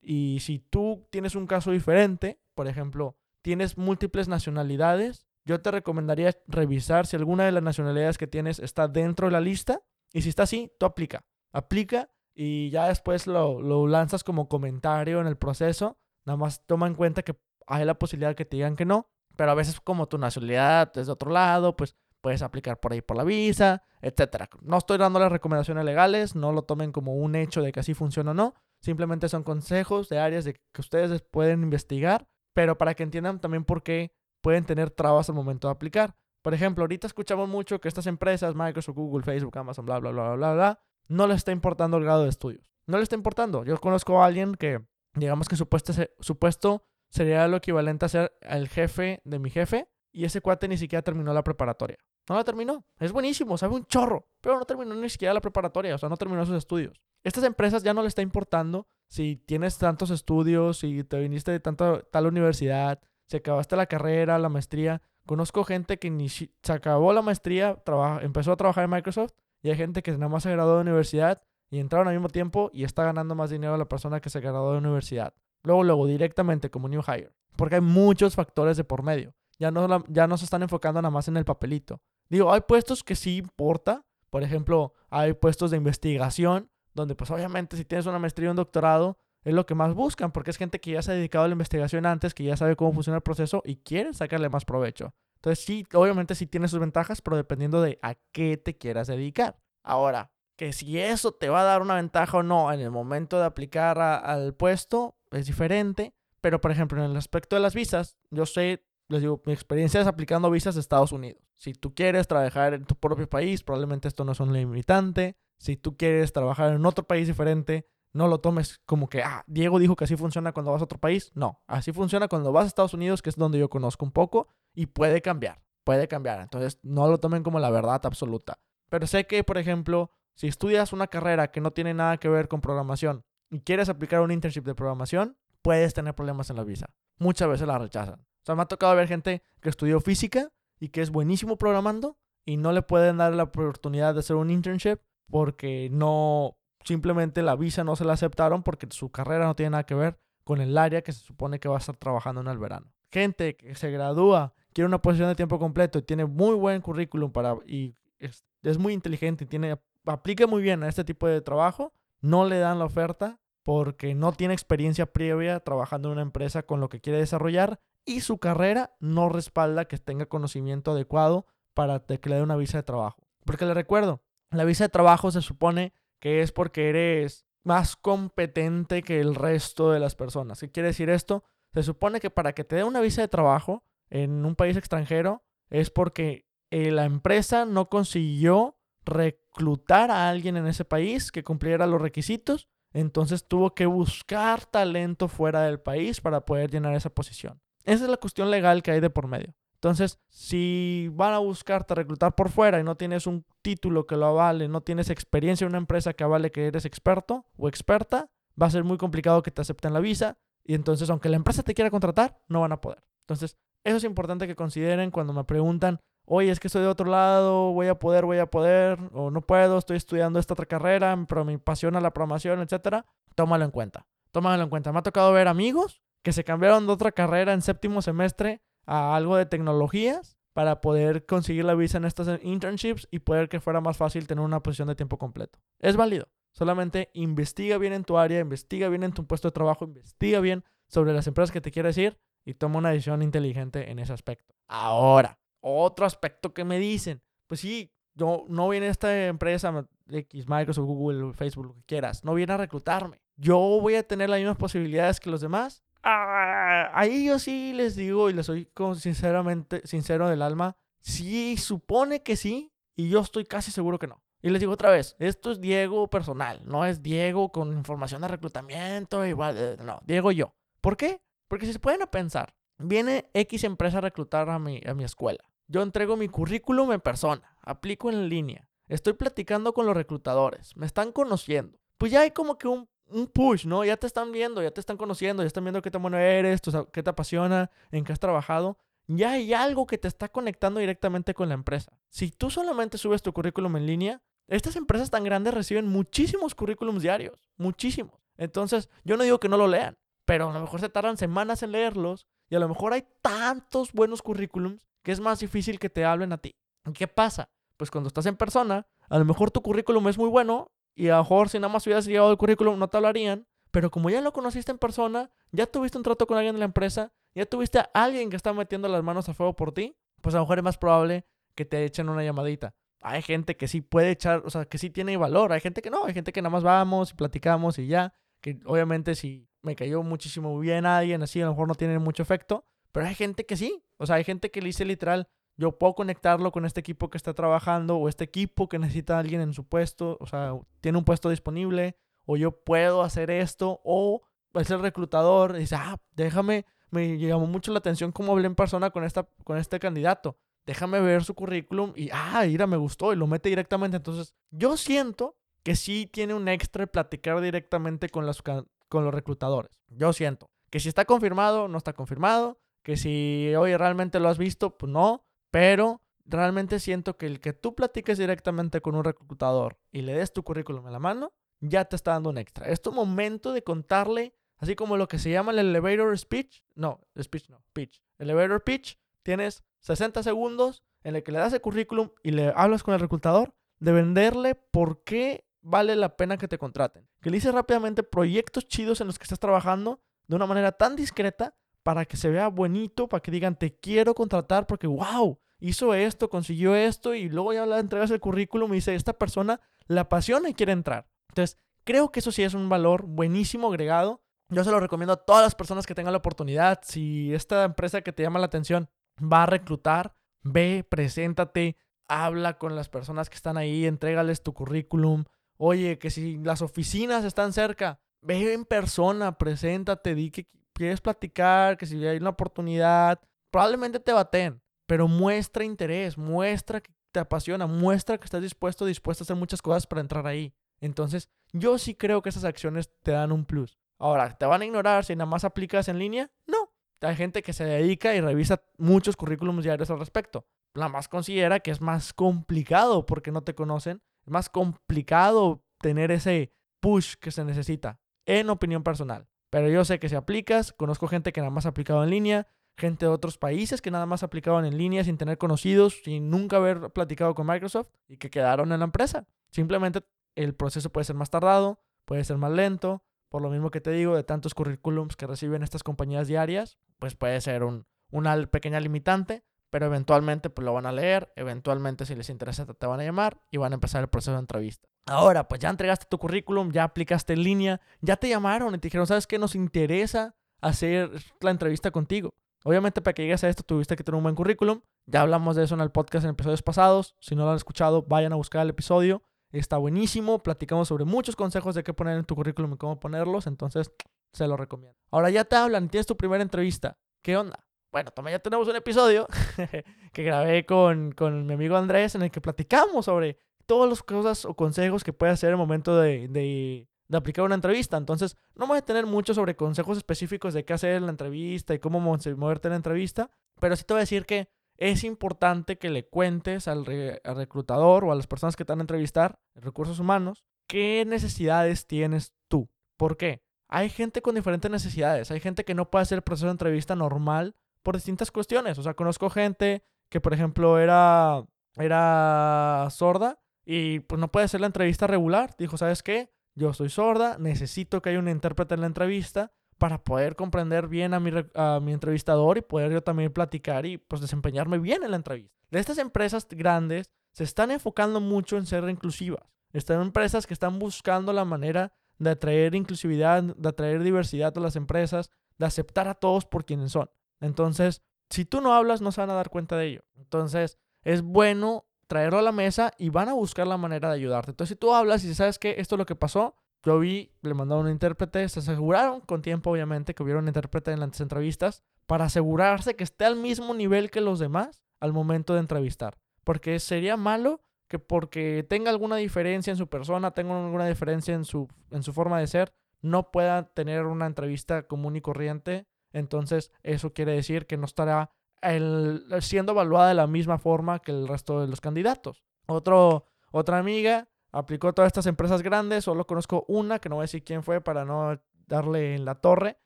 y 0.00 0.38
si 0.40 0.58
tú 0.58 1.06
tienes 1.10 1.34
un 1.34 1.46
caso 1.46 1.70
diferente, 1.70 2.40
por 2.54 2.68
ejemplo, 2.68 3.16
tienes 3.42 3.76
múltiples 3.76 4.28
nacionalidades, 4.28 5.26
yo 5.44 5.60
te 5.60 5.70
recomendaría 5.70 6.36
revisar 6.46 7.06
si 7.06 7.16
alguna 7.16 7.44
de 7.44 7.52
las 7.52 7.62
nacionalidades 7.62 8.18
que 8.18 8.26
tienes 8.26 8.58
está 8.58 8.88
dentro 8.88 9.26
de 9.26 9.32
la 9.32 9.40
lista. 9.40 9.82
Y 10.12 10.22
si 10.22 10.30
está 10.30 10.44
así, 10.44 10.72
tú 10.78 10.86
aplica. 10.86 11.24
Aplica 11.52 12.10
y 12.34 12.70
ya 12.70 12.88
después 12.88 13.26
lo, 13.26 13.60
lo 13.60 13.86
lanzas 13.86 14.24
como 14.24 14.48
comentario 14.48 15.20
en 15.20 15.26
el 15.26 15.36
proceso. 15.36 15.98
Nada 16.24 16.36
más 16.38 16.64
toma 16.66 16.86
en 16.86 16.94
cuenta 16.94 17.22
que 17.22 17.36
hay 17.66 17.84
la 17.84 17.98
posibilidad 17.98 18.34
que 18.34 18.44
te 18.44 18.56
digan 18.56 18.76
que 18.76 18.86
no. 18.86 19.10
Pero 19.36 19.50
a 19.50 19.54
veces 19.54 19.80
como 19.80 20.06
tu 20.06 20.16
nacionalidad 20.16 20.96
es 20.96 21.06
de 21.06 21.12
otro 21.12 21.30
lado, 21.30 21.76
pues 21.76 21.96
puedes 22.24 22.40
aplicar 22.40 22.80
por 22.80 22.94
ahí 22.94 23.02
por 23.02 23.18
la 23.18 23.22
visa, 23.22 23.82
etc. 24.00 24.46
No 24.62 24.78
estoy 24.78 24.96
dando 24.96 25.20
las 25.20 25.30
recomendaciones 25.30 25.84
legales, 25.84 26.34
no 26.34 26.52
lo 26.52 26.62
tomen 26.62 26.90
como 26.90 27.14
un 27.16 27.34
hecho 27.34 27.60
de 27.60 27.70
que 27.70 27.80
así 27.80 27.92
funciona 27.92 28.30
o 28.30 28.34
no. 28.34 28.54
Simplemente 28.80 29.28
son 29.28 29.42
consejos 29.42 30.08
de 30.08 30.18
áreas 30.18 30.46
de 30.46 30.54
que 30.54 30.80
ustedes 30.80 31.20
pueden 31.20 31.62
investigar, 31.62 32.26
pero 32.54 32.78
para 32.78 32.94
que 32.94 33.02
entiendan 33.02 33.42
también 33.42 33.66
por 33.66 33.82
qué 33.82 34.14
pueden 34.42 34.64
tener 34.64 34.90
trabas 34.90 35.28
al 35.28 35.34
momento 35.34 35.68
de 35.68 35.72
aplicar. 35.72 36.16
Por 36.40 36.54
ejemplo, 36.54 36.84
ahorita 36.84 37.06
escuchamos 37.06 37.46
mucho 37.46 37.78
que 37.78 37.88
estas 37.88 38.06
empresas, 38.06 38.54
Microsoft, 38.54 38.96
Google, 38.96 39.22
Facebook, 39.22 39.58
Amazon, 39.58 39.84
bla, 39.84 39.98
bla, 39.98 40.10
bla, 40.10 40.34
bla, 40.34 40.54
bla, 40.54 40.80
no 41.08 41.26
les 41.26 41.36
está 41.36 41.52
importando 41.52 41.98
el 41.98 42.04
grado 42.04 42.22
de 42.22 42.30
estudios. 42.30 42.64
No 42.86 42.96
les 42.96 43.02
está 43.02 43.16
importando. 43.16 43.64
Yo 43.64 43.78
conozco 43.82 44.22
a 44.22 44.24
alguien 44.24 44.54
que, 44.54 44.80
digamos 45.14 45.46
que 45.46 45.56
su 45.56 45.68
puesto, 45.68 45.92
su 46.20 46.38
puesto 46.38 46.86
sería 47.10 47.46
lo 47.48 47.58
equivalente 47.58 48.06
a 48.06 48.08
ser 48.08 48.32
el 48.40 48.70
jefe 48.70 49.20
de 49.26 49.38
mi 49.38 49.50
jefe, 49.50 49.90
y 50.14 50.24
ese 50.24 50.40
cuate 50.40 50.68
ni 50.68 50.78
siquiera 50.78 51.02
terminó 51.02 51.34
la 51.34 51.44
preparatoria. 51.44 51.98
No 52.28 52.36
la 52.36 52.44
terminó. 52.44 52.84
Es 52.98 53.12
buenísimo, 53.12 53.58
sabe 53.58 53.74
un 53.74 53.86
chorro, 53.86 54.26
pero 54.40 54.58
no 54.58 54.64
terminó 54.64 54.94
ni 54.94 55.08
siquiera 55.10 55.34
la 55.34 55.40
preparatoria, 55.40 55.94
o 55.94 55.98
sea, 55.98 56.08
no 56.08 56.16
terminó 56.16 56.44
sus 56.46 56.56
estudios. 56.56 57.00
Estas 57.22 57.44
empresas 57.44 57.82
ya 57.82 57.94
no 57.94 58.02
le 58.02 58.08
está 58.08 58.22
importando 58.22 58.86
si 59.08 59.36
tienes 59.36 59.78
tantos 59.78 60.10
estudios, 60.10 60.78
si 60.78 61.04
te 61.04 61.18
viniste 61.20 61.52
de 61.52 61.60
tanta, 61.60 62.02
tal 62.10 62.26
universidad, 62.26 63.00
si 63.28 63.36
acabaste 63.36 63.76
la 63.76 63.86
carrera, 63.86 64.38
la 64.38 64.48
maestría. 64.48 65.02
Conozco 65.26 65.64
gente 65.64 65.98
que 65.98 66.10
ni 66.10 66.28
se 66.28 66.50
acabó 66.68 67.12
la 67.12 67.22
maestría, 67.22 67.82
empezó 68.20 68.52
a 68.52 68.56
trabajar 68.56 68.84
en 68.84 68.90
Microsoft, 68.90 69.32
y 69.62 69.70
hay 69.70 69.76
gente 69.76 70.02
que 70.02 70.12
nada 70.12 70.28
más 70.28 70.42
se 70.42 70.50
graduó 70.50 70.76
de 70.76 70.82
universidad 70.82 71.42
y 71.70 71.78
entraron 71.78 72.08
al 72.08 72.14
mismo 72.14 72.28
tiempo 72.28 72.70
y 72.74 72.84
está 72.84 73.04
ganando 73.04 73.34
más 73.34 73.48
dinero 73.48 73.76
la 73.78 73.88
persona 73.88 74.20
que 74.20 74.28
se 74.28 74.40
graduó 74.40 74.72
de 74.72 74.78
universidad. 74.78 75.32
Luego, 75.62 75.82
luego, 75.82 76.06
directamente 76.06 76.70
como 76.70 76.88
new 76.88 77.00
hire. 77.00 77.32
Porque 77.56 77.76
hay 77.76 77.80
muchos 77.80 78.34
factores 78.34 78.76
de 78.76 78.84
por 78.84 79.02
medio. 79.02 79.32
Ya 79.58 79.70
no, 79.70 80.04
ya 80.08 80.26
no 80.26 80.36
se 80.36 80.44
están 80.44 80.62
enfocando 80.62 81.00
nada 81.00 81.10
más 81.10 81.28
en 81.28 81.38
el 81.38 81.46
papelito. 81.46 82.02
Digo, 82.34 82.52
hay 82.52 82.62
puestos 82.62 83.04
que 83.04 83.14
sí 83.14 83.36
importa. 83.36 84.04
Por 84.28 84.42
ejemplo, 84.42 84.92
hay 85.08 85.34
puestos 85.34 85.70
de 85.70 85.76
investigación, 85.76 86.68
donde 86.92 87.14
pues 87.14 87.30
obviamente 87.30 87.76
si 87.76 87.84
tienes 87.84 88.06
una 88.06 88.18
maestría 88.18 88.48
o 88.48 88.50
un 88.50 88.56
doctorado, 88.56 89.18
es 89.44 89.54
lo 89.54 89.66
que 89.66 89.76
más 89.76 89.94
buscan, 89.94 90.32
porque 90.32 90.50
es 90.50 90.56
gente 90.56 90.80
que 90.80 90.90
ya 90.90 91.02
se 91.02 91.12
ha 91.12 91.14
dedicado 91.14 91.44
a 91.44 91.48
la 91.48 91.52
investigación 91.52 92.06
antes, 92.06 92.34
que 92.34 92.42
ya 92.42 92.56
sabe 92.56 92.74
cómo 92.74 92.92
funciona 92.92 93.18
el 93.18 93.22
proceso 93.22 93.62
y 93.64 93.76
quiere 93.76 94.12
sacarle 94.14 94.48
más 94.48 94.64
provecho. 94.64 95.14
Entonces 95.36 95.64
sí, 95.64 95.86
obviamente 95.94 96.34
sí 96.34 96.48
tiene 96.48 96.66
sus 96.66 96.80
ventajas, 96.80 97.22
pero 97.22 97.36
dependiendo 97.36 97.80
de 97.80 98.00
a 98.02 98.16
qué 98.32 98.56
te 98.56 98.76
quieras 98.76 99.06
dedicar. 99.06 99.60
Ahora, 99.84 100.32
que 100.56 100.72
si 100.72 100.98
eso 100.98 101.30
te 101.30 101.48
va 101.48 101.60
a 101.60 101.64
dar 101.64 101.82
una 101.82 101.94
ventaja 101.94 102.38
o 102.38 102.42
no 102.42 102.72
en 102.72 102.80
el 102.80 102.90
momento 102.90 103.38
de 103.38 103.44
aplicar 103.44 104.00
al 104.00 104.54
puesto, 104.54 105.14
es 105.30 105.46
diferente. 105.46 106.14
Pero 106.40 106.60
por 106.60 106.72
ejemplo, 106.72 106.98
en 106.98 107.12
el 107.12 107.16
aspecto 107.16 107.54
de 107.54 107.62
las 107.62 107.74
visas, 107.74 108.16
yo 108.30 108.44
sé 108.44 108.84
les 109.08 109.20
digo, 109.20 109.42
mi 109.44 109.52
experiencia 109.52 110.00
es 110.00 110.06
aplicando 110.06 110.50
visas 110.50 110.74
de 110.74 110.80
Estados 110.80 111.12
Unidos. 111.12 111.42
Si 111.54 111.72
tú 111.74 111.94
quieres 111.94 112.26
trabajar 112.26 112.74
en 112.74 112.84
tu 112.84 112.94
propio 112.96 113.28
país, 113.28 113.62
probablemente 113.62 114.08
esto 114.08 114.24
no 114.24 114.32
es 114.32 114.40
un 114.40 114.52
limitante. 114.52 115.36
Si 115.58 115.76
tú 115.76 115.96
quieres 115.96 116.32
trabajar 116.32 116.72
en 116.72 116.84
otro 116.84 117.06
país 117.06 117.26
diferente, 117.26 117.86
no 118.12 118.28
lo 118.28 118.40
tomes 118.40 118.80
como 118.86 119.08
que, 119.08 119.22
ah, 119.22 119.44
Diego 119.46 119.78
dijo 119.78 119.96
que 119.96 120.04
así 120.04 120.16
funciona 120.16 120.52
cuando 120.52 120.72
vas 120.72 120.80
a 120.80 120.84
otro 120.84 120.98
país. 120.98 121.32
No, 121.34 121.62
así 121.66 121.92
funciona 121.92 122.28
cuando 122.28 122.52
vas 122.52 122.64
a 122.64 122.68
Estados 122.68 122.94
Unidos, 122.94 123.22
que 123.22 123.30
es 123.30 123.36
donde 123.36 123.58
yo 123.58 123.68
conozco 123.68 124.04
un 124.04 124.12
poco, 124.12 124.48
y 124.74 124.86
puede 124.86 125.20
cambiar. 125.20 125.62
puede 125.84 126.08
cambiar. 126.08 126.40
Entonces, 126.40 126.78
no 126.82 127.08
lo 127.08 127.18
tomen 127.18 127.42
como 127.42 127.60
la 127.60 127.68
verdad 127.68 128.00
absoluta. 128.06 128.58
Pero 128.88 129.06
sé 129.06 129.26
que, 129.26 129.44
por 129.44 129.58
ejemplo, 129.58 130.10
si 130.34 130.46
estudias 130.46 130.94
una 130.94 131.08
carrera 131.08 131.50
que 131.50 131.60
no 131.60 131.72
tiene 131.72 131.92
nada 131.92 132.16
que 132.16 132.30
ver 132.30 132.48
con 132.48 132.62
programación 132.62 133.22
y 133.50 133.60
quieres 133.60 133.90
aplicar 133.90 134.22
un 134.22 134.30
internship 134.30 134.62
de 134.62 134.74
programación, 134.74 135.36
puedes 135.60 135.92
tener 135.92 136.14
problemas 136.14 136.48
en 136.48 136.56
la 136.56 136.64
visa. 136.64 136.86
Muchas 137.18 137.48
veces 137.48 137.66
la 137.66 137.78
rechazan. 137.78 138.24
O 138.44 138.46
sea, 138.46 138.54
me 138.54 138.62
ha 138.62 138.66
tocado 138.66 138.94
ver 138.94 139.08
gente 139.08 139.42
que 139.62 139.70
estudió 139.70 140.00
física 140.00 140.52
y 140.78 140.90
que 140.90 141.00
es 141.00 141.08
buenísimo 141.08 141.56
programando 141.56 142.18
y 142.44 142.58
no 142.58 142.72
le 142.72 142.82
pueden 142.82 143.16
dar 143.16 143.32
la 143.32 143.44
oportunidad 143.44 144.12
de 144.12 144.20
hacer 144.20 144.36
un 144.36 144.50
internship 144.50 144.98
porque 145.30 145.88
no, 145.90 146.58
simplemente 146.84 147.40
la 147.40 147.56
visa 147.56 147.84
no 147.84 147.96
se 147.96 148.04
la 148.04 148.12
aceptaron 148.12 148.62
porque 148.62 148.86
su 148.90 149.10
carrera 149.10 149.46
no 149.46 149.56
tiene 149.56 149.70
nada 149.70 149.86
que 149.86 149.94
ver 149.94 150.18
con 150.44 150.60
el 150.60 150.76
área 150.76 151.00
que 151.00 151.12
se 151.12 151.20
supone 151.20 151.58
que 151.58 151.70
va 151.70 151.76
a 151.76 151.78
estar 151.78 151.96
trabajando 151.96 152.42
en 152.42 152.48
el 152.48 152.58
verano. 152.58 152.92
Gente 153.10 153.56
que 153.56 153.74
se 153.76 153.90
gradúa, 153.90 154.52
quiere 154.74 154.88
una 154.88 155.00
posición 155.00 155.30
de 155.30 155.36
tiempo 155.36 155.58
completo 155.58 155.98
y 155.98 156.02
tiene 156.02 156.26
muy 156.26 156.54
buen 156.54 156.82
currículum 156.82 157.32
para 157.32 157.56
y 157.66 157.96
es, 158.18 158.44
es 158.62 158.76
muy 158.76 158.92
inteligente 158.92 159.44
y 159.44 159.46
tiene 159.46 159.78
aplica 160.04 160.46
muy 160.46 160.62
bien 160.62 160.82
a 160.82 160.88
este 160.90 161.02
tipo 161.02 161.26
de 161.26 161.40
trabajo, 161.40 161.94
no 162.20 162.44
le 162.46 162.58
dan 162.58 162.78
la 162.78 162.84
oferta 162.84 163.40
porque 163.62 164.14
no 164.14 164.32
tiene 164.32 164.52
experiencia 164.52 165.06
previa 165.06 165.60
trabajando 165.60 166.08
en 166.08 166.12
una 166.12 166.22
empresa 166.22 166.62
con 166.62 166.80
lo 166.80 166.90
que 166.90 167.00
quiere 167.00 167.20
desarrollar 167.20 167.80
y 168.04 168.20
su 168.20 168.38
carrera 168.38 168.94
no 169.00 169.28
respalda 169.28 169.86
que 169.86 169.98
tenga 169.98 170.26
conocimiento 170.26 170.92
adecuado 170.92 171.46
para 171.74 172.00
que 172.00 172.28
le 172.28 172.36
dé 172.36 172.42
una 172.42 172.56
visa 172.56 172.78
de 172.78 172.82
trabajo. 172.82 173.26
Porque 173.44 173.64
le 173.64 173.74
recuerdo, 173.74 174.22
la 174.50 174.64
visa 174.64 174.84
de 174.84 174.90
trabajo 174.90 175.30
se 175.30 175.42
supone 175.42 175.92
que 176.20 176.42
es 176.42 176.52
porque 176.52 176.88
eres 176.88 177.46
más 177.62 177.96
competente 177.96 179.02
que 179.02 179.20
el 179.20 179.34
resto 179.34 179.90
de 179.90 180.00
las 180.00 180.14
personas. 180.14 180.60
¿Qué 180.60 180.70
quiere 180.70 180.88
decir 180.88 181.10
esto? 181.10 181.44
Se 181.72 181.82
supone 181.82 182.20
que 182.20 182.30
para 182.30 182.52
que 182.52 182.64
te 182.64 182.76
dé 182.76 182.84
una 182.84 183.00
visa 183.00 183.22
de 183.22 183.28
trabajo 183.28 183.84
en 184.10 184.44
un 184.44 184.54
país 184.54 184.76
extranjero 184.76 185.42
es 185.70 185.90
porque 185.90 186.46
eh, 186.70 186.90
la 186.90 187.04
empresa 187.04 187.64
no 187.64 187.88
consiguió 187.88 188.78
reclutar 189.04 190.10
a 190.10 190.28
alguien 190.28 190.56
en 190.56 190.66
ese 190.66 190.84
país 190.84 191.32
que 191.32 191.42
cumpliera 191.42 191.86
los 191.86 192.00
requisitos 192.00 192.68
entonces 192.94 193.46
tuvo 193.46 193.74
que 193.74 193.86
buscar 193.86 194.64
talento 194.64 195.28
fuera 195.28 195.62
del 195.62 195.80
país 195.80 196.20
para 196.20 196.46
poder 196.46 196.70
llenar 196.70 196.94
esa 196.94 197.10
posición. 197.10 197.60
Esa 197.84 198.04
es 198.04 198.10
la 198.10 198.16
cuestión 198.16 198.50
legal 198.50 198.82
que 198.82 198.90
hay 198.90 199.00
de 199.00 199.10
por 199.10 199.26
medio. 199.26 199.54
Entonces, 199.74 200.18
si 200.30 201.10
van 201.12 201.34
a 201.34 201.38
buscarte 201.38 201.94
reclutar 201.94 202.34
por 202.34 202.48
fuera 202.48 202.80
y 202.80 202.84
no 202.84 202.96
tienes 202.96 203.26
un 203.26 203.44
título 203.60 204.06
que 204.06 204.16
lo 204.16 204.26
avale, 204.26 204.66
no 204.66 204.80
tienes 204.80 205.10
experiencia 205.10 205.66
en 205.66 205.72
una 205.72 205.78
empresa 205.78 206.14
que 206.14 206.24
avale 206.24 206.50
que 206.50 206.68
eres 206.68 206.86
experto 206.86 207.44
o 207.58 207.68
experta, 207.68 208.30
va 208.60 208.66
a 208.66 208.70
ser 208.70 208.84
muy 208.84 208.96
complicado 208.96 209.42
que 209.42 209.50
te 209.50 209.60
acepten 209.60 209.92
la 209.92 210.00
visa 210.00 210.38
y 210.64 210.72
entonces 210.74 211.10
aunque 211.10 211.28
la 211.28 211.36
empresa 211.36 211.62
te 211.62 211.74
quiera 211.74 211.90
contratar, 211.90 212.40
no 212.48 212.62
van 212.62 212.72
a 212.72 212.80
poder. 212.80 213.04
Entonces, 213.24 213.58
eso 213.84 213.98
es 213.98 214.04
importante 214.04 214.46
que 214.46 214.56
consideren 214.56 215.10
cuando 215.10 215.34
me 215.34 215.44
preguntan, 215.44 216.00
oye, 216.24 216.50
es 216.50 216.60
que 216.60 216.68
estoy 216.68 216.80
de 216.80 216.88
otro 216.88 217.10
lado, 217.10 217.72
voy 217.72 217.88
a 217.88 217.98
poder, 217.98 218.24
voy 218.24 218.38
a 218.38 218.46
poder, 218.46 218.98
o 219.12 219.30
no 219.30 219.42
puedo, 219.42 219.76
estoy 219.76 219.98
estudiando 219.98 220.38
esta 220.38 220.54
otra 220.54 220.64
carrera, 220.64 221.22
pero 221.28 221.44
me 221.44 221.54
apasiona 221.54 222.00
la 222.00 222.12
programación, 222.12 222.60
etcétera, 222.60 223.04
tómalo 223.34 223.66
en 223.66 223.70
cuenta. 223.70 224.06
Tómalo 224.30 224.62
en 224.62 224.70
cuenta. 224.70 224.92
Me 224.92 224.98
ha 224.98 225.02
tocado 225.02 225.32
ver 225.32 225.46
amigos 225.46 226.00
que 226.24 226.32
se 226.32 226.42
cambiaron 226.42 226.86
de 226.86 226.92
otra 226.92 227.12
carrera 227.12 227.52
en 227.52 227.62
séptimo 227.62 228.02
semestre 228.02 228.62
a 228.86 229.14
algo 229.14 229.36
de 229.36 229.46
tecnologías 229.46 230.38
para 230.54 230.80
poder 230.80 231.26
conseguir 231.26 231.64
la 231.64 231.74
visa 231.74 231.98
en 231.98 232.06
estas 232.06 232.42
internships 232.42 233.06
y 233.10 233.18
poder 233.20 233.48
que 233.48 233.60
fuera 233.60 233.80
más 233.80 233.96
fácil 233.96 234.26
tener 234.26 234.42
una 234.42 234.62
posición 234.62 234.88
de 234.88 234.94
tiempo 234.94 235.18
completo. 235.18 235.58
Es 235.78 235.96
válido. 235.96 236.28
Solamente 236.52 237.10
investiga 237.12 237.78
bien 237.78 237.92
en 237.92 238.04
tu 238.04 238.16
área, 238.16 238.40
investiga 238.40 238.88
bien 238.88 239.02
en 239.02 239.12
tu 239.12 239.26
puesto 239.26 239.48
de 239.48 239.52
trabajo, 239.52 239.84
investiga 239.84 240.40
bien 240.40 240.64
sobre 240.88 241.12
las 241.12 241.26
empresas 241.26 241.52
que 241.52 241.60
te 241.60 241.70
quieres 241.70 241.98
ir 241.98 242.16
y 242.44 242.54
toma 242.54 242.78
una 242.78 242.90
decisión 242.90 243.20
inteligente 243.20 243.90
en 243.90 243.98
ese 243.98 244.12
aspecto. 244.12 244.54
Ahora, 244.68 245.38
otro 245.60 246.06
aspecto 246.06 246.54
que 246.54 246.64
me 246.64 246.78
dicen, 246.78 247.22
pues 247.48 247.60
sí, 247.60 247.92
yo 248.14 248.44
no 248.48 248.68
viene 248.68 248.86
esta 248.86 249.26
empresa 249.26 249.86
X, 250.08 250.48
Microsoft, 250.48 250.86
Google, 250.86 251.34
Facebook, 251.34 251.66
lo 251.66 251.74
que 251.74 251.82
quieras, 251.82 252.24
no 252.24 252.34
viene 252.34 252.52
a 252.52 252.58
reclutarme. 252.58 253.20
Yo 253.36 253.58
voy 253.58 253.96
a 253.96 254.06
tener 254.06 254.30
las 254.30 254.38
mismas 254.38 254.56
posibilidades 254.56 255.20
que 255.20 255.30
los 255.30 255.40
demás. 255.40 255.83
Ah, 256.06 256.90
ahí 256.92 257.24
yo 257.24 257.38
sí 257.38 257.72
les 257.72 257.96
digo 257.96 258.28
y 258.28 258.34
les 258.34 258.44
soy 258.44 258.68
sinceramente 258.96 259.80
sincero 259.86 260.28
del 260.28 260.42
alma, 260.42 260.76
sí 261.00 261.56
supone 261.56 262.22
que 262.22 262.36
sí 262.36 262.74
y 262.94 263.08
yo 263.08 263.20
estoy 263.20 263.44
casi 263.44 263.70
seguro 263.70 263.98
que 263.98 264.06
no. 264.06 264.22
Y 264.42 264.50
les 264.50 264.60
digo 264.60 264.74
otra 264.74 264.90
vez, 264.90 265.16
esto 265.18 265.50
es 265.50 265.62
Diego 265.62 266.10
personal, 266.10 266.60
no 266.66 266.84
es 266.84 267.02
Diego 267.02 267.50
con 267.50 267.72
información 267.72 268.20
de 268.20 268.28
reclutamiento, 268.28 269.24
igual, 269.24 269.56
eh, 269.58 269.76
no, 269.82 270.00
Diego 270.04 270.30
yo. 270.30 270.54
¿Por 270.82 270.98
qué? 270.98 271.22
Porque 271.48 271.64
si 271.64 271.72
se 271.72 271.78
pueden 271.78 272.06
pensar, 272.08 272.54
viene 272.76 273.30
X 273.32 273.64
empresa 273.64 273.96
a 273.98 274.02
reclutar 274.02 274.50
a 274.50 274.58
mi, 274.58 274.82
a 274.86 274.92
mi 274.92 275.04
escuela. 275.04 275.42
Yo 275.68 275.80
entrego 275.80 276.18
mi 276.18 276.28
currículum 276.28 276.92
en 276.92 277.00
persona, 277.00 277.56
aplico 277.62 278.10
en 278.10 278.28
línea, 278.28 278.68
estoy 278.88 279.14
platicando 279.14 279.72
con 279.72 279.86
los 279.86 279.96
reclutadores, 279.96 280.76
me 280.76 280.84
están 280.84 281.12
conociendo. 281.12 281.78
Pues 281.96 282.12
ya 282.12 282.20
hay 282.20 282.32
como 282.32 282.58
que 282.58 282.68
un, 283.14 283.26
push, 283.26 283.66
¿no? 283.66 283.84
Ya 283.84 283.96
te 283.96 284.06
están 284.06 284.32
viendo, 284.32 284.62
ya 284.62 284.70
te 284.70 284.80
están 284.80 284.96
conociendo, 284.96 285.42
ya 285.42 285.46
están 285.46 285.64
viendo 285.64 285.82
qué 285.82 285.90
tan 285.90 286.02
bueno 286.02 286.18
eres, 286.18 286.60
qué 286.92 287.02
te 287.02 287.10
apasiona, 287.10 287.70
en 287.90 288.04
qué 288.04 288.12
has 288.12 288.20
trabajado. 288.20 288.78
Ya 289.06 289.32
hay 289.32 289.52
algo 289.52 289.86
que 289.86 289.98
te 289.98 290.08
está 290.08 290.28
conectando 290.28 290.80
directamente 290.80 291.34
con 291.34 291.48
la 291.48 291.54
empresa. 291.54 291.92
Si 292.08 292.30
tú 292.30 292.50
solamente 292.50 292.98
subes 292.98 293.22
tu 293.22 293.32
currículum 293.32 293.76
en 293.76 293.86
línea, 293.86 294.22
estas 294.48 294.76
empresas 294.76 295.10
tan 295.10 295.24
grandes 295.24 295.54
reciben 295.54 295.88
muchísimos 295.88 296.54
currículums 296.54 297.02
diarios, 297.02 297.38
muchísimos. 297.56 298.20
Entonces, 298.36 298.90
yo 299.04 299.16
no 299.16 299.24
digo 299.24 299.40
que 299.40 299.48
no 299.48 299.56
lo 299.56 299.68
lean, 299.68 299.96
pero 300.24 300.50
a 300.50 300.52
lo 300.52 300.60
mejor 300.60 300.80
se 300.80 300.88
tardan 300.88 301.16
semanas 301.16 301.62
en 301.62 301.72
leerlos 301.72 302.26
y 302.48 302.56
a 302.56 302.58
lo 302.58 302.68
mejor 302.68 302.92
hay 302.92 303.04
tantos 303.22 303.92
buenos 303.92 304.22
currículums 304.22 304.80
que 305.02 305.12
es 305.12 305.20
más 305.20 305.40
difícil 305.40 305.78
que 305.78 305.90
te 305.90 306.04
hablen 306.04 306.32
a 306.32 306.38
ti. 306.38 306.56
¿Qué 306.94 307.08
pasa? 307.08 307.50
Pues 307.76 307.90
cuando 307.90 308.08
estás 308.08 308.26
en 308.26 308.36
persona, 308.36 308.86
a 309.08 309.18
lo 309.18 309.24
mejor 309.24 309.50
tu 309.50 309.62
currículum 309.62 310.08
es 310.08 310.18
muy 310.18 310.28
bueno 310.28 310.70
y 310.94 311.08
a 311.08 311.16
lo 311.16 311.22
mejor 311.22 311.48
si 311.48 311.58
nada 311.58 311.72
más 311.72 311.86
hubieras 311.86 312.06
llegado 312.06 312.30
el 312.30 312.36
currículum 312.36 312.78
no 312.78 312.88
te 312.88 312.96
hablarían, 312.96 313.46
pero 313.70 313.90
como 313.90 314.10
ya 314.10 314.20
lo 314.20 314.32
conociste 314.32 314.70
en 314.70 314.78
persona, 314.78 315.30
ya 315.50 315.66
tuviste 315.66 315.98
un 315.98 316.04
trato 316.04 316.26
con 316.26 316.36
alguien 316.36 316.54
de 316.54 316.60
la 316.60 316.64
empresa, 316.64 317.12
ya 317.34 317.46
tuviste 317.46 317.80
a 317.80 317.90
alguien 317.92 318.30
que 318.30 318.36
está 318.36 318.52
metiendo 318.52 318.88
las 318.88 319.02
manos 319.02 319.28
a 319.28 319.34
fuego 319.34 319.56
por 319.56 319.72
ti, 319.72 319.96
pues 320.20 320.34
a 320.34 320.38
lo 320.38 320.44
mejor 320.44 320.58
es 320.58 320.64
más 320.64 320.78
probable 320.78 321.26
que 321.54 321.64
te 321.64 321.84
echen 321.84 322.08
una 322.08 322.22
llamadita. 322.22 322.74
Hay 323.00 323.20
gente 323.22 323.56
que 323.56 323.68
sí 323.68 323.80
puede 323.80 324.12
echar, 324.12 324.42
o 324.44 324.50
sea, 324.50 324.64
que 324.64 324.78
sí 324.78 324.90
tiene 324.90 325.16
valor, 325.16 325.52
hay 325.52 325.60
gente 325.60 325.82
que 325.82 325.90
no, 325.90 326.04
hay 326.04 326.14
gente 326.14 326.32
que 326.32 326.40
nada 326.40 326.50
más 326.50 326.62
vamos 326.62 327.10
y 327.10 327.14
platicamos 327.14 327.78
y 327.78 327.86
ya, 327.86 328.14
que 328.40 328.60
obviamente 328.64 329.14
si 329.14 329.48
me 329.62 329.74
cayó 329.74 330.02
muchísimo 330.02 330.58
bien 330.58 330.86
alguien 330.86 331.22
así, 331.22 331.40
a 331.40 331.46
lo 331.46 331.50
mejor 331.52 331.68
no 331.68 331.74
tiene 331.74 331.98
mucho 331.98 332.22
efecto, 332.22 332.64
pero 332.92 333.06
hay 333.06 333.14
gente 333.14 333.44
que 333.44 333.56
sí. 333.56 333.84
O 333.96 334.06
sea, 334.06 334.16
hay 334.16 334.24
gente 334.24 334.50
que 334.50 334.60
le 334.60 334.68
dice 334.68 334.84
literal, 334.84 335.28
yo 335.56 335.72
puedo 335.78 335.94
conectarlo 335.94 336.50
con 336.52 336.64
este 336.64 336.80
equipo 336.80 337.10
que 337.10 337.16
está 337.16 337.32
trabajando 337.34 337.96
o 337.96 338.08
este 338.08 338.24
equipo 338.24 338.68
que 338.68 338.78
necesita 338.78 339.18
alguien 339.18 339.40
en 339.40 339.52
su 339.52 339.64
puesto, 339.64 340.16
o 340.20 340.26
sea, 340.26 340.58
tiene 340.80 340.98
un 340.98 341.04
puesto 341.04 341.30
disponible, 341.30 341.96
o 342.26 342.36
yo 342.36 342.52
puedo 342.52 343.02
hacer 343.02 343.30
esto, 343.30 343.80
o 343.84 344.22
es 344.54 344.70
el 344.70 344.80
reclutador 344.80 345.56
y 345.56 345.60
dice, 345.60 345.76
ah, 345.76 346.00
déjame, 346.12 346.66
me 346.90 347.18
llamó 347.18 347.46
mucho 347.46 347.72
la 347.72 347.78
atención 347.78 348.12
cómo 348.12 348.32
hablé 348.32 348.46
en 348.46 348.54
persona 348.54 348.90
con, 348.90 349.04
esta, 349.04 349.28
con 349.44 349.58
este 349.58 349.78
candidato. 349.78 350.36
Déjame 350.66 351.00
ver 351.00 351.24
su 351.24 351.34
currículum 351.34 351.92
y, 351.94 352.08
ah, 352.12 352.44
mira, 352.46 352.66
me 352.66 352.76
gustó 352.76 353.12
y 353.12 353.16
lo 353.16 353.26
mete 353.26 353.48
directamente. 353.50 353.98
Entonces, 353.98 354.34
yo 354.50 354.76
siento 354.76 355.36
que 355.62 355.76
sí 355.76 356.08
tiene 356.10 356.34
un 356.34 356.48
extra 356.48 356.86
platicar 356.86 357.40
directamente 357.40 358.08
con, 358.08 358.26
las, 358.26 358.42
con 358.42 359.04
los 359.04 359.12
reclutadores. 359.12 359.72
Yo 359.88 360.12
siento 360.12 360.50
que 360.70 360.80
si 360.80 360.88
está 360.88 361.04
confirmado, 361.04 361.68
no 361.68 361.78
está 361.78 361.92
confirmado 361.92 362.58
que 362.82 362.96
si, 362.96 363.52
oye, 363.56 363.76
realmente 363.78 364.20
lo 364.20 364.28
has 364.28 364.38
visto, 364.38 364.76
pues 364.76 364.90
no, 364.90 365.24
pero 365.54 366.02
realmente 366.26 366.80
siento 366.80 367.16
que 367.16 367.26
el 367.26 367.38
que 367.38 367.52
tú 367.52 367.76
platiques 367.76 368.18
directamente 368.18 368.80
con 368.80 368.96
un 368.96 369.04
reclutador 369.04 369.78
y 369.92 370.02
le 370.02 370.12
des 370.12 370.32
tu 370.32 370.42
currículum 370.42 370.84
en 370.88 370.92
la 370.92 370.98
mano, 370.98 371.32
ya 371.60 371.84
te 371.84 371.94
está 371.94 372.10
dando 372.10 372.30
un 372.30 372.38
extra. 372.38 372.66
Es 372.66 372.82
tu 372.82 372.90
momento 372.90 373.52
de 373.52 373.62
contarle, 373.62 374.34
así 374.56 374.74
como 374.74 374.96
lo 374.96 375.06
que 375.06 375.20
se 375.20 375.30
llama 375.30 375.52
el 375.52 375.60
elevator 375.60 376.18
speech, 376.18 376.64
no, 376.74 377.06
speech 377.22 377.50
no, 377.50 377.62
pitch. 377.72 378.02
Elevator 378.18 378.64
pitch, 378.64 378.98
tienes 379.22 379.62
60 379.78 380.24
segundos 380.24 380.82
en 381.04 381.14
el 381.14 381.22
que 381.22 381.30
le 381.30 381.38
das 381.38 381.52
el 381.52 381.60
currículum 381.60 382.10
y 382.24 382.32
le 382.32 382.52
hablas 382.56 382.82
con 382.82 382.92
el 382.94 382.98
reclutador 382.98 383.54
de 383.78 383.92
venderle 383.92 384.56
por 384.56 385.04
qué 385.04 385.46
vale 385.60 385.94
la 385.94 386.16
pena 386.16 386.36
que 386.36 386.48
te 386.48 386.58
contraten. 386.58 387.08
Que 387.20 387.30
le 387.30 387.36
dices 387.36 387.54
rápidamente 387.54 388.02
proyectos 388.02 388.66
chidos 388.66 389.00
en 389.00 389.06
los 389.06 389.20
que 389.20 389.22
estás 389.22 389.38
trabajando 389.38 390.00
de 390.26 390.34
una 390.34 390.46
manera 390.46 390.72
tan 390.72 390.96
discreta 390.96 391.54
para 391.84 392.06
que 392.06 392.16
se 392.16 392.30
vea 392.30 392.48
bonito, 392.48 393.08
para 393.08 393.20
que 393.20 393.30
digan, 393.30 393.56
te 393.56 393.78
quiero 393.78 394.14
contratar 394.14 394.66
porque, 394.66 394.88
wow, 394.88 395.38
hizo 395.64 395.94
esto, 395.94 396.28
consiguió 396.28 396.74
esto 396.74 397.14
y 397.14 397.28
luego 397.28 397.52
ya 397.52 397.64
le 397.64 397.78
entregas 397.78 398.10
el 398.10 398.20
currículum 398.20 398.72
y 398.72 398.76
dice, 398.76 398.94
esta 398.94 399.14
persona 399.14 399.60
la 399.86 400.02
apasiona 400.02 400.48
y 400.50 400.54
quiere 400.54 400.72
entrar. 400.72 401.08
Entonces, 401.30 401.58
creo 401.84 402.12
que 402.12 402.20
eso 402.20 402.32
sí 402.32 402.42
es 402.42 402.54
un 402.54 402.68
valor 402.68 403.04
buenísimo 403.06 403.68
agregado. 403.68 404.22
Yo 404.50 404.62
se 404.62 404.70
lo 404.70 404.78
recomiendo 404.78 405.14
a 405.14 405.24
todas 405.24 405.42
las 405.42 405.54
personas 405.54 405.86
que 405.86 405.94
tengan 405.94 406.12
la 406.12 406.18
oportunidad. 406.18 406.80
Si 406.82 407.32
esta 407.32 407.64
empresa 407.64 408.02
que 408.02 408.12
te 408.12 408.22
llama 408.22 408.38
la 408.38 408.46
atención 408.46 408.90
va 409.20 409.44
a 409.44 409.46
reclutar, 409.46 410.14
ve, 410.42 410.86
preséntate, 410.88 411.78
habla 412.08 412.58
con 412.58 412.76
las 412.76 412.90
personas 412.90 413.30
que 413.30 413.36
están 413.36 413.56
ahí, 413.56 413.86
entrégales 413.86 414.42
tu 414.42 414.52
currículum. 414.52 415.24
Oye, 415.56 415.98
que 415.98 416.10
si 416.10 416.36
las 416.38 416.60
oficinas 416.60 417.24
están 417.24 417.54
cerca, 417.54 418.00
ve 418.20 418.52
en 418.52 418.66
persona, 418.66 419.38
preséntate, 419.38 420.14
di 420.14 420.30
que 420.30 420.46
quieres 420.74 421.00
platicar, 421.00 421.78
que 421.78 421.86
si 421.86 422.04
hay 422.06 422.18
una 422.18 422.30
oportunidad, 422.30 423.20
probablemente 423.50 423.98
te 423.98 424.12
baten. 424.12 424.60
Pero 424.86 425.08
muestra 425.08 425.64
interés, 425.64 426.18
muestra 426.18 426.80
que 426.80 426.92
te 427.12 427.20
apasiona, 427.20 427.66
muestra 427.66 428.18
que 428.18 428.24
estás 428.24 428.42
dispuesto, 428.42 428.84
dispuesto 428.84 429.22
a 429.22 429.24
hacer 429.24 429.36
muchas 429.36 429.62
cosas 429.62 429.86
para 429.86 430.00
entrar 430.00 430.26
ahí. 430.26 430.52
Entonces, 430.80 431.30
yo 431.52 431.78
sí 431.78 431.94
creo 431.94 432.22
que 432.22 432.28
esas 432.28 432.44
acciones 432.44 432.90
te 433.02 433.12
dan 433.12 433.32
un 433.32 433.44
plus. 433.44 433.78
Ahora, 433.98 434.36
¿te 434.36 434.46
van 434.46 434.62
a 434.62 434.64
ignorar 434.64 435.04
si 435.04 435.14
nada 435.14 435.30
más 435.30 435.44
aplicas 435.44 435.88
en 435.88 435.98
línea? 435.98 436.30
No. 436.46 436.72
Hay 437.00 437.16
gente 437.16 437.42
que 437.42 437.52
se 437.52 437.64
dedica 437.64 438.14
y 438.14 438.20
revisa 438.20 438.62
muchos 438.78 439.16
currículums 439.16 439.62
diarios 439.62 439.90
al 439.90 439.98
respecto. 439.98 440.46
La 440.74 440.88
más 440.88 441.08
considera 441.08 441.60
que 441.60 441.70
es 441.70 441.80
más 441.80 442.12
complicado 442.12 443.06
porque 443.06 443.30
no 443.30 443.42
te 443.42 443.54
conocen. 443.54 444.02
Es 444.24 444.30
más 444.30 444.48
complicado 444.48 445.64
tener 445.80 446.10
ese 446.10 446.52
push 446.80 447.14
que 447.20 447.30
se 447.30 447.44
necesita, 447.44 448.00
en 448.26 448.50
opinión 448.50 448.82
personal. 448.82 449.28
Pero 449.50 449.68
yo 449.68 449.84
sé 449.84 449.98
que 450.00 450.08
si 450.08 450.16
aplicas, 450.16 450.72
conozco 450.72 451.06
gente 451.06 451.32
que 451.32 451.40
nada 451.40 451.50
más 451.50 451.66
ha 451.66 451.70
aplicado 451.70 452.02
en 452.02 452.10
línea, 452.10 452.48
gente 452.76 453.06
de 453.06 453.12
otros 453.12 453.38
países 453.38 453.80
que 453.80 453.90
nada 453.90 454.06
más 454.06 454.22
aplicaban 454.22 454.64
en 454.64 454.76
línea 454.76 455.04
sin 455.04 455.16
tener 455.16 455.38
conocidos, 455.38 456.00
sin 456.04 456.30
nunca 456.30 456.56
haber 456.56 456.90
platicado 456.90 457.34
con 457.34 457.46
Microsoft 457.46 457.88
y 458.08 458.16
que 458.16 458.30
quedaron 458.30 458.72
en 458.72 458.80
la 458.80 458.84
empresa. 458.84 459.26
Simplemente 459.50 460.04
el 460.34 460.54
proceso 460.54 460.90
puede 460.90 461.04
ser 461.04 461.16
más 461.16 461.30
tardado, 461.30 461.80
puede 462.04 462.24
ser 462.24 462.36
más 462.36 462.52
lento, 462.52 463.02
por 463.28 463.42
lo 463.42 463.50
mismo 463.50 463.70
que 463.70 463.80
te 463.80 463.90
digo, 463.90 464.16
de 464.16 464.24
tantos 464.24 464.54
currículums 464.54 465.16
que 465.16 465.26
reciben 465.26 465.62
estas 465.62 465.82
compañías 465.82 466.28
diarias, 466.28 466.78
pues 466.98 467.14
puede 467.14 467.40
ser 467.40 467.64
un, 467.64 467.86
una 468.10 468.36
pequeña 468.46 468.80
limitante, 468.80 469.44
pero 469.70 469.86
eventualmente 469.86 470.50
pues 470.50 470.64
lo 470.64 470.72
van 470.72 470.86
a 470.86 470.92
leer, 470.92 471.32
eventualmente 471.36 472.06
si 472.06 472.14
les 472.14 472.30
interesa 472.30 472.64
te 472.64 472.86
van 472.86 473.00
a 473.00 473.04
llamar 473.04 473.40
y 473.50 473.56
van 473.56 473.72
a 473.72 473.74
empezar 473.74 474.02
el 474.02 474.08
proceso 474.08 474.32
de 474.32 474.38
entrevista. 474.38 474.88
Ahora, 475.06 475.48
pues 475.48 475.60
ya 475.60 475.68
entregaste 475.68 476.06
tu 476.08 476.18
currículum, 476.18 476.70
ya 476.70 476.84
aplicaste 476.84 477.32
en 477.32 477.42
línea, 477.42 477.80
ya 478.00 478.16
te 478.16 478.28
llamaron 478.28 478.74
y 478.74 478.78
te 478.78 478.86
dijeron, 478.86 479.06
¿sabes 479.06 479.26
qué? 479.26 479.38
Nos 479.38 479.54
interesa 479.54 480.36
hacer 480.60 481.10
la 481.40 481.50
entrevista 481.50 481.90
contigo. 481.90 482.34
Obviamente 482.64 483.02
para 483.02 483.12
que 483.12 483.22
llegues 483.22 483.44
a 483.44 483.48
esto 483.48 483.62
tuviste 483.62 483.94
que 483.94 484.02
tener 484.02 484.16
un 484.16 484.22
buen 484.22 484.34
currículum. 484.34 484.80
Ya 485.06 485.20
hablamos 485.20 485.54
de 485.54 485.64
eso 485.64 485.74
en 485.74 485.82
el 485.82 485.90
podcast 485.90 486.24
en 486.24 486.30
episodios 486.30 486.62
pasados. 486.62 487.14
Si 487.20 487.36
no 487.36 487.44
lo 487.44 487.50
han 487.50 487.56
escuchado, 487.56 488.02
vayan 488.02 488.32
a 488.32 488.36
buscar 488.36 488.62
el 488.62 488.70
episodio. 488.70 489.22
Está 489.52 489.76
buenísimo. 489.76 490.42
Platicamos 490.42 490.88
sobre 490.88 491.04
muchos 491.04 491.36
consejos 491.36 491.74
de 491.74 491.84
qué 491.84 491.92
poner 491.92 492.16
en 492.18 492.24
tu 492.24 492.34
currículum 492.34 492.72
y 492.72 492.76
cómo 492.78 492.98
ponerlos. 492.98 493.46
Entonces, 493.46 493.92
se 494.32 494.48
lo 494.48 494.56
recomiendo. 494.56 494.96
Ahora 495.10 495.28
ya 495.28 495.44
te 495.44 495.56
hablan, 495.56 495.90
tienes 495.90 496.06
tu 496.06 496.16
primera 496.16 496.42
entrevista. 496.42 496.98
¿Qué 497.22 497.36
onda? 497.36 497.64
Bueno, 497.92 498.10
también 498.10 498.38
ya 498.38 498.42
tenemos 498.42 498.66
un 498.66 498.76
episodio 498.76 499.28
que 500.12 500.22
grabé 500.22 500.64
con, 500.64 501.12
con, 501.12 501.46
mi 501.46 501.54
amigo 501.54 501.76
Andrés 501.76 502.14
en 502.14 502.22
el 502.22 502.30
que 502.30 502.40
platicamos 502.40 503.04
sobre 503.04 503.38
todas 503.66 503.88
las 503.88 504.02
cosas 504.02 504.44
o 504.46 504.54
consejos 504.54 505.04
que 505.04 505.12
puede 505.12 505.32
hacer 505.32 505.50
en 505.50 505.52
el 505.52 505.58
momento 505.58 505.96
de, 505.96 506.28
de 506.28 506.88
de 507.14 507.18
aplicar 507.18 507.44
una 507.44 507.54
entrevista. 507.54 507.96
Entonces, 507.96 508.36
no 508.54 508.66
voy 508.66 508.78
a 508.78 508.82
tener 508.82 509.06
mucho 509.06 509.34
sobre 509.34 509.56
consejos 509.56 509.96
específicos 509.96 510.52
de 510.52 510.64
qué 510.64 510.72
hacer 510.72 510.96
en 510.96 511.04
la 511.04 511.10
entrevista 511.10 511.72
y 511.72 511.78
cómo 511.78 512.00
moverte 512.00 512.68
en 512.68 512.70
la 512.70 512.76
entrevista, 512.76 513.30
pero 513.60 513.76
sí 513.76 513.84
te 513.84 513.94
voy 513.94 514.00
a 514.00 514.02
decir 514.02 514.26
que 514.26 514.48
es 514.76 515.04
importante 515.04 515.78
que 515.78 515.90
le 515.90 516.08
cuentes 516.08 516.66
al, 516.66 516.84
reclutador 516.84 518.04
o 518.04 518.12
a 518.12 518.16
las 518.16 518.26
personas 518.26 518.56
que 518.56 518.64
te 518.64 518.72
van 518.72 518.80
a 518.80 518.82
entrevistar, 518.82 519.38
recursos 519.54 520.00
humanos, 520.00 520.44
qué 520.66 521.04
necesidades 521.06 521.86
tienes 521.86 522.34
tú. 522.48 522.68
¿Por 522.96 523.16
qué? 523.16 523.44
Hay 523.68 523.88
gente 523.88 524.20
con 524.20 524.34
diferentes 524.34 524.70
necesidades. 524.70 525.30
Hay 525.30 525.40
gente 525.40 525.64
que 525.64 525.74
no 525.74 525.90
puede 525.90 526.02
hacer 526.02 526.16
el 526.16 526.22
proceso 526.22 526.46
de 526.46 526.52
entrevista 526.52 526.96
normal 526.96 527.54
por 527.82 527.94
distintas 527.94 528.30
cuestiones. 528.30 528.78
O 528.78 528.82
sea, 528.82 528.94
conozco 528.94 529.30
gente 529.30 529.84
que, 530.08 530.20
por 530.20 530.34
ejemplo, 530.34 530.78
era, 530.78 531.44
era 531.76 532.88
sorda 532.90 533.38
y 533.64 534.00
pues 534.00 534.20
no 534.20 534.30
puede 534.30 534.46
hacer 534.46 534.60
la 534.60 534.66
entrevista 534.66 535.06
regular. 535.06 535.54
Dijo, 535.56 535.76
¿sabes 535.76 536.02
qué? 536.02 536.30
Yo 536.54 536.72
soy 536.72 536.90
sorda, 536.90 537.36
necesito 537.38 538.00
que 538.00 538.10
haya 538.10 538.18
un 538.18 538.28
intérprete 538.28 538.74
en 538.74 538.80
la 538.80 538.86
entrevista 538.86 539.52
para 539.78 540.02
poder 540.02 540.36
comprender 540.36 540.88
bien 540.88 541.14
a 541.14 541.20
mi, 541.20 541.92
entrevistador 541.92 542.58
y 542.58 542.62
poder 542.62 542.92
yo 542.92 543.02
también 543.02 543.32
platicar 543.32 543.86
y 543.86 543.98
pues 543.98 544.20
desempeñarme 544.20 544.78
bien 544.78 545.02
en 545.02 545.10
la 545.10 545.16
entrevista. 545.16 545.52
Estas 545.70 545.98
empresas 545.98 546.46
grandes 546.48 547.10
se 547.32 547.44
están 547.44 547.70
enfocando 547.70 548.20
mucho 548.20 548.56
en 548.56 548.66
ser 548.66 548.88
inclusivas. 548.88 549.42
Están 549.72 550.00
empresas 550.00 550.46
que 550.46 550.54
están 550.54 550.78
buscando 550.78 551.32
la 551.32 551.44
manera 551.44 551.92
de 552.18 552.30
atraer 552.30 552.76
inclusividad, 552.76 553.42
de 553.42 553.68
atraer 553.68 554.04
diversidad 554.04 554.56
a 554.56 554.60
las 554.60 554.76
empresas, 554.76 555.30
de 555.58 555.66
aceptar 555.66 556.06
a 556.06 556.14
todos 556.14 556.44
por 556.44 556.64
quienes 556.64 556.92
son. 556.92 557.10
Entonces, 557.40 558.02
si 558.30 558.44
tú 558.44 558.60
no 558.60 558.72
hablas, 558.72 559.00
no 559.00 559.10
se 559.10 559.20
van 559.20 559.30
a 559.30 559.34
dar 559.34 559.50
cuenta 559.50 559.76
de 559.76 559.86
ello. 559.86 560.04
Entonces, 560.16 560.78
es 561.02 561.22
bueno 561.22 561.86
traerlo 562.06 562.38
a 562.38 562.42
la 562.42 562.52
mesa 562.52 562.92
y 562.98 563.10
van 563.10 563.28
a 563.28 563.34
buscar 563.34 563.66
la 563.66 563.76
manera 563.76 564.08
de 564.08 564.14
ayudarte. 564.14 564.52
Entonces, 564.52 564.74
si 564.74 564.78
tú 564.78 564.94
hablas 564.94 565.24
y 565.24 565.34
sabes 565.34 565.58
que 565.58 565.76
esto 565.78 565.94
es 565.94 565.98
lo 565.98 566.06
que 566.06 566.16
pasó, 566.16 566.56
yo 566.82 566.98
vi, 566.98 567.32
le 567.40 567.54
mandaron 567.54 567.86
un 567.86 567.92
intérprete, 567.92 568.48
se 568.48 568.60
aseguraron 568.60 569.20
con 569.20 569.40
tiempo, 569.40 569.70
obviamente, 569.70 570.14
que 570.14 570.22
hubiera 570.22 570.38
un 570.38 570.46
intérprete 570.46 570.92
en 570.92 571.00
las 571.00 571.20
entrevistas 571.20 571.82
para 572.06 572.26
asegurarse 572.26 572.94
que 572.94 573.04
esté 573.04 573.24
al 573.24 573.36
mismo 573.36 573.72
nivel 573.72 574.10
que 574.10 574.20
los 574.20 574.38
demás 574.38 574.82
al 575.00 575.12
momento 575.12 575.54
de 575.54 575.60
entrevistar. 575.60 576.18
Porque 576.44 576.78
sería 576.78 577.16
malo 577.16 577.60
que 577.88 577.98
porque 577.98 578.66
tenga 578.68 578.90
alguna 578.90 579.16
diferencia 579.16 579.70
en 579.70 579.76
su 579.76 579.88
persona, 579.88 580.32
tenga 580.32 580.62
alguna 580.62 580.86
diferencia 580.86 581.34
en 581.34 581.44
su, 581.44 581.68
en 581.90 582.02
su 582.02 582.12
forma 582.12 582.38
de 582.38 582.46
ser, 582.46 582.74
no 583.00 583.30
pueda 583.30 583.64
tener 583.64 584.06
una 584.06 584.26
entrevista 584.26 584.86
común 584.86 585.16
y 585.16 585.20
corriente. 585.20 585.86
Entonces, 586.12 586.70
eso 586.82 587.12
quiere 587.12 587.32
decir 587.32 587.66
que 587.66 587.76
no 587.76 587.86
estará 587.86 588.30
el, 588.72 589.24
siendo 589.40 589.72
evaluada 589.72 590.08
de 590.08 590.14
la 590.14 590.26
misma 590.26 590.58
forma 590.58 591.00
que 591.00 591.12
el 591.12 591.28
resto 591.28 591.60
de 591.60 591.68
los 591.68 591.80
candidatos. 591.80 592.44
Otro, 592.66 593.26
otra 593.50 593.78
amiga 593.78 594.28
aplicó 594.52 594.92
todas 594.92 595.08
estas 595.08 595.26
empresas 595.26 595.62
grandes, 595.62 596.04
solo 596.04 596.26
conozco 596.26 596.64
una, 596.68 596.98
que 596.98 597.08
no 597.08 597.16
voy 597.16 597.22
a 597.22 597.24
decir 597.24 597.44
quién 597.44 597.62
fue 597.62 597.80
para 597.80 598.04
no 598.04 598.40
darle 598.66 599.14
en 599.14 599.24
la 599.24 599.34
torre 599.34 599.78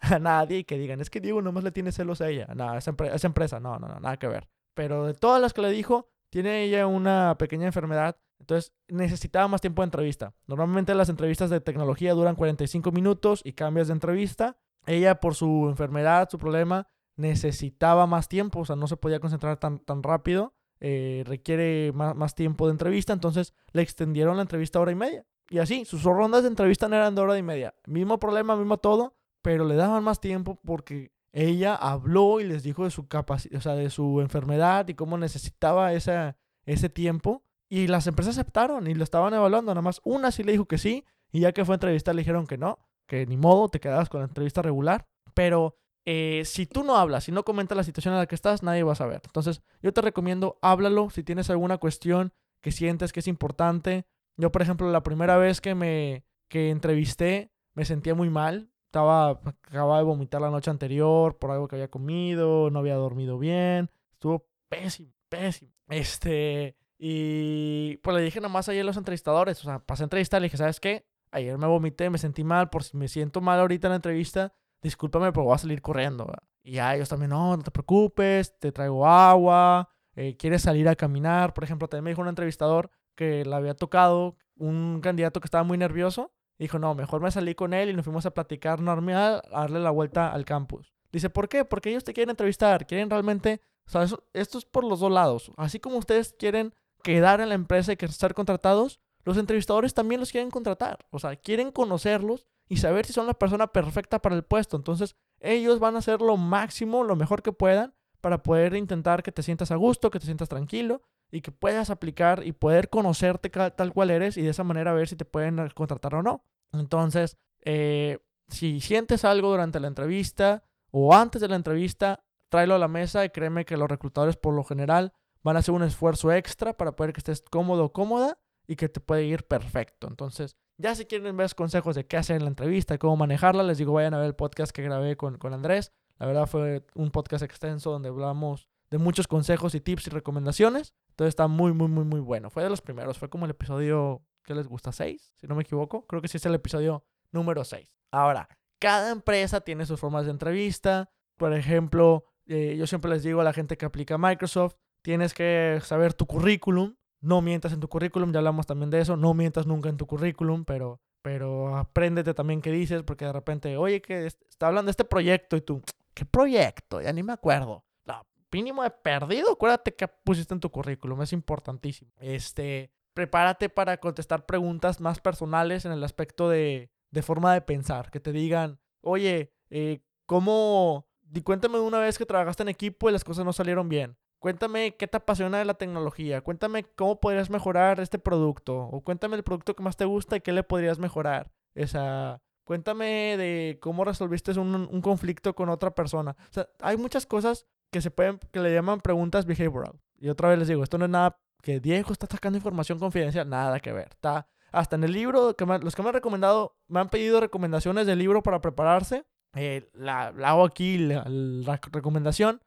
a 0.00 0.18
nadie 0.18 0.58
y 0.58 0.64
que 0.64 0.78
digan, 0.78 1.00
es 1.00 1.10
que 1.10 1.20
Diego 1.20 1.42
nomás 1.42 1.64
le 1.64 1.72
tiene 1.72 1.92
celos 1.92 2.20
a 2.20 2.28
ella. 2.28 2.46
No, 2.54 2.76
esa, 2.76 2.94
esa 3.12 3.26
empresa, 3.26 3.60
no, 3.60 3.78
no, 3.78 3.88
no, 3.88 4.00
nada 4.00 4.16
que 4.16 4.28
ver. 4.28 4.48
Pero 4.74 5.06
de 5.06 5.14
todas 5.14 5.40
las 5.40 5.52
que 5.52 5.62
le 5.62 5.70
dijo, 5.70 6.08
tiene 6.30 6.62
ella 6.62 6.86
una 6.86 7.36
pequeña 7.38 7.66
enfermedad, 7.66 8.16
entonces 8.38 8.72
necesitaba 8.86 9.48
más 9.48 9.60
tiempo 9.60 9.82
de 9.82 9.86
entrevista. 9.86 10.34
Normalmente 10.46 10.94
las 10.94 11.08
entrevistas 11.08 11.50
de 11.50 11.60
tecnología 11.60 12.14
duran 12.14 12.36
45 12.36 12.92
minutos 12.92 13.40
y 13.44 13.52
cambias 13.52 13.88
de 13.88 13.94
entrevista. 13.94 14.56
Ella 14.86 15.16
por 15.20 15.34
su 15.34 15.66
enfermedad, 15.68 16.28
su 16.30 16.38
problema, 16.38 16.86
necesitaba 17.18 18.06
más 18.06 18.28
tiempo, 18.28 18.60
o 18.60 18.64
sea, 18.64 18.76
no 18.76 18.86
se 18.86 18.96
podía 18.96 19.20
concentrar 19.20 19.58
tan, 19.58 19.80
tan 19.80 20.02
rápido, 20.02 20.54
eh, 20.80 21.24
requiere 21.26 21.92
más, 21.92 22.34
tiempo 22.34 22.66
de 22.66 22.72
entrevista, 22.72 23.12
entonces 23.12 23.52
le 23.72 23.82
extendieron 23.82 24.36
la 24.36 24.42
entrevista 24.42 24.78
a 24.78 24.82
hora 24.82 24.92
y 24.92 24.94
media. 24.94 25.26
Y 25.50 25.58
así, 25.58 25.84
sus 25.84 26.04
rondas 26.04 26.42
de 26.42 26.48
entrevista 26.48 26.88
no 26.88 26.96
eran 26.96 27.14
de 27.14 27.20
hora 27.20 27.36
y 27.36 27.42
media. 27.42 27.74
Mismo 27.86 28.18
problema, 28.18 28.54
mismo 28.56 28.78
todo, 28.78 29.16
pero 29.42 29.64
le 29.64 29.74
daban 29.74 30.04
más 30.04 30.20
tiempo 30.20 30.60
porque 30.64 31.12
ella 31.32 31.74
habló 31.74 32.40
y 32.40 32.44
les 32.44 32.62
dijo 32.62 32.84
de 32.84 32.90
su 32.90 33.08
capacidad, 33.08 33.58
o 33.58 33.60
sea, 33.60 33.74
de 33.74 33.90
su 33.90 34.20
enfermedad 34.20 34.86
y 34.88 34.94
cómo 34.94 35.18
necesitaba 35.18 35.92
ese 35.92 36.88
tiempo. 36.92 37.42
Y 37.68 37.88
las 37.88 38.06
empresas 38.06 38.38
aceptaron 38.38 38.86
y 38.86 38.94
lo 38.94 39.04
estaban 39.04 39.34
evaluando. 39.34 39.72
Nada 39.72 39.82
más 39.82 40.00
una 40.04 40.30
sí 40.30 40.42
le 40.44 40.52
dijo 40.52 40.66
que 40.66 40.78
sí, 40.78 41.04
y 41.32 41.40
ya 41.40 41.52
que 41.52 41.64
fue 41.64 41.74
a 41.74 41.76
entrevistar 41.76 42.14
le 42.14 42.22
dijeron 42.22 42.46
que 42.46 42.56
no, 42.56 42.78
que 43.06 43.26
ni 43.26 43.36
modo, 43.36 43.68
te 43.68 43.80
quedabas 43.80 44.08
con 44.08 44.20
la 44.20 44.26
entrevista 44.26 44.62
regular. 44.62 45.08
Pero 45.34 45.76
eh, 46.10 46.46
si 46.46 46.64
tú 46.64 46.84
no 46.84 46.96
hablas, 46.96 47.24
si 47.24 47.32
no 47.32 47.44
comentas 47.44 47.76
la 47.76 47.84
situación 47.84 48.14
en 48.14 48.20
la 48.20 48.26
que 48.26 48.34
estás, 48.34 48.62
nadie 48.62 48.82
va 48.82 48.92
a 48.92 48.94
saber. 48.96 49.20
Entonces, 49.26 49.60
yo 49.82 49.92
te 49.92 50.00
recomiendo, 50.00 50.58
háblalo 50.62 51.10
si 51.10 51.22
tienes 51.22 51.50
alguna 51.50 51.76
cuestión 51.76 52.32
que 52.62 52.72
sientes 52.72 53.12
que 53.12 53.20
es 53.20 53.28
importante. 53.28 54.06
Yo, 54.38 54.50
por 54.50 54.62
ejemplo, 54.62 54.90
la 54.90 55.02
primera 55.02 55.36
vez 55.36 55.60
que 55.60 55.74
me 55.74 56.24
que 56.48 56.70
entrevisté, 56.70 57.52
me 57.74 57.84
sentía 57.84 58.14
muy 58.14 58.30
mal. 58.30 58.70
Estaba, 58.86 59.32
acababa 59.32 59.98
de 59.98 60.04
vomitar 60.04 60.40
la 60.40 60.48
noche 60.48 60.70
anterior 60.70 61.36
por 61.36 61.50
algo 61.50 61.68
que 61.68 61.76
había 61.76 61.90
comido, 61.90 62.70
no 62.70 62.78
había 62.78 62.94
dormido 62.94 63.38
bien. 63.38 63.90
Estuvo 64.14 64.48
pésimo, 64.70 65.12
pésimo. 65.28 65.74
Este, 65.90 66.78
y 66.96 67.98
pues 67.98 68.16
le 68.16 68.22
dije 68.22 68.40
nomás 68.40 68.66
ayer 68.70 68.80
a 68.80 68.84
los 68.84 68.96
entrevistadores, 68.96 69.60
o 69.60 69.64
sea, 69.64 69.80
pasé 69.80 70.04
a 70.04 70.06
entrevistar, 70.06 70.40
le 70.40 70.46
dije, 70.46 70.56
¿sabes 70.56 70.80
qué? 70.80 71.04
Ayer 71.32 71.58
me 71.58 71.66
vomité, 71.66 72.08
me 72.08 72.16
sentí 72.16 72.44
mal, 72.44 72.70
por 72.70 72.82
si 72.82 72.96
me 72.96 73.08
siento 73.08 73.42
mal 73.42 73.60
ahorita 73.60 73.88
en 73.88 73.90
la 73.90 73.96
entrevista, 73.96 74.54
discúlpame, 74.82 75.32
pero 75.32 75.44
voy 75.44 75.54
a 75.54 75.58
salir 75.58 75.82
corriendo. 75.82 76.30
Y 76.62 76.72
ya 76.72 76.94
ellos 76.94 77.08
también, 77.08 77.30
no, 77.30 77.56
no 77.56 77.62
te 77.62 77.70
preocupes, 77.70 78.58
te 78.58 78.72
traigo 78.72 79.06
agua, 79.06 79.88
eh, 80.14 80.36
quieres 80.36 80.62
salir 80.62 80.88
a 80.88 80.96
caminar. 80.96 81.54
Por 81.54 81.64
ejemplo, 81.64 81.88
también 81.88 82.04
me 82.04 82.10
dijo 82.10 82.22
un 82.22 82.28
entrevistador 82.28 82.90
que 83.14 83.44
le 83.44 83.54
había 83.54 83.74
tocado 83.74 84.36
un 84.56 85.00
candidato 85.02 85.40
que 85.40 85.46
estaba 85.46 85.64
muy 85.64 85.78
nervioso. 85.78 86.32
Dijo, 86.58 86.78
no, 86.78 86.94
mejor 86.94 87.20
me 87.20 87.30
salí 87.30 87.54
con 87.54 87.72
él 87.72 87.90
y 87.90 87.94
nos 87.94 88.04
fuimos 88.04 88.26
a 88.26 88.32
platicar 88.32 88.80
normal, 88.80 89.42
a 89.52 89.60
darle 89.60 89.78
la 89.78 89.90
vuelta 89.90 90.32
al 90.32 90.44
campus. 90.44 90.92
Dice, 91.12 91.30
¿por 91.30 91.48
qué? 91.48 91.64
Porque 91.64 91.90
ellos 91.90 92.04
te 92.04 92.12
quieren 92.12 92.30
entrevistar, 92.30 92.86
quieren 92.86 93.08
realmente, 93.08 93.60
o 93.86 93.90
sea, 93.90 94.06
esto 94.32 94.58
es 94.58 94.64
por 94.64 94.84
los 94.84 95.00
dos 95.00 95.10
lados. 95.10 95.52
Así 95.56 95.78
como 95.78 95.98
ustedes 95.98 96.34
quieren 96.38 96.74
quedar 97.02 97.40
en 97.40 97.48
la 97.48 97.54
empresa 97.54 97.92
y 97.92 97.96
ser 98.08 98.34
contratados, 98.34 99.00
los 99.24 99.36
entrevistadores 99.36 99.94
también 99.94 100.20
los 100.20 100.32
quieren 100.32 100.50
contratar. 100.50 101.06
O 101.10 101.18
sea, 101.18 101.36
quieren 101.36 101.70
conocerlos 101.70 102.46
y 102.68 102.76
saber 102.76 103.06
si 103.06 103.12
son 103.12 103.26
la 103.26 103.34
persona 103.34 103.66
perfecta 103.68 104.20
para 104.20 104.36
el 104.36 104.44
puesto. 104.44 104.76
Entonces, 104.76 105.16
ellos 105.40 105.78
van 105.78 105.96
a 105.96 105.98
hacer 105.98 106.20
lo 106.20 106.36
máximo, 106.36 107.04
lo 107.04 107.16
mejor 107.16 107.42
que 107.42 107.52
puedan 107.52 107.94
para 108.20 108.42
poder 108.42 108.74
intentar 108.74 109.22
que 109.22 109.32
te 109.32 109.42
sientas 109.42 109.70
a 109.70 109.76
gusto, 109.76 110.10
que 110.10 110.18
te 110.18 110.26
sientas 110.26 110.48
tranquilo 110.48 111.02
y 111.30 111.40
que 111.40 111.52
puedas 111.52 111.90
aplicar 111.90 112.44
y 112.44 112.52
poder 112.52 112.88
conocerte 112.88 113.50
tal 113.50 113.92
cual 113.92 114.10
eres 114.10 114.36
y 114.36 114.42
de 114.42 114.50
esa 114.50 114.64
manera 114.64 114.92
ver 114.92 115.08
si 115.08 115.16
te 115.16 115.24
pueden 115.24 115.68
contratar 115.74 116.14
o 116.14 116.22
no. 116.22 116.44
Entonces, 116.72 117.36
eh, 117.64 118.18
si 118.48 118.80
sientes 118.80 119.24
algo 119.24 119.50
durante 119.50 119.80
la 119.80 119.88
entrevista 119.88 120.64
o 120.90 121.14
antes 121.14 121.40
de 121.40 121.48
la 121.48 121.56
entrevista, 121.56 122.24
tráelo 122.48 122.74
a 122.74 122.78
la 122.78 122.88
mesa 122.88 123.24
y 123.24 123.30
créeme 123.30 123.64
que 123.64 123.76
los 123.76 123.88
reclutadores 123.88 124.36
por 124.36 124.54
lo 124.54 124.64
general 124.64 125.12
van 125.42 125.56
a 125.56 125.60
hacer 125.60 125.74
un 125.74 125.82
esfuerzo 125.82 126.32
extra 126.32 126.76
para 126.76 126.92
poder 126.96 127.12
que 127.12 127.20
estés 127.20 127.42
cómodo 127.42 127.84
o 127.84 127.92
cómoda 127.92 128.38
y 128.66 128.76
que 128.76 128.88
te 128.88 129.00
puede 129.00 129.24
ir 129.24 129.44
perfecto. 129.44 130.08
Entonces, 130.08 130.56
ya 130.78 130.94
si 130.94 131.04
quieren 131.04 131.36
ver 131.36 131.54
consejos 131.54 131.96
de 131.96 132.06
qué 132.06 132.16
hacer 132.16 132.36
en 132.36 132.44
la 132.44 132.48
entrevista 132.48 132.98
cómo 132.98 133.16
manejarla, 133.16 133.62
les 133.62 133.78
digo, 133.78 133.92
vayan 133.92 134.14
a 134.14 134.18
ver 134.18 134.26
el 134.26 134.34
podcast 134.34 134.72
que 134.72 134.82
grabé 134.82 135.16
con, 135.16 135.36
con 135.36 135.52
Andrés. 135.52 135.92
La 136.18 136.26
verdad 136.26 136.46
fue 136.46 136.86
un 136.94 137.10
podcast 137.10 137.44
extenso 137.44 137.90
donde 137.90 138.08
hablamos 138.08 138.68
de 138.90 138.98
muchos 138.98 139.26
consejos 139.28 139.74
y 139.74 139.80
tips 139.80 140.06
y 140.06 140.10
recomendaciones. 140.10 140.94
Entonces 141.10 141.30
está 141.30 141.48
muy, 141.48 141.72
muy, 141.72 141.88
muy, 141.88 142.04
muy 142.04 142.20
bueno. 142.20 142.50
Fue 142.50 142.62
de 142.62 142.70
los 142.70 142.80
primeros. 142.80 143.18
Fue 143.18 143.28
como 143.28 143.44
el 143.44 143.50
episodio, 143.50 144.22
¿qué 144.44 144.54
les 144.54 144.66
gusta? 144.66 144.90
¿6? 144.90 145.32
Si 145.36 145.46
no 145.46 145.54
me 145.54 145.62
equivoco. 145.62 146.06
Creo 146.06 146.22
que 146.22 146.28
sí 146.28 146.36
es 146.36 146.46
el 146.46 146.54
episodio 146.54 147.04
número 147.32 147.64
6. 147.64 147.92
Ahora, 148.10 148.48
cada 148.78 149.10
empresa 149.10 149.60
tiene 149.60 149.84
sus 149.84 150.00
formas 150.00 150.24
de 150.24 150.30
entrevista. 150.30 151.10
Por 151.36 151.52
ejemplo, 151.52 152.24
eh, 152.46 152.76
yo 152.78 152.86
siempre 152.86 153.10
les 153.10 153.22
digo 153.22 153.40
a 153.40 153.44
la 153.44 153.52
gente 153.52 153.76
que 153.76 153.86
aplica 153.86 154.14
a 154.14 154.18
Microsoft, 154.18 154.76
tienes 155.02 155.34
que 155.34 155.80
saber 155.84 156.14
tu 156.14 156.26
currículum. 156.26 156.94
No 157.20 157.42
mientas 157.42 157.72
en 157.72 157.80
tu 157.80 157.88
currículum, 157.88 158.32
ya 158.32 158.38
hablamos 158.38 158.66
también 158.66 158.90
de 158.90 159.00
eso. 159.00 159.16
No 159.16 159.34
mientas 159.34 159.66
nunca 159.66 159.88
en 159.88 159.96
tu 159.96 160.06
currículum, 160.06 160.64
pero, 160.64 161.00
pero 161.22 161.76
apréndete 161.76 162.34
también 162.34 162.60
qué 162.60 162.70
dices, 162.70 163.02
porque 163.02 163.24
de 163.24 163.32
repente, 163.32 163.76
oye, 163.76 164.00
que 164.00 164.26
está 164.26 164.68
hablando 164.68 164.88
de 164.88 164.92
este 164.92 165.04
proyecto 165.04 165.56
y 165.56 165.60
tú, 165.60 165.82
¿qué 166.14 166.24
proyecto? 166.24 167.00
Ya 167.00 167.12
ni 167.12 167.22
me 167.22 167.32
acuerdo. 167.32 167.84
No, 168.04 168.26
mínimo 168.52 168.82
de 168.82 168.90
perdido, 168.90 169.52
acuérdate 169.52 169.94
que 169.94 170.08
pusiste 170.08 170.54
en 170.54 170.60
tu 170.60 170.70
currículum, 170.70 171.22
es 171.22 171.32
importantísimo. 171.32 172.12
Este, 172.18 172.90
prepárate 173.14 173.68
para 173.68 173.96
contestar 173.98 174.46
preguntas 174.46 175.00
más 175.00 175.20
personales 175.20 175.84
en 175.84 175.92
el 175.92 176.04
aspecto 176.04 176.48
de, 176.48 176.90
de 177.10 177.22
forma 177.22 177.52
de 177.52 177.62
pensar, 177.62 178.10
que 178.10 178.20
te 178.20 178.32
digan, 178.32 178.78
oye, 179.00 179.52
eh, 179.70 180.00
¿cómo? 180.26 181.06
cuéntame 181.44 181.78
una 181.78 181.98
vez 181.98 182.16
que 182.16 182.26
trabajaste 182.26 182.62
en 182.62 182.68
equipo 182.68 183.08
y 183.08 183.12
las 183.12 183.24
cosas 183.24 183.44
no 183.44 183.52
salieron 183.52 183.88
bien. 183.88 184.16
Cuéntame 184.38 184.96
qué 184.96 185.08
te 185.08 185.16
apasiona 185.16 185.58
de 185.58 185.64
la 185.64 185.74
tecnología. 185.74 186.40
Cuéntame 186.40 186.84
cómo 186.84 187.20
podrías 187.20 187.50
mejorar 187.50 188.00
este 188.00 188.18
producto. 188.18 188.76
O 188.76 189.00
cuéntame 189.02 189.36
el 189.36 189.42
producto 189.42 189.74
que 189.74 189.82
más 189.82 189.96
te 189.96 190.04
gusta 190.04 190.36
y 190.36 190.40
qué 190.40 190.52
le 190.52 190.62
podrías 190.62 190.98
mejorar. 190.98 191.50
Esa. 191.74 192.40
Cuéntame 192.64 193.36
de 193.36 193.78
cómo 193.80 194.04
resolviste 194.04 194.52
un, 194.58 194.74
un 194.74 195.00
conflicto 195.00 195.54
con 195.54 195.68
otra 195.70 195.94
persona. 195.94 196.36
O 196.38 196.52
sea, 196.52 196.68
hay 196.80 196.96
muchas 196.96 197.26
cosas 197.26 197.66
que 197.90 198.00
se 198.00 198.10
pueden, 198.10 198.38
que 198.52 198.60
le 198.60 198.72
llaman 198.72 199.00
preguntas 199.00 199.46
behavioral. 199.46 199.98
Y 200.18 200.28
otra 200.28 200.50
vez 200.50 200.58
les 200.58 200.68
digo, 200.68 200.82
esto 200.82 200.98
no 200.98 201.06
es 201.06 201.10
nada 201.10 201.38
que 201.62 201.80
Diego 201.80 202.12
está 202.12 202.26
sacando 202.26 202.58
información 202.58 202.98
confidencial, 202.98 203.48
nada 203.48 203.80
que 203.80 203.92
ver. 203.92 204.08
Está 204.10 204.48
hasta 204.72 204.96
en 204.96 205.04
el 205.04 205.12
libro, 205.12 205.54
que 205.56 205.64
los 205.64 205.94
que 205.94 206.02
me 206.02 206.08
han 206.08 206.14
recomendado, 206.14 206.76
me 206.88 207.00
han 207.00 207.08
pedido 207.08 207.40
recomendaciones 207.40 208.06
del 208.06 208.18
libro 208.18 208.42
para 208.42 208.60
prepararse. 208.60 209.24
Eh, 209.54 209.88
la, 209.94 210.28
hago 210.44 210.64
aquí, 210.64 210.98
la, 210.98 211.80
recomendación. 211.90 212.60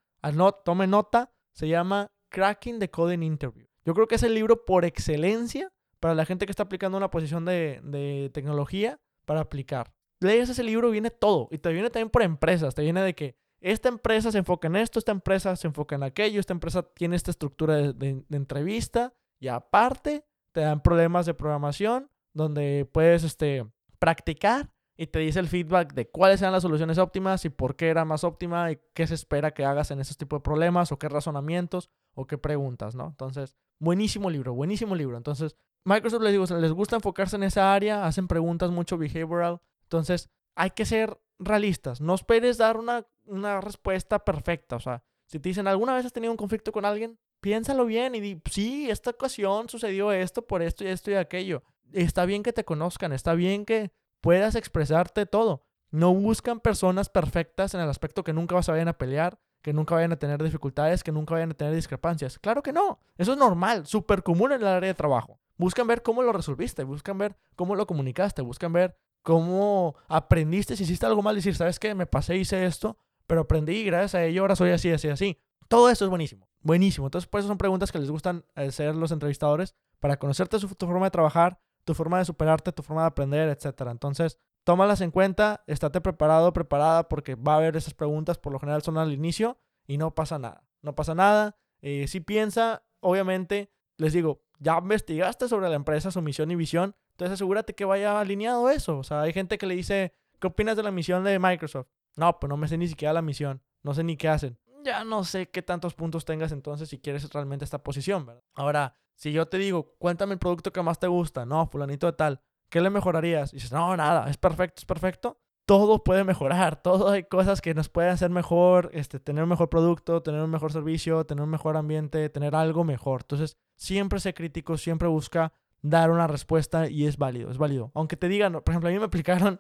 tome 0.66 0.88
nota. 0.88 1.32
Se 1.54 1.68
llama 1.68 2.12
Cracking 2.30 2.80
the 2.80 2.90
Coding 2.90 3.24
Interview. 3.24 3.68
Yo 3.86 3.94
creo 3.94 4.08
que 4.08 4.16
es 4.16 4.24
el 4.24 4.34
libro 4.34 4.66
por 4.66 4.86
excelencia 4.86 5.72
para 6.00 6.16
la 6.16 6.26
gente 6.26 6.46
que 6.46 6.52
está 6.52 6.64
aplicando 6.64 6.98
una 6.98 7.12
posición 7.12 7.46
de, 7.46 7.80
de 7.84 8.30
tecnología 8.34 9.00
para 9.26 9.42
aplicar. 9.42 9.94
Lees 10.20 10.50
ese 10.50 10.64
libro, 10.64 10.92
viene 10.92 11.10
todo. 11.10 11.48
Y 11.52 11.58
te 11.58 11.72
viene 11.72 11.90
también 11.90 12.10
por 12.10 12.22
empresas. 12.22 12.76
Te 12.76 12.84
viene 12.84 13.02
de 13.02 13.16
que 13.16 13.36
esta 13.60 13.90
empresa 13.90 14.32
se 14.32 14.40
enfoca 14.40 14.68
en 14.68 14.76
esto, 14.76 15.00
esta 15.00 15.12
empresa 15.12 15.56
se 15.56 15.68
enfoca 15.68 15.96
en 15.96 16.04
aquello, 16.04 16.40
esta 16.40 16.54
empresa 16.54 16.84
tiene 16.84 17.16
esta 17.16 17.32
estructura 17.32 17.92
de 17.94 18.24
entrevista. 18.30 19.14
Y 19.40 19.48
aparte, 19.48 20.26
te 20.52 20.62
dan 20.62 20.82
problemas 20.82 21.26
de 21.26 21.34
programación 21.34 22.10
donde 22.34 22.88
puedes 22.92 23.24
este, 23.24 23.66
practicar 24.00 24.70
y 25.02 25.08
te 25.08 25.18
dice 25.18 25.40
el 25.40 25.48
feedback 25.48 25.94
de 25.96 26.08
cuáles 26.08 26.44
eran 26.44 26.54
las 26.54 26.62
soluciones 26.62 27.00
óptimas 27.00 27.44
y 27.44 27.50
por 27.50 27.76
qué 27.76 27.88
era 27.88 28.06
más 28.06 28.24
óptima 28.24 28.72
y 28.72 28.78
qué 28.94 29.08
se 29.08 29.16
espera 29.16 29.52
que 29.52 29.66
hagas 29.66 29.90
en 29.90 30.00
esos 30.00 30.16
tipos 30.16 30.38
de 30.38 30.44
problemas 30.44 30.92
o 30.92 31.00
qué 31.00 31.10
razonamientos 31.10 31.90
o 32.14 32.28
qué 32.28 32.38
preguntas, 32.38 32.94
¿no? 32.94 33.08
Entonces, 33.08 33.56
buenísimo 33.80 34.30
libro, 34.30 34.54
buenísimo 34.54 34.94
libro. 34.94 35.18
Entonces, 35.18 35.56
Microsoft 35.86 36.22
les 36.22 36.34
digo, 36.34 36.46
les 36.60 36.72
gusta 36.72 36.98
enfocarse 36.98 37.36
en 37.36 37.42
esa 37.42 37.74
área, 37.74 38.06
hacen 38.06 38.28
preguntas 38.28 38.70
mucho 38.70 39.00
behavioral. 39.00 39.60
Entonces, 39.86 40.30
hay 40.54 40.70
que 40.70 40.86
ser 40.86 41.20
realistas. 41.40 42.00
No 42.00 42.14
esperes 42.14 42.60
dar 42.60 42.78
una, 42.78 43.08
una 43.26 43.60
respuesta 43.60 44.20
perfecta. 44.20 44.76
O 44.76 44.80
sea, 44.80 45.04
si 45.26 45.40
te 45.40 45.50
dicen, 45.50 45.66
¿alguna 45.66 45.96
vez 45.96 46.06
has 46.06 46.14
tenido 46.14 46.32
un 46.32 46.38
conflicto 46.38 46.72
con 46.72 46.86
alguien? 46.86 47.18
piénsalo 47.42 47.86
bien 47.86 48.14
y 48.16 48.22
di, 48.22 48.42
sí, 48.50 48.90
esta 48.90 49.10
ocasión 49.10 49.68
sucedió 49.68 50.12
esto 50.12 50.46
por 50.46 50.62
esto 50.62 50.84
y 50.84 50.88
esto 50.88 51.10
y 51.12 51.16
aquello. 51.16 51.64
Está 51.92 52.26
bien 52.26 52.44
que 52.44 52.54
te 52.54 52.64
conozcan, 52.64 53.12
está 53.12 53.34
bien 53.34 53.66
que 53.66 53.92
puedas 54.22 54.56
expresarte 54.56 55.26
todo. 55.26 55.66
No 55.90 56.14
buscan 56.14 56.60
personas 56.60 57.10
perfectas 57.10 57.74
en 57.74 57.82
el 57.82 57.90
aspecto 57.90 58.24
que 58.24 58.34
nunca 58.34 58.56
vas 58.56 58.70
a 58.70 58.72
vayan 58.72 58.88
a 58.88 58.98
pelear, 58.98 59.40
que 59.62 59.74
nunca 59.74 59.96
vayan 59.96 60.14
a 60.14 60.20
tener 60.20 60.42
dificultades, 60.42 61.04
que 61.04 61.12
nunca 61.12 61.34
vayan 61.34 61.52
a 61.52 61.54
tener 61.54 61.76
discrepancias. 61.76 62.40
Claro 62.40 62.64
que 62.64 62.72
no. 62.72 63.00
Eso 63.18 63.34
es 63.34 63.38
normal, 63.38 63.86
súper 63.86 64.24
común 64.24 64.54
en 64.54 64.62
el 64.62 64.68
área 64.68 64.88
de 64.88 64.94
trabajo. 64.94 65.40
Buscan 65.58 65.88
ver 65.88 66.02
cómo 66.02 66.24
lo 66.24 66.32
resolviste, 66.32 66.84
buscan 66.84 67.18
ver 67.18 67.36
cómo 67.56 67.76
lo 67.76 67.86
comunicaste, 67.86 68.42
buscan 68.42 68.74
ver 68.74 68.98
cómo 69.22 69.96
aprendiste, 70.08 70.76
si 70.76 70.84
hiciste 70.84 71.06
algo 71.06 71.22
mal, 71.22 71.36
decir, 71.36 71.56
¿sabes 71.56 71.78
qué? 71.78 71.94
Me 71.94 72.06
pasé, 72.06 72.38
hice 72.38 72.66
esto, 72.66 72.98
pero 73.28 73.42
aprendí 73.42 73.74
y 73.74 73.84
gracias 73.84 74.16
a 74.16 74.24
ello 74.24 74.42
ahora 74.42 74.56
soy 74.56 74.72
así, 74.72 74.92
así, 74.92 75.10
así. 75.10 75.38
Todo 75.68 75.90
eso 75.90 76.06
es 76.06 76.10
buenísimo. 76.10 76.48
Buenísimo. 76.62 77.08
Entonces, 77.08 77.28
por 77.28 77.40
eso 77.40 77.48
son 77.48 77.58
preguntas 77.58 77.92
que 77.92 78.00
les 78.00 78.12
gustan 78.12 78.46
hacer 78.56 78.96
los 78.96 79.12
entrevistadores 79.12 79.76
para 80.00 80.18
conocerte 80.18 80.60
su, 80.60 80.68
forma 80.68 81.06
de 81.06 81.12
trabajar, 81.12 81.60
tu 81.84 81.94
forma 81.94 82.20
de 82.20 82.26
superarte, 82.26 82.72
tu 82.72 82.84
forma 82.84 83.02
de 83.02 83.08
aprender, 83.08 83.50
etc. 83.50 83.88
Entonces, 83.90 84.38
tómalas 84.64 85.02
en 85.02 85.12
cuenta, 85.12 85.64
estate 85.68 86.02
preparado, 86.02 86.54
preparada, 86.54 87.08
porque 87.10 87.36
va 87.36 87.54
a 87.54 87.58
haber 87.58 87.76
esas 87.76 87.94
preguntas, 87.94 88.38
por 88.38 88.54
lo 88.54 88.60
general 88.60 88.82
son 88.82 88.98
al 88.98 89.14
inicio 89.14 89.58
y 89.88 89.98
no 89.98 90.14
pasa 90.14 90.40
nada. 90.40 90.64
No 90.82 90.96
pasa 90.96 91.16
nada. 91.16 91.58
Eh, 91.82 92.08
si 92.08 92.20
piensa, 92.20 92.84
obviamente, 93.00 93.72
les 93.98 94.14
digo, 94.14 94.44
ya 94.60 94.78
investigaste 94.78 95.48
sobre 95.48 95.70
la 95.70 95.76
empresa, 95.76 96.12
su 96.12 96.22
misión 96.22 96.52
y 96.52 96.56
visión, 96.56 96.96
entonces 97.12 97.34
asegúrate 97.34 97.74
que 97.74 97.86
vaya 97.86 98.20
alineado 98.20 98.70
eso. 98.70 98.98
O 98.98 99.04
sea, 99.04 99.22
hay 99.22 99.34
gente 99.34 99.58
que 99.58 99.66
le 99.66 99.76
dice, 99.76 100.14
¿qué 100.40 100.48
opinas 100.48 100.78
de 100.78 100.84
la 100.84 100.92
misión 100.92 101.24
de 101.24 101.40
Microsoft? 101.40 101.88
No, 102.16 102.40
pues 102.40 102.50
no 102.50 102.58
me 102.58 102.68
sé 102.68 102.78
ni 102.78 102.88
siquiera 102.88 103.14
la 103.14 103.22
misión, 103.22 103.62
no 103.84 103.94
sé 103.94 104.04
ni 104.04 104.18
qué 104.18 104.28
hacen 104.28 104.60
ya 104.84 105.04
no 105.04 105.24
sé 105.24 105.50
qué 105.50 105.62
tantos 105.62 105.94
puntos 105.94 106.26
tengas 106.26 106.52
entonces 106.52 106.90
si 106.90 107.00
quieres 107.00 107.30
realmente 107.32 107.66
esta 107.66 107.84
posición, 107.84 108.26
¿verdad? 108.26 108.44
Ahora, 108.54 108.96
si 109.16 109.32
yo 109.32 109.48
te 109.48 109.58
digo, 109.58 109.96
cuéntame 110.00 110.34
el 110.34 110.40
producto 110.40 110.74
que 110.74 110.82
más 110.82 111.00
te 111.00 111.08
gusta, 111.08 111.46
no, 111.46 111.68
fulanito 111.68 112.08
de 112.08 112.14
tal, 112.14 112.42
¿qué 112.70 112.82
le 112.82 112.90
mejorarías? 112.90 113.54
Y 113.54 113.58
dices, 113.58 113.72
no, 113.72 113.96
nada, 113.96 114.30
es 114.30 114.38
perfecto, 114.38 114.80
es 114.80 114.86
perfecto. 114.86 115.38
Todo 115.68 116.04
puede 116.04 116.24
mejorar, 116.24 116.82
todo 116.82 117.10
hay 117.10 117.24
cosas 117.26 117.62
que 117.62 117.74
nos 117.74 117.88
pueden 117.88 118.12
hacer 118.12 118.32
mejor, 118.32 118.90
este, 118.94 119.20
tener 119.20 119.44
un 119.44 119.50
mejor 119.50 119.70
producto, 119.70 120.24
tener 120.24 120.42
un 120.42 120.50
mejor 120.50 120.72
servicio, 120.74 121.24
tener 121.26 121.44
un 121.44 121.50
mejor 121.50 121.78
ambiente, 121.78 122.30
tener 122.30 122.56
algo 122.56 122.84
mejor. 122.84 123.22
Entonces, 123.22 123.58
siempre 123.76 124.20
sé 124.20 124.34
crítico, 124.34 124.78
siempre 124.78 125.08
busca 125.08 125.54
dar 125.84 126.12
una 126.12 126.28
respuesta 126.28 126.90
y 126.90 127.06
es 127.06 127.18
válido, 127.18 127.52
es 127.52 127.58
válido. 127.58 127.92
Aunque 127.94 128.18
te 128.18 128.28
digan, 128.28 128.54
por 128.54 128.70
ejemplo, 128.70 128.90
a 128.90 128.92
mí 128.92 129.00
me 129.00 129.06
aplicaron, 129.12 129.60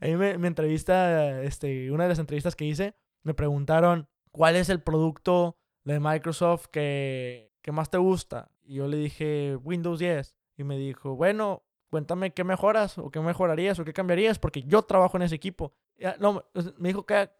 a 0.00 0.06
mí 0.06 0.16
me, 0.16 0.38
me 0.38 0.48
entrevista, 0.48 1.42
este, 1.42 1.90
una 1.90 2.04
de 2.04 2.10
las 2.10 2.18
entrevistas 2.18 2.56
que 2.56 2.64
hice, 2.64 2.94
me 3.22 3.34
preguntaron, 3.34 4.08
¿cuál 4.32 4.56
es 4.56 4.68
el 4.68 4.80
producto 4.80 5.56
de 5.84 6.00
Microsoft 6.00 6.66
que, 6.66 7.52
más 7.70 7.90
te 7.90 7.98
gusta? 7.98 8.50
Y 8.64 8.74
yo 8.74 8.88
le 8.88 8.96
dije, 8.96 9.56
Windows 9.62 10.00
10. 10.00 10.36
Y 10.56 10.64
me 10.64 10.76
dijo, 10.76 11.14
bueno, 11.14 11.62
cuéntame 11.90 12.32
qué 12.32 12.44
mejoras 12.44 12.98
o 12.98 13.10
qué 13.10 13.20
mejorarías 13.20 13.78
o 13.78 13.84
qué 13.84 13.92
cambiarías 13.92 14.38
porque 14.38 14.62
yo 14.62 14.82
trabajo 14.82 15.16
en 15.16 15.22
ese 15.22 15.34
equipo. 15.34 15.72
no, 16.18 16.44
me 16.78 16.88
dijo, 16.88 17.06
¿qué, 17.06 17.30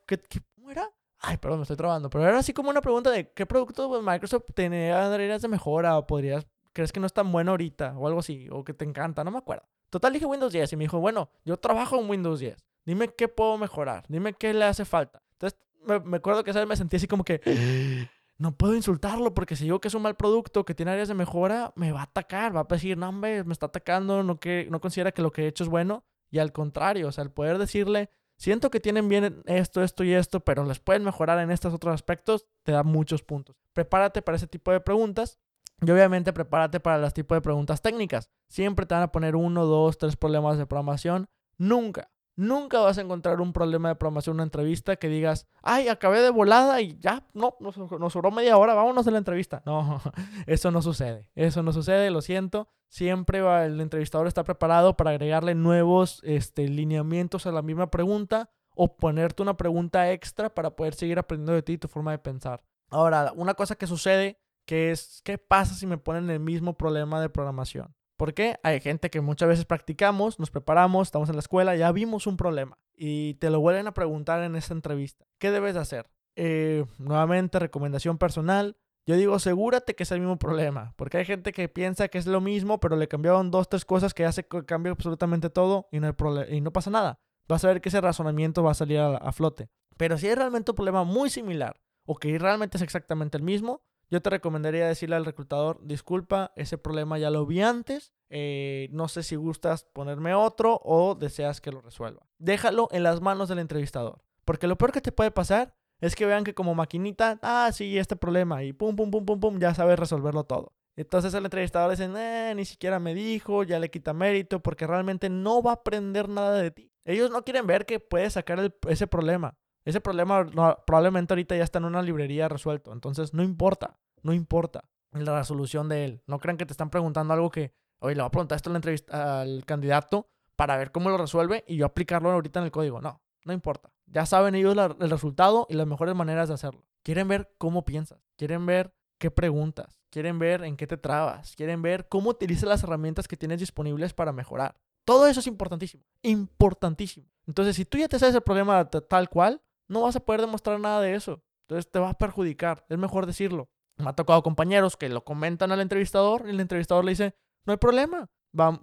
cómo 0.54 0.70
era? 0.70 0.88
Ay, 1.18 1.36
perdón, 1.36 1.60
me 1.60 1.62
estoy 1.62 1.76
trabando. 1.76 2.10
Pero 2.10 2.26
era 2.26 2.38
así 2.38 2.52
como 2.52 2.70
una 2.70 2.80
pregunta 2.80 3.10
de 3.10 3.30
qué 3.32 3.46
producto 3.46 3.94
de 3.94 4.02
Microsoft 4.02 4.44
tendrías 4.54 5.42
de 5.42 5.48
mejora 5.48 5.98
o 5.98 6.06
podrías, 6.06 6.46
crees 6.72 6.92
que 6.92 7.00
no 7.00 7.06
es 7.06 7.12
tan 7.12 7.30
bueno 7.30 7.52
ahorita 7.52 7.96
o 7.96 8.06
algo 8.06 8.20
así, 8.20 8.48
o 8.50 8.64
que 8.64 8.74
te 8.74 8.84
encanta, 8.84 9.24
no 9.24 9.30
me 9.30 9.38
acuerdo. 9.38 9.64
Total 9.90 10.12
dije 10.12 10.26
Windows 10.26 10.52
10 10.52 10.72
y 10.72 10.76
me 10.76 10.84
dijo, 10.84 10.98
bueno, 10.98 11.28
yo 11.44 11.58
trabajo 11.58 12.00
en 12.00 12.08
Windows 12.08 12.40
10. 12.40 12.56
Dime 12.84 13.08
qué 13.08 13.28
puedo 13.28 13.58
mejorar, 13.58 14.04
dime 14.08 14.32
qué 14.32 14.52
le 14.52 14.64
hace 14.64 14.84
falta. 14.84 15.22
Entonces 15.32 15.58
me, 15.86 16.16
acuerdo 16.16 16.44
que 16.44 16.50
esa 16.50 16.60
vez 16.60 16.68
me 16.68 16.76
sentí 16.76 16.96
así 16.96 17.06
como 17.06 17.24
que 17.24 17.40
no 18.38 18.56
puedo 18.56 18.74
insultarlo 18.74 19.34
porque 19.34 19.56
si 19.56 19.64
digo 19.64 19.80
que 19.80 19.88
es 19.88 19.94
un 19.94 20.02
mal 20.02 20.16
producto, 20.16 20.64
que 20.64 20.74
tiene 20.74 20.92
áreas 20.92 21.08
de 21.08 21.14
mejora, 21.14 21.72
me 21.76 21.92
va 21.92 22.00
a 22.00 22.04
atacar, 22.04 22.54
va 22.54 22.60
a 22.60 22.66
decir, 22.68 22.98
no, 22.98 23.08
hombre, 23.08 23.44
me 23.44 23.52
está 23.52 23.66
atacando, 23.66 24.22
no, 24.22 24.40
que, 24.40 24.66
no 24.70 24.80
considera 24.80 25.12
que 25.12 25.22
lo 25.22 25.30
que 25.30 25.44
he 25.44 25.46
hecho 25.46 25.64
es 25.64 25.70
bueno. 25.70 26.04
Y 26.30 26.38
al 26.38 26.52
contrario, 26.52 27.08
o 27.08 27.12
sea, 27.12 27.24
el 27.24 27.30
poder 27.30 27.58
decirle, 27.58 28.10
siento 28.36 28.70
que 28.70 28.80
tienen 28.80 29.08
bien 29.08 29.42
esto, 29.46 29.82
esto 29.82 30.02
y 30.02 30.14
esto, 30.14 30.40
pero 30.40 30.64
les 30.64 30.80
pueden 30.80 31.04
mejorar 31.04 31.38
en 31.40 31.50
estos 31.50 31.74
otros 31.74 31.94
aspectos, 31.94 32.46
te 32.62 32.72
da 32.72 32.82
muchos 32.82 33.22
puntos. 33.22 33.56
Prepárate 33.74 34.22
para 34.22 34.36
ese 34.36 34.46
tipo 34.46 34.72
de 34.72 34.80
preguntas. 34.80 35.38
Y 35.84 35.90
obviamente 35.90 36.32
prepárate 36.32 36.78
para 36.78 36.98
los 36.98 37.12
tipos 37.12 37.36
de 37.36 37.42
preguntas 37.42 37.82
técnicas. 37.82 38.30
Siempre 38.48 38.86
te 38.86 38.94
van 38.94 39.02
a 39.02 39.10
poner 39.10 39.34
uno, 39.34 39.66
dos, 39.66 39.98
tres 39.98 40.16
problemas 40.16 40.56
de 40.56 40.64
programación. 40.64 41.28
Nunca, 41.58 42.11
Nunca 42.34 42.80
vas 42.80 42.96
a 42.96 43.02
encontrar 43.02 43.40
un 43.40 43.52
problema 43.52 43.90
de 43.90 43.94
programación 43.94 44.34
en 44.34 44.36
una 44.36 44.42
entrevista 44.44 44.96
que 44.96 45.08
digas, 45.08 45.46
ay, 45.62 45.88
acabé 45.88 46.20
de 46.22 46.30
volada 46.30 46.80
y 46.80 46.98
ya, 46.98 47.26
no, 47.34 47.56
nos, 47.60 47.74
sobró 48.12 48.30
media 48.30 48.56
hora, 48.56 48.74
vámonos 48.74 49.06
a 49.06 49.10
la 49.10 49.18
entrevista. 49.18 49.62
No, 49.66 50.00
eso 50.46 50.70
no 50.70 50.80
sucede. 50.80 51.28
Eso 51.34 51.62
no 51.62 51.72
sucede, 51.72 52.10
lo 52.10 52.22
siento. 52.22 52.68
Siempre 52.88 53.40
el 53.64 53.80
entrevistador 53.80 54.26
está 54.26 54.44
preparado 54.44 54.96
para 54.96 55.10
agregarle 55.10 55.54
nuevos 55.54 56.20
este, 56.24 56.68
lineamientos 56.68 57.46
a 57.46 57.52
la 57.52 57.62
misma 57.62 57.90
pregunta 57.90 58.50
o 58.74 58.96
ponerte 58.96 59.42
una 59.42 59.56
pregunta 59.56 60.10
extra 60.10 60.54
para 60.54 60.70
poder 60.74 60.94
seguir 60.94 61.18
aprendiendo 61.18 61.52
de 61.52 61.62
ti 61.62 61.74
y 61.74 61.78
tu 61.78 61.88
forma 61.88 62.12
de 62.12 62.18
pensar. 62.18 62.62
Ahora, 62.88 63.32
una 63.36 63.54
cosa 63.54 63.76
que 63.76 63.86
sucede 63.86 64.38
que 64.66 64.90
es, 64.90 65.20
¿qué 65.24 65.38
pasa 65.38 65.74
si 65.74 65.86
me 65.86 65.98
ponen 65.98 66.30
el 66.30 66.40
mismo 66.40 66.76
problema 66.76 67.20
de 67.20 67.28
programación? 67.28 67.94
Porque 68.22 68.54
hay 68.62 68.78
gente 68.78 69.10
que 69.10 69.20
muchas 69.20 69.48
veces 69.48 69.64
practicamos, 69.64 70.38
nos 70.38 70.52
preparamos, 70.52 71.08
estamos 71.08 71.28
en 71.28 71.34
la 71.34 71.40
escuela, 71.40 71.74
ya 71.74 71.90
vimos 71.90 72.28
un 72.28 72.36
problema 72.36 72.78
y 72.94 73.34
te 73.34 73.50
lo 73.50 73.58
vuelven 73.58 73.88
a 73.88 73.94
preguntar 73.94 74.44
en 74.44 74.54
esa 74.54 74.74
entrevista. 74.74 75.26
¿Qué 75.40 75.50
debes 75.50 75.74
hacer? 75.74 76.08
Eh, 76.36 76.84
nuevamente, 76.98 77.58
recomendación 77.58 78.18
personal. 78.18 78.76
Yo 79.06 79.16
digo, 79.16 79.34
asegúrate 79.34 79.96
que 79.96 80.04
es 80.04 80.12
el 80.12 80.20
mismo 80.20 80.38
problema, 80.38 80.94
porque 80.94 81.16
hay 81.16 81.24
gente 81.24 81.50
que 81.50 81.68
piensa 81.68 82.06
que 82.06 82.18
es 82.18 82.28
lo 82.28 82.40
mismo, 82.40 82.78
pero 82.78 82.94
le 82.94 83.08
cambiaron 83.08 83.50
dos, 83.50 83.68
tres 83.68 83.84
cosas 83.84 84.14
que 84.14 84.24
hace 84.24 84.46
que 84.46 84.64
cambie 84.66 84.92
absolutamente 84.92 85.50
todo 85.50 85.88
y 85.90 85.98
no, 85.98 86.72
pasa 86.72 86.90
nada. 86.90 87.18
Vas 87.48 87.64
a 87.64 87.66
ver 87.66 87.80
que 87.80 87.88
ese 87.88 88.00
razonamiento 88.00 88.62
va 88.62 88.70
a 88.70 88.74
salir 88.74 89.00
a, 89.00 89.32
flote. 89.32 89.68
Pero 89.96 90.16
si 90.16 90.28
hay 90.28 90.36
realmente 90.36 90.70
un 90.70 90.76
problema 90.76 91.02
muy 91.02 91.28
similar 91.28 91.82
o 92.06 92.14
que 92.14 92.38
realmente 92.38 92.76
es 92.76 92.82
exactamente 92.84 93.36
el 93.36 93.42
mismo, 93.42 93.82
yo 94.12 94.20
te 94.20 94.28
recomendaría 94.28 94.86
decirle 94.86 95.16
al 95.16 95.24
reclutador, 95.24 95.80
disculpa, 95.82 96.52
ese 96.54 96.76
problema 96.76 97.18
ya 97.18 97.30
lo 97.30 97.46
vi 97.46 97.62
antes, 97.62 98.12
eh, 98.28 98.88
no 98.92 99.08
sé 99.08 99.22
si 99.22 99.36
gustas 99.36 99.84
ponerme 99.84 100.34
otro 100.34 100.78
o 100.84 101.14
deseas 101.14 101.62
que 101.62 101.72
lo 101.72 101.80
resuelva. 101.80 102.26
Déjalo 102.38 102.88
en 102.92 103.04
las 103.04 103.22
manos 103.22 103.48
del 103.48 103.58
entrevistador, 103.58 104.22
porque 104.44 104.66
lo 104.66 104.76
peor 104.76 104.92
que 104.92 105.00
te 105.00 105.12
puede 105.12 105.30
pasar 105.30 105.74
es 106.02 106.14
que 106.14 106.26
vean 106.26 106.44
que 106.44 106.52
como 106.52 106.74
maquinita, 106.74 107.38
ah, 107.40 107.70
sí, 107.72 107.96
este 107.96 108.14
problema, 108.14 108.62
y 108.62 108.74
pum, 108.74 108.94
pum, 108.94 109.10
pum, 109.10 109.24
pum, 109.24 109.40
pum, 109.40 109.58
ya 109.58 109.72
sabes 109.72 109.98
resolverlo 109.98 110.44
todo. 110.44 110.74
Entonces 110.94 111.32
el 111.32 111.46
entrevistador 111.46 111.92
dice, 111.92 112.10
eh, 112.14 112.52
ni 112.54 112.66
siquiera 112.66 112.98
me 112.98 113.14
dijo, 113.14 113.62
ya 113.62 113.78
le 113.78 113.90
quita 113.90 114.12
mérito, 114.12 114.60
porque 114.60 114.86
realmente 114.86 115.30
no 115.30 115.62
va 115.62 115.70
a 115.70 115.74
aprender 115.74 116.28
nada 116.28 116.58
de 116.58 116.70
ti. 116.70 116.92
Ellos 117.06 117.30
no 117.30 117.44
quieren 117.44 117.66
ver 117.66 117.86
que 117.86 117.98
puedes 117.98 118.34
sacar 118.34 118.74
ese 118.88 119.06
problema. 119.06 119.56
Ese 119.84 120.00
problema 120.00 120.46
probablemente 120.86 121.34
ahorita 121.34 121.56
ya 121.56 121.64
está 121.64 121.78
en 121.78 121.86
una 121.86 122.02
librería 122.02 122.48
resuelto. 122.48 122.92
Entonces, 122.92 123.34
no 123.34 123.42
importa, 123.42 123.98
no 124.22 124.32
importa 124.32 124.84
la 125.12 125.38
resolución 125.38 125.88
de 125.88 126.04
él. 126.04 126.22
No 126.26 126.38
crean 126.38 126.56
que 126.56 126.66
te 126.66 126.72
están 126.72 126.90
preguntando 126.90 127.34
algo 127.34 127.50
que, 127.50 127.74
oye, 127.98 128.14
le 128.14 128.22
voy 128.22 128.28
a 128.28 128.30
preguntar 128.30 128.56
esto 128.56 128.70
al 129.10 129.64
candidato 129.64 130.28
para 130.56 130.76
ver 130.76 130.92
cómo 130.92 131.10
lo 131.10 131.18
resuelve 131.18 131.64
y 131.66 131.76
yo 131.76 131.86
aplicarlo 131.86 132.30
ahorita 132.30 132.60
en 132.60 132.66
el 132.66 132.70
código. 132.70 133.00
No, 133.00 133.20
no 133.44 133.52
importa. 133.52 133.92
Ya 134.06 134.26
saben 134.26 134.54
ellos 134.54 134.76
el 134.76 135.10
resultado 135.10 135.66
y 135.68 135.74
las 135.74 135.86
mejores 135.86 136.14
maneras 136.14 136.48
de 136.48 136.54
hacerlo. 136.54 136.84
Quieren 137.02 137.28
ver 137.28 137.52
cómo 137.58 137.84
piensas. 137.84 138.20
Quieren 138.36 138.66
ver 138.66 138.94
qué 139.18 139.30
preguntas. 139.30 140.00
Quieren 140.10 140.38
ver 140.38 140.62
en 140.62 140.76
qué 140.76 140.86
te 140.86 140.96
trabas. 140.96 141.56
Quieren 141.56 141.82
ver 141.82 142.08
cómo 142.08 142.30
utilizas 142.30 142.68
las 142.68 142.82
herramientas 142.84 143.26
que 143.26 143.36
tienes 143.36 143.58
disponibles 143.58 144.12
para 144.12 144.32
mejorar. 144.32 144.76
Todo 145.04 145.26
eso 145.26 145.40
es 145.40 145.46
importantísimo. 145.46 146.04
Importantísimo. 146.22 147.26
Entonces, 147.46 147.74
si 147.74 147.84
tú 147.84 147.98
ya 147.98 148.08
te 148.08 148.18
sabes 148.18 148.34
el 148.34 148.42
problema 148.42 148.84
tal 148.88 149.28
cual, 149.28 149.62
no 149.92 150.00
vas 150.00 150.16
a 150.16 150.20
poder 150.20 150.40
demostrar 150.40 150.80
nada 150.80 151.00
de 151.00 151.14
eso. 151.14 151.42
Entonces 151.62 151.90
te 151.90 151.98
va 151.98 152.10
a 152.10 152.14
perjudicar. 152.14 152.84
Es 152.88 152.98
mejor 152.98 153.26
decirlo. 153.26 153.68
Me 153.98 154.08
ha 154.08 154.14
tocado 154.14 154.42
compañeros 154.42 154.96
que 154.96 155.08
lo 155.08 155.22
comentan 155.22 155.70
al 155.70 155.80
entrevistador 155.80 156.44
y 156.46 156.50
el 156.50 156.60
entrevistador 156.60 157.04
le 157.04 157.12
dice, 157.12 157.34
no 157.64 157.72
hay 157.72 157.76
problema. 157.76 158.30